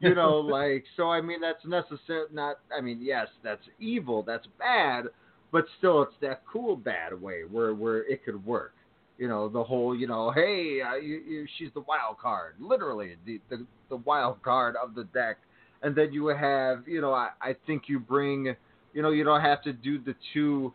You 0.00 0.14
know, 0.14 0.38
like 0.40 0.84
so. 0.96 1.10
I 1.10 1.20
mean, 1.20 1.42
that's 1.42 1.64
necessary. 1.66 2.24
Not. 2.32 2.60
I 2.76 2.80
mean, 2.80 2.98
yes, 3.02 3.28
that's 3.44 3.60
evil. 3.78 4.22
That's 4.22 4.46
bad. 4.58 5.04
But 5.52 5.66
still, 5.78 6.02
it's 6.02 6.14
that 6.22 6.42
cool 6.50 6.76
bad 6.76 7.20
way 7.20 7.42
where 7.48 7.74
where 7.74 8.10
it 8.10 8.24
could 8.24 8.44
work. 8.46 8.72
You 9.18 9.28
know, 9.28 9.48
the 9.50 9.62
whole, 9.62 9.94
you 9.94 10.08
know, 10.08 10.32
hey, 10.32 10.80
uh, 10.80 10.96
you, 10.96 11.22
you, 11.28 11.46
she's 11.56 11.68
the 11.74 11.82
wild 11.82 12.18
card, 12.18 12.54
literally 12.58 13.16
the, 13.26 13.38
the 13.50 13.66
the 13.90 13.96
wild 13.96 14.42
card 14.42 14.76
of 14.82 14.94
the 14.94 15.04
deck. 15.04 15.36
And 15.82 15.94
then 15.94 16.14
you 16.14 16.28
have, 16.28 16.88
you 16.88 17.02
know, 17.02 17.12
I, 17.12 17.28
I 17.42 17.54
think 17.66 17.82
you 17.86 18.00
bring 18.00 18.56
you 18.94 19.02
know, 19.02 19.10
you 19.10 19.24
don't 19.24 19.42
have 19.42 19.62
to 19.64 19.72
do 19.72 19.98
the 19.98 20.14
two 20.32 20.72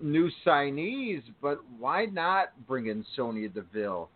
new 0.00 0.30
signees, 0.46 1.22
but 1.42 1.58
why 1.78 2.06
not 2.06 2.48
bring 2.66 2.86
in 2.86 3.04
Sonya 3.14 3.50
Deville 3.50 4.08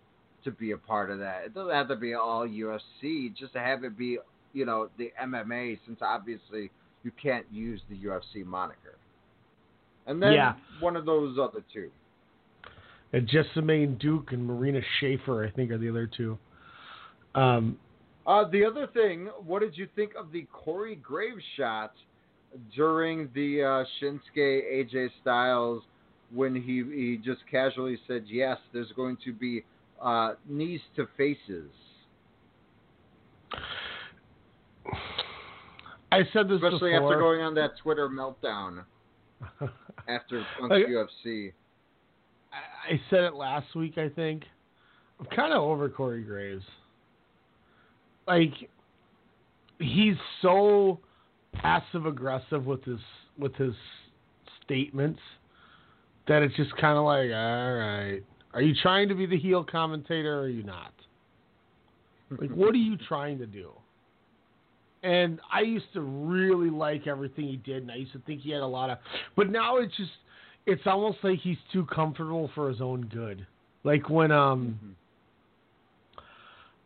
to 0.44 0.50
be 0.50 0.70
a 0.70 0.78
part 0.78 1.10
of 1.10 1.18
that? 1.18 1.42
It 1.44 1.54
doesn't 1.54 1.74
have 1.74 1.88
to 1.88 1.96
be 1.96 2.14
all 2.14 2.46
UFC, 2.46 3.34
just 3.36 3.52
to 3.52 3.60
have 3.60 3.84
it 3.84 3.98
be 3.98 4.18
you 4.54 4.64
know, 4.64 4.88
the 4.98 5.12
MMA 5.20 5.78
since 5.84 5.98
obviously 6.00 6.70
you 7.02 7.10
can't 7.20 7.44
use 7.50 7.80
the 7.90 7.96
UFC 7.96 8.46
moniker. 8.46 8.96
And 10.06 10.22
then 10.22 10.34
Yeah. 10.34 10.54
one 10.78 10.96
of 10.96 11.04
those 11.04 11.38
other 11.38 11.62
two. 11.72 11.90
And 13.12 13.28
Jessamyn 13.28 13.98
Duke 13.98 14.32
and 14.32 14.46
Marina 14.46 14.80
Shafir, 15.00 15.46
I 15.46 15.50
think, 15.50 15.70
are 15.70 15.78
the 15.78 15.88
other 15.90 16.06
two. 16.06 16.38
Um, 17.34 17.78
Uh, 18.26 18.44
the 18.44 18.64
other 18.64 18.86
thing, 18.86 19.26
what 19.44 19.60
did 19.60 19.76
you 19.76 19.86
think 19.94 20.14
of 20.14 20.32
the 20.32 20.42
Corey 20.52 20.96
Graves 20.96 21.42
shot 21.56 21.94
during 22.74 23.28
the 23.34 23.62
uh, 23.62 23.84
Shinsuke 24.00 24.36
AJ 24.36 25.08
Styles 25.22 25.82
when 26.32 26.54
he 26.54 26.82
he 26.94 27.16
just 27.22 27.40
casually 27.50 27.98
said, 28.06 28.24
"Yes, 28.26 28.58
there's 28.72 28.92
going 28.96 29.16
to 29.24 29.32
be 29.32 29.64
uh, 30.00 30.34
knees 30.48 30.80
to 30.96 31.06
faces." 31.16 31.70
I 36.12 36.20
said 36.32 36.48
this 36.48 36.56
Especially 36.56 36.92
before. 36.92 37.12
after 37.12 37.18
going 37.20 37.40
on 37.40 37.54
that 37.54 37.72
Twitter 37.82 38.08
meltdown 38.08 38.84
after 40.08 40.44
Punk's 40.58 40.70
Like- 40.70 40.86
UFC. 40.86 41.52
I 42.52 43.00
said 43.10 43.24
it 43.24 43.34
last 43.34 43.74
week, 43.74 43.98
I 43.98 44.08
think. 44.08 44.44
I'm 45.18 45.26
kind 45.26 45.52
of 45.52 45.60
over 45.62 45.88
Corey 45.88 46.22
Graves. 46.22 46.62
Like, 48.28 48.52
he's 49.80 50.14
so 50.40 51.00
passive 51.56 52.06
aggressive 52.06 52.66
with 52.66 52.82
his 52.84 53.00
with 53.38 53.54
his 53.56 53.74
statements 54.64 55.20
that 56.26 56.42
it's 56.42 56.54
just 56.56 56.74
kind 56.76 56.96
of 56.96 57.04
like, 57.04 57.30
all 57.30 57.74
right, 57.74 58.20
are 58.54 58.62
you 58.62 58.74
trying 58.82 59.08
to 59.08 59.14
be 59.14 59.26
the 59.26 59.38
heel 59.38 59.64
commentator 59.64 60.38
or 60.38 60.42
are 60.42 60.48
you 60.48 60.62
not? 60.62 60.92
Like, 62.30 62.50
what 62.50 62.74
are 62.74 62.78
you 62.78 62.96
trying 62.96 63.38
to 63.38 63.46
do? 63.46 63.70
And 65.02 65.38
I 65.52 65.60
used 65.60 65.92
to 65.92 66.00
really 66.00 66.70
like 66.70 67.06
everything 67.06 67.46
he 67.46 67.56
did, 67.56 67.82
and 67.82 67.90
I 67.92 67.96
used 67.96 68.12
to 68.12 68.20
think 68.20 68.40
he 68.40 68.50
had 68.50 68.62
a 68.62 68.66
lot 68.66 68.88
of. 68.88 68.98
But 69.36 69.50
now 69.50 69.76
it's 69.76 69.94
just, 69.96 70.10
it's 70.66 70.82
almost 70.86 71.18
like 71.22 71.40
he's 71.40 71.58
too 71.72 71.84
comfortable 71.86 72.50
for 72.54 72.70
his 72.70 72.80
own 72.80 73.02
good. 73.12 73.46
Like 73.84 74.08
when 74.08 74.32
um, 74.32 74.96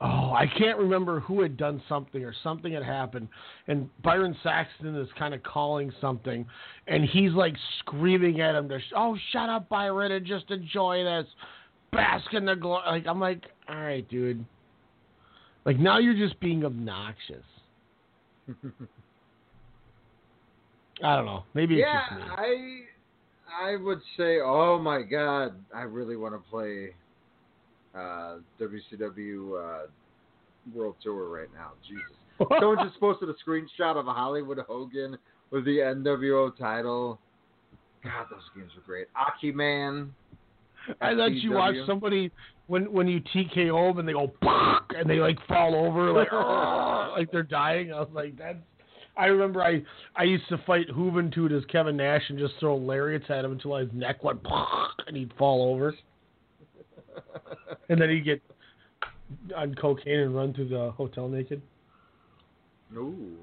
oh, 0.01 0.32
I 0.32 0.46
can't 0.59 0.78
remember 0.78 1.20
who 1.20 1.42
had 1.42 1.57
done 1.57 1.82
something 1.88 2.24
or 2.24 2.34
something 2.42 2.72
had 2.72 2.84
happened, 2.84 3.28
and 3.66 3.88
Byron 4.03 4.36
Saxton 4.42 4.94
is 4.96 5.09
kind 5.18 5.34
of 5.34 5.42
calling 5.42 5.92
something, 6.01 6.46
and 6.86 7.05
he's 7.05 7.32
like 7.32 7.55
screaming 7.80 8.40
at 8.40 8.55
him 8.55 8.68
to, 8.68 8.78
oh, 8.96 9.16
shut 9.32 9.49
up, 9.49 9.68
Byron, 9.68 10.12
and 10.12 10.24
just 10.24 10.51
enjoy 10.51 11.03
this, 11.03 11.26
bask 11.92 12.32
in 12.32 12.44
the 12.44 12.55
glory. 12.55 12.84
Like 12.86 13.07
I'm 13.07 13.20
like, 13.20 13.44
all 13.68 13.76
right, 13.76 14.09
dude. 14.09 14.44
Like 15.64 15.78
now 15.78 15.99
you're 15.99 16.14
just 16.14 16.38
being 16.40 16.64
obnoxious. 16.64 17.44
I 21.03 21.16
don't 21.16 21.26
know. 21.26 21.44
Maybe 21.55 21.76
it's 21.76 21.86
yeah, 21.86 22.03
just 22.09 22.20
me. 22.20 22.34
I 22.36 22.80
I 23.72 23.76
would 23.76 24.01
say, 24.16 24.38
oh 24.42 24.78
my 24.78 25.03
god, 25.03 25.55
I 25.74 25.82
really 25.82 26.16
want 26.16 26.34
to 26.34 26.51
play 26.51 26.94
uh, 27.99 28.36
WCW 28.61 29.84
uh, 29.84 29.86
World 30.74 30.96
Tour 31.03 31.28
right 31.28 31.49
now. 31.55 31.72
Jesus, 31.86 32.03
someone 32.61 32.86
just 32.86 33.01
posted 33.01 33.28
a 33.28 33.34
screenshot 33.46 33.96
of 33.96 34.07
a 34.07 34.12
Hollywood 34.12 34.59
Hogan 34.66 35.16
with 35.51 35.64
the 35.64 35.78
NWO 35.78 36.57
title. 36.57 37.18
God, 38.05 38.26
those 38.30 38.40
games 38.57 38.70
were 38.76 38.82
great. 38.82 39.09
Aki 39.16 39.53
Man. 39.53 40.14
I 41.01 41.12
let 41.12 41.32
you 41.32 41.53
watch 41.53 41.74
somebody 41.86 42.30
when 42.66 42.90
when 42.92 43.09
you 43.09 43.20
TKO 43.34 43.90
them 43.90 43.99
and 43.99 44.09
they 44.09 44.12
go 44.12 44.32
and 44.96 45.09
they 45.09 45.16
like 45.16 45.36
fall 45.46 45.74
over 45.74 46.12
like 46.12 46.32
like 47.12 47.30
they're 47.30 47.42
dying. 47.42 47.92
I 47.92 48.01
was 48.01 48.09
like, 48.12 48.38
that's. 48.38 48.59
I 49.16 49.26
remember 49.26 49.62
I 49.62 49.82
I 50.16 50.22
used 50.22 50.49
to 50.49 50.59
fight 50.59 50.88
Juventud 50.88 51.57
as 51.57 51.64
Kevin 51.66 51.96
Nash 51.96 52.22
and 52.28 52.38
just 52.38 52.55
throw 52.61 52.76
lariats 52.76 53.28
at 53.28 53.44
him 53.44 53.53
until 53.53 53.76
his 53.76 53.88
neck 53.92 54.22
went 54.22 54.40
and 55.07 55.16
he'd 55.16 55.32
fall 55.36 55.74
over, 55.74 55.94
and 57.89 58.01
then 58.01 58.11
he'd 58.11 58.25
get 58.25 58.43
on 59.57 59.75
cocaine 59.75 60.21
and 60.21 60.35
run 60.35 60.55
through 60.55 60.69
the 60.69 60.91
hotel 60.93 61.29
naked. 61.29 61.61
Ooh. 62.97 63.37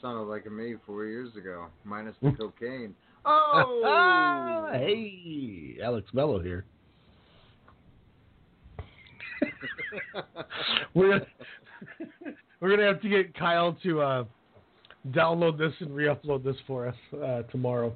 Sounded 0.00 0.22
like 0.22 0.46
a 0.46 0.50
me 0.50 0.74
four 0.84 1.06
years 1.06 1.34
ago, 1.36 1.66
minus 1.84 2.14
the 2.22 2.32
cocaine. 2.38 2.94
Oh, 3.24 4.68
hey, 4.72 5.76
Alex 5.80 6.08
Mello 6.12 6.40
here. 6.42 6.64
we're 10.92 11.20
gonna, 11.20 11.26
we're 12.58 12.70
gonna 12.70 12.88
have 12.88 13.00
to 13.00 13.08
get 13.08 13.32
Kyle 13.38 13.76
to 13.84 14.00
uh, 14.00 14.24
download 15.10 15.56
this 15.56 15.72
and 15.78 15.94
re-upload 15.94 16.42
this 16.42 16.56
for 16.66 16.88
us 16.88 16.96
uh, 17.24 17.42
tomorrow, 17.42 17.94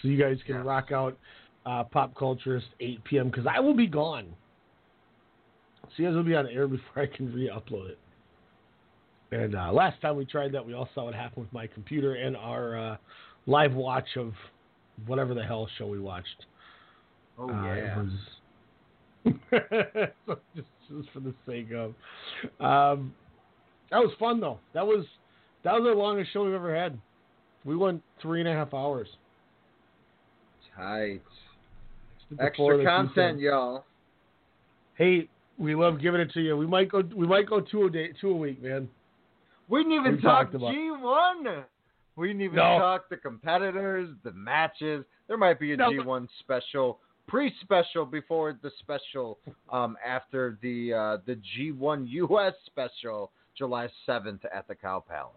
so 0.00 0.08
you 0.08 0.18
guys 0.18 0.38
can 0.46 0.64
rock 0.64 0.90
out 0.90 1.18
uh, 1.66 1.84
Pop 1.84 2.14
Culturist 2.14 2.62
8 2.80 3.04
p.m. 3.04 3.28
because 3.30 3.46
I 3.46 3.60
will 3.60 3.74
be 3.74 3.86
gone. 3.86 4.26
So 5.84 5.88
you 6.02 6.06
guys 6.08 6.14
will 6.16 6.22
be 6.24 6.34
on 6.34 6.46
air 6.48 6.66
before 6.68 7.02
I 7.02 7.06
can 7.06 7.32
re-upload 7.32 7.90
it. 7.90 7.98
And 9.32 9.54
uh, 9.54 9.72
last 9.72 10.00
time 10.02 10.16
we 10.16 10.24
tried 10.26 10.52
that, 10.52 10.64
we 10.66 10.74
all 10.74 10.88
saw 10.94 11.04
what 11.04 11.14
happened 11.14 11.44
with 11.46 11.52
my 11.52 11.66
computer 11.66 12.14
and 12.16 12.36
our 12.36 12.76
uh, 12.92 12.96
live 13.46 13.72
watch 13.72 14.16
of 14.16 14.32
whatever 15.06 15.32
the 15.34 15.42
hell 15.42 15.68
show 15.78 15.86
we 15.86 15.98
watched. 15.98 16.46
Oh 17.38 17.48
Uh, 17.48 17.64
it 17.72 17.76
yeah. 17.84 17.96
was- 17.98 18.10
so 20.26 20.36
just, 20.56 20.66
just 20.90 21.08
for 21.12 21.20
the 21.20 21.32
sake 21.46 21.68
of, 21.72 21.90
um, 22.60 23.14
that 23.90 23.98
was 23.98 24.10
fun 24.18 24.40
though. 24.40 24.58
That 24.74 24.84
was 24.84 25.04
that 25.62 25.72
was 25.74 25.84
the 25.84 25.96
longest 25.96 26.32
show 26.32 26.44
we've 26.44 26.54
ever 26.54 26.74
had. 26.74 26.98
We 27.64 27.76
went 27.76 28.02
three 28.20 28.40
and 28.40 28.48
a 28.48 28.52
half 28.52 28.74
hours. 28.74 29.06
Tight. 30.76 31.22
Before 32.36 32.46
Extra 32.46 32.78
the 32.78 32.84
content, 32.84 33.40
y'all. 33.40 33.84
Hey, 34.94 35.28
we 35.58 35.74
love 35.74 36.00
giving 36.00 36.20
it 36.20 36.32
to 36.32 36.40
you. 36.40 36.56
We 36.56 36.66
might 36.66 36.90
go. 36.90 37.02
We 37.14 37.26
might 37.26 37.48
go 37.48 37.60
two 37.60 37.84
a 37.84 37.90
day, 37.90 38.10
two 38.20 38.30
a 38.30 38.36
week, 38.36 38.62
man. 38.62 38.88
We 39.68 39.80
didn't 39.80 39.92
even 39.92 40.16
We 40.16 40.22
talk 40.22 40.52
talked 40.52 40.62
G1. 40.62 41.64
We 42.16 42.28
didn't 42.28 42.42
even 42.42 42.56
No. 42.56 42.78
talk 42.78 43.08
the 43.08 43.16
competitors, 43.16 44.10
the 44.22 44.32
matches. 44.32 45.04
There 45.28 45.38
might 45.38 45.58
be 45.58 45.72
a 45.72 45.76
No, 45.76 45.90
G1 45.90 46.28
special, 46.40 47.00
pre-special 47.26 48.04
before 48.04 48.52
the 48.52 48.70
special, 48.80 49.38
um, 49.70 49.96
after 50.04 50.58
the 50.60 50.92
uh, 50.92 51.16
the 51.24 51.36
G1 51.36 52.06
US 52.08 52.54
special, 52.66 53.32
July 53.54 53.88
7th 54.06 54.44
at 54.52 54.68
the 54.68 54.74
Cow 54.74 55.00
Palace. 55.06 55.32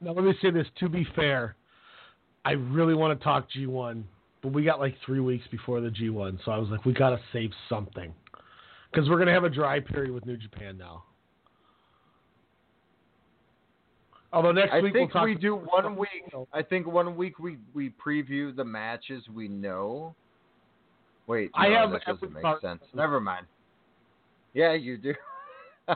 Now 0.00 0.12
let 0.12 0.24
me 0.24 0.34
say 0.40 0.50
this. 0.50 0.66
To 0.80 0.88
be 0.88 1.04
fair, 1.14 1.56
I 2.44 2.52
really 2.52 2.94
want 2.94 3.18
to 3.18 3.22
talk 3.22 3.46
G1, 3.50 4.02
but 4.42 4.52
we 4.52 4.62
got 4.64 4.78
like 4.80 4.94
three 5.04 5.20
weeks 5.20 5.44
before 5.50 5.80
the 5.80 5.88
G1, 5.88 6.38
so 6.44 6.50
I 6.52 6.58
was 6.58 6.68
like, 6.68 6.84
we 6.84 6.92
got 6.92 7.10
to 7.10 7.20
save 7.32 7.50
something 7.68 8.12
because 8.92 9.08
we're 9.10 9.18
gonna 9.18 9.32
have 9.32 9.44
a 9.44 9.50
dry 9.50 9.80
period 9.80 10.12
with 10.12 10.24
New 10.26 10.36
Japan 10.36 10.78
now. 10.78 11.04
Although 14.32 14.52
next 14.52 14.72
I 14.72 14.80
week 14.80 14.92
think 14.92 15.14
we'll 15.14 15.20
talk. 15.22 15.24
we 15.26 15.34
do 15.34 15.56
one 15.56 15.96
week. 15.96 16.32
I 16.52 16.62
think 16.62 16.86
one 16.86 17.16
week 17.16 17.38
we 17.38 17.58
we 17.74 17.90
preview 18.04 18.54
the 18.54 18.64
matches 18.64 19.22
we 19.34 19.48
know. 19.48 20.14
Wait, 21.26 21.50
I 21.54 21.68
no, 21.68 21.74
have 21.74 21.90
that 21.92 22.04
doesn't 22.06 22.32
make 22.32 22.42
part- 22.42 22.60
sense. 22.60 22.82
Never 22.94 23.20
mind. 23.20 23.46
Yeah, 24.54 24.72
you 24.74 24.96
do. 24.98 25.14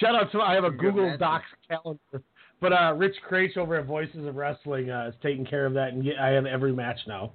Shout 0.00 0.14
out 0.14 0.30
to 0.32 0.40
I 0.40 0.54
have 0.54 0.64
a 0.64 0.70
Google. 0.70 1.16
Docs 1.16 1.44
calendar, 1.68 2.22
but 2.60 2.72
uh, 2.72 2.94
Rich 2.94 3.16
Kraetsch 3.28 3.56
over 3.56 3.76
at 3.76 3.86
Voices 3.86 4.26
of 4.26 4.36
Wrestling 4.36 4.90
uh, 4.90 5.08
is 5.08 5.14
taking 5.22 5.44
care 5.44 5.66
of 5.66 5.74
that, 5.74 5.92
and 5.92 6.08
I 6.20 6.28
have 6.28 6.46
every 6.46 6.72
match 6.72 6.98
now. 7.06 7.32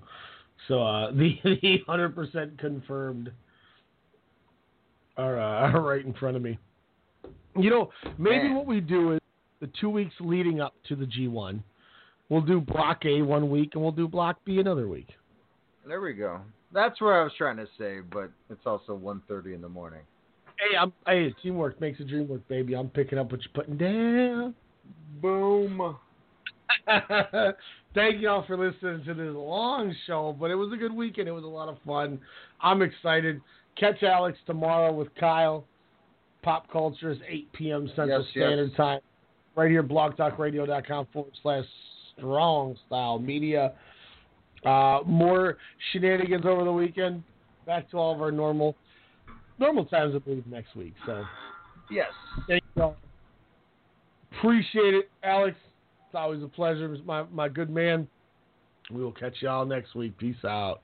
So 0.67 0.82
uh, 0.82 1.11
the 1.15 1.38
the 1.43 1.80
hundred 1.88 2.15
percent 2.15 2.57
confirmed 2.59 3.32
are, 5.17 5.39
uh, 5.39 5.72
are 5.74 5.82
right 5.82 6.05
in 6.05 6.13
front 6.13 6.36
of 6.36 6.41
me. 6.41 6.57
You 7.55 7.69
know, 7.69 7.89
maybe 8.17 8.47
Man. 8.47 8.55
what 8.55 8.65
we 8.65 8.80
do 8.80 9.13
is 9.13 9.22
the 9.59 9.69
two 9.80 9.89
weeks 9.89 10.13
leading 10.19 10.61
up 10.61 10.74
to 10.88 10.95
the 10.95 11.05
G1, 11.05 11.61
we'll 12.30 12.41
do 12.41 12.59
Block 12.59 13.05
A 13.05 13.22
one 13.22 13.49
week, 13.49 13.72
and 13.74 13.84
we'll 13.84 13.91
do 13.91 14.07
Block 14.07 14.38
B 14.45 14.59
another 14.59 14.88
week. 14.88 15.09
There 15.86 16.01
we 16.01 16.13
go. 16.13 16.41
That's 16.74 16.99
what 17.01 17.11
I 17.11 17.24
was 17.24 17.34
trying 17.38 17.57
to 17.57 17.67
say, 17.78 17.99
but 17.99 18.32
it's 18.49 18.65
also 18.65 18.97
1.30 18.97 19.53
in 19.53 19.61
the 19.61 19.69
morning. 19.69 19.99
Hey, 20.57 20.78
I'm, 20.78 20.93
hey, 21.05 21.34
teamwork 21.43 21.82
makes 21.82 21.99
a 21.99 22.03
dream 22.03 22.28
work, 22.28 22.47
baby. 22.47 22.76
I'm 22.76 22.89
picking 22.89 23.17
up 23.17 23.32
what 23.32 23.41
you're 23.41 23.53
putting 23.53 23.78
down. 23.78 24.55
Boom. 25.21 25.97
Thank 27.93 28.21
you 28.21 28.29
all 28.29 28.45
for 28.47 28.57
listening 28.57 29.03
to 29.05 29.13
this 29.13 29.33
long 29.33 29.93
show, 30.07 30.35
but 30.39 30.49
it 30.49 30.55
was 30.55 30.71
a 30.73 30.77
good 30.77 30.93
weekend. 30.93 31.27
It 31.27 31.31
was 31.31 31.43
a 31.43 31.47
lot 31.47 31.67
of 31.67 31.77
fun. 31.85 32.19
I'm 32.61 32.81
excited. 32.81 33.41
Catch 33.77 34.03
Alex 34.03 34.37
tomorrow 34.45 34.93
with 34.93 35.13
Kyle. 35.15 35.65
Pop 36.41 36.71
Culture 36.71 37.11
is 37.11 37.19
8 37.27 37.53
p.m. 37.53 37.87
Central 37.89 38.21
Yes, 38.21 38.31
yes. 38.33 38.43
Standard 38.43 38.75
Time. 38.75 38.99
Right 39.55 39.69
here, 39.69 39.83
blogtalkradio.com 39.83 41.07
forward 41.13 41.33
slash 41.43 41.65
strong 42.17 42.75
style 42.87 43.19
media. 43.19 43.73
Uh, 44.65 44.99
more 45.05 45.57
shenanigans 45.91 46.45
over 46.45 46.63
the 46.63 46.71
weekend. 46.71 47.23
Back 47.65 47.89
to 47.91 47.97
all 47.97 48.13
of 48.15 48.21
our 48.21 48.31
normal 48.31 48.75
normal 49.59 49.85
times, 49.85 50.15
I 50.15 50.19
believe, 50.19 50.47
next 50.47 50.75
week. 50.75 50.93
So 51.05 51.23
Yes. 51.89 52.07
There 52.47 52.57
you 52.57 52.61
go. 52.75 52.95
Appreciate 54.32 54.93
it, 54.93 55.09
Alex. 55.23 55.57
It's 56.07 56.15
always 56.15 56.43
a 56.43 56.47
pleasure, 56.47 56.95
my 57.05 57.23
my 57.32 57.47
good 57.49 57.69
man. 57.69 58.07
We 58.91 59.03
will 59.03 59.11
catch 59.11 59.36
y'all 59.41 59.65
next 59.65 59.95
week. 59.95 60.17
Peace 60.17 60.43
out. 60.43 60.82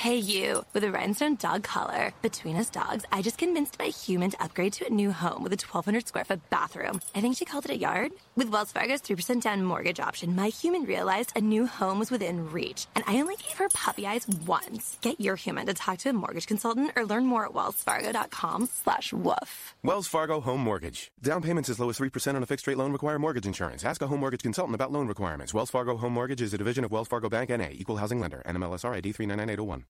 Hey, 0.00 0.16
you. 0.16 0.64
With 0.72 0.82
a 0.84 0.90
rhinestone 0.90 1.34
dog 1.34 1.62
collar 1.62 2.14
between 2.22 2.56
us 2.56 2.70
dogs, 2.70 3.04
I 3.12 3.20
just 3.20 3.36
convinced 3.36 3.78
my 3.78 3.88
human 3.88 4.30
to 4.30 4.42
upgrade 4.42 4.72
to 4.72 4.86
a 4.86 4.90
new 4.90 5.12
home 5.12 5.42
with 5.42 5.52
a 5.52 5.60
1,200 5.60 6.08
square 6.08 6.24
foot 6.24 6.40
bathroom. 6.48 7.02
I 7.14 7.20
think 7.20 7.36
she 7.36 7.44
called 7.44 7.66
it 7.66 7.70
a 7.70 7.76
yard. 7.76 8.12
With 8.34 8.48
Wells 8.48 8.72
Fargo's 8.72 9.02
3% 9.02 9.42
down 9.42 9.62
mortgage 9.62 10.00
option, 10.00 10.34
my 10.34 10.48
human 10.48 10.84
realized 10.84 11.34
a 11.36 11.42
new 11.42 11.66
home 11.66 11.98
was 11.98 12.10
within 12.10 12.50
reach, 12.50 12.86
and 12.94 13.04
I 13.06 13.20
only 13.20 13.36
gave 13.36 13.58
her 13.58 13.68
puppy 13.68 14.06
eyes 14.06 14.26
once. 14.46 14.96
Get 15.02 15.20
your 15.20 15.36
human 15.36 15.66
to 15.66 15.74
talk 15.74 15.98
to 15.98 16.08
a 16.08 16.14
mortgage 16.14 16.46
consultant 16.46 16.92
or 16.96 17.04
learn 17.04 17.26
more 17.26 17.44
at 17.44 17.52
wellsfargo.com 17.52 18.70
slash 18.72 19.12
woof. 19.12 19.74
Wells 19.82 20.08
Fargo 20.08 20.40
Home 20.40 20.62
Mortgage. 20.62 21.12
Down 21.20 21.42
payments 21.42 21.68
as 21.68 21.78
low 21.78 21.90
as 21.90 21.98
3% 21.98 22.36
on 22.36 22.42
a 22.42 22.46
fixed 22.46 22.66
rate 22.66 22.78
loan 22.78 22.92
require 22.92 23.18
mortgage 23.18 23.46
insurance. 23.46 23.84
Ask 23.84 24.00
a 24.00 24.06
home 24.06 24.20
mortgage 24.20 24.42
consultant 24.42 24.74
about 24.74 24.92
loan 24.92 25.08
requirements. 25.08 25.52
Wells 25.52 25.68
Fargo 25.68 25.98
Home 25.98 26.14
Mortgage 26.14 26.40
is 26.40 26.54
a 26.54 26.58
division 26.58 26.84
of 26.84 26.90
Wells 26.90 27.08
Fargo 27.08 27.28
Bank 27.28 27.50
NA, 27.50 27.68
equal 27.72 27.98
housing 27.98 28.18
lender, 28.18 28.42
NMLSR 28.46 28.94
ID 28.94 29.12
399801. 29.12 29.89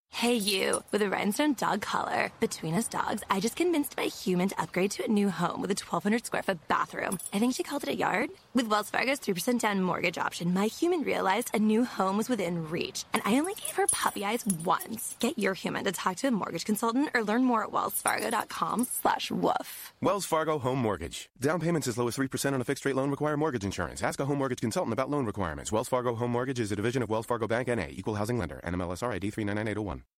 Hey, 0.13 0.35
you. 0.35 0.83
With 0.91 1.01
a 1.01 1.09
rhinestone 1.09 1.53
dog 1.53 1.81
collar 1.81 2.31
between 2.39 2.75
us 2.75 2.87
dogs, 2.87 3.23
I 3.31 3.39
just 3.39 3.55
convinced 3.55 3.97
my 3.97 4.03
human 4.03 4.49
to 4.49 4.61
upgrade 4.61 4.91
to 4.91 5.05
a 5.05 5.07
new 5.07 5.31
home 5.31 5.61
with 5.61 5.71
a 5.71 5.73
1,200 5.73 6.25
square 6.25 6.43
foot 6.43 6.67
bathroom. 6.67 7.17
I 7.33 7.39
think 7.39 7.55
she 7.55 7.63
called 7.63 7.83
it 7.83 7.89
a 7.89 7.95
yard. 7.95 8.29
With 8.53 8.67
Wells 8.67 8.89
Fargo's 8.89 9.19
3% 9.19 9.59
down 9.61 9.81
mortgage 9.81 10.19
option, 10.19 10.53
my 10.53 10.67
human 10.67 11.01
realized 11.01 11.49
a 11.55 11.59
new 11.59 11.85
home 11.85 12.17
was 12.17 12.29
within 12.29 12.69
reach, 12.69 13.05
and 13.13 13.23
I 13.25 13.39
only 13.39 13.55
gave 13.55 13.75
her 13.77 13.87
puppy 13.87 14.23
eyes 14.23 14.45
once. 14.63 15.15
Get 15.19 15.39
your 15.39 15.55
human 15.55 15.85
to 15.85 15.91
talk 15.91 16.17
to 16.17 16.27
a 16.27 16.31
mortgage 16.31 16.65
consultant 16.65 17.09
or 17.15 17.23
learn 17.23 17.43
more 17.43 17.63
at 17.63 17.71
wellsfargo.com 17.71 18.85
slash 19.01 19.31
woof. 19.31 19.93
Wells 20.01 20.25
Fargo 20.25 20.59
Home 20.59 20.79
Mortgage. 20.79 21.29
Down 21.39 21.59
payments 21.59 21.87
as 21.87 21.97
low 21.97 22.07
as 22.07 22.15
3% 22.17 22.53
on 22.53 22.61
a 22.61 22.65
fixed 22.65 22.85
rate 22.85 22.95
loan 22.95 23.09
require 23.09 23.37
mortgage 23.37 23.63
insurance. 23.65 24.03
Ask 24.03 24.19
a 24.19 24.25
home 24.25 24.37
mortgage 24.37 24.61
consultant 24.61 24.93
about 24.93 25.09
loan 25.09 25.25
requirements. 25.25 25.71
Wells 25.71 25.87
Fargo 25.87 26.13
Home 26.13 26.31
Mortgage 26.31 26.59
is 26.59 26.71
a 26.71 26.75
division 26.75 27.01
of 27.01 27.09
Wells 27.09 27.25
Fargo 27.25 27.47
Bank 27.47 27.69
NA, 27.69 27.87
equal 27.89 28.15
housing 28.15 28.37
lender, 28.37 28.61
NMLSR 28.63 29.13
ID 29.13 29.31
399801. 29.31 30.00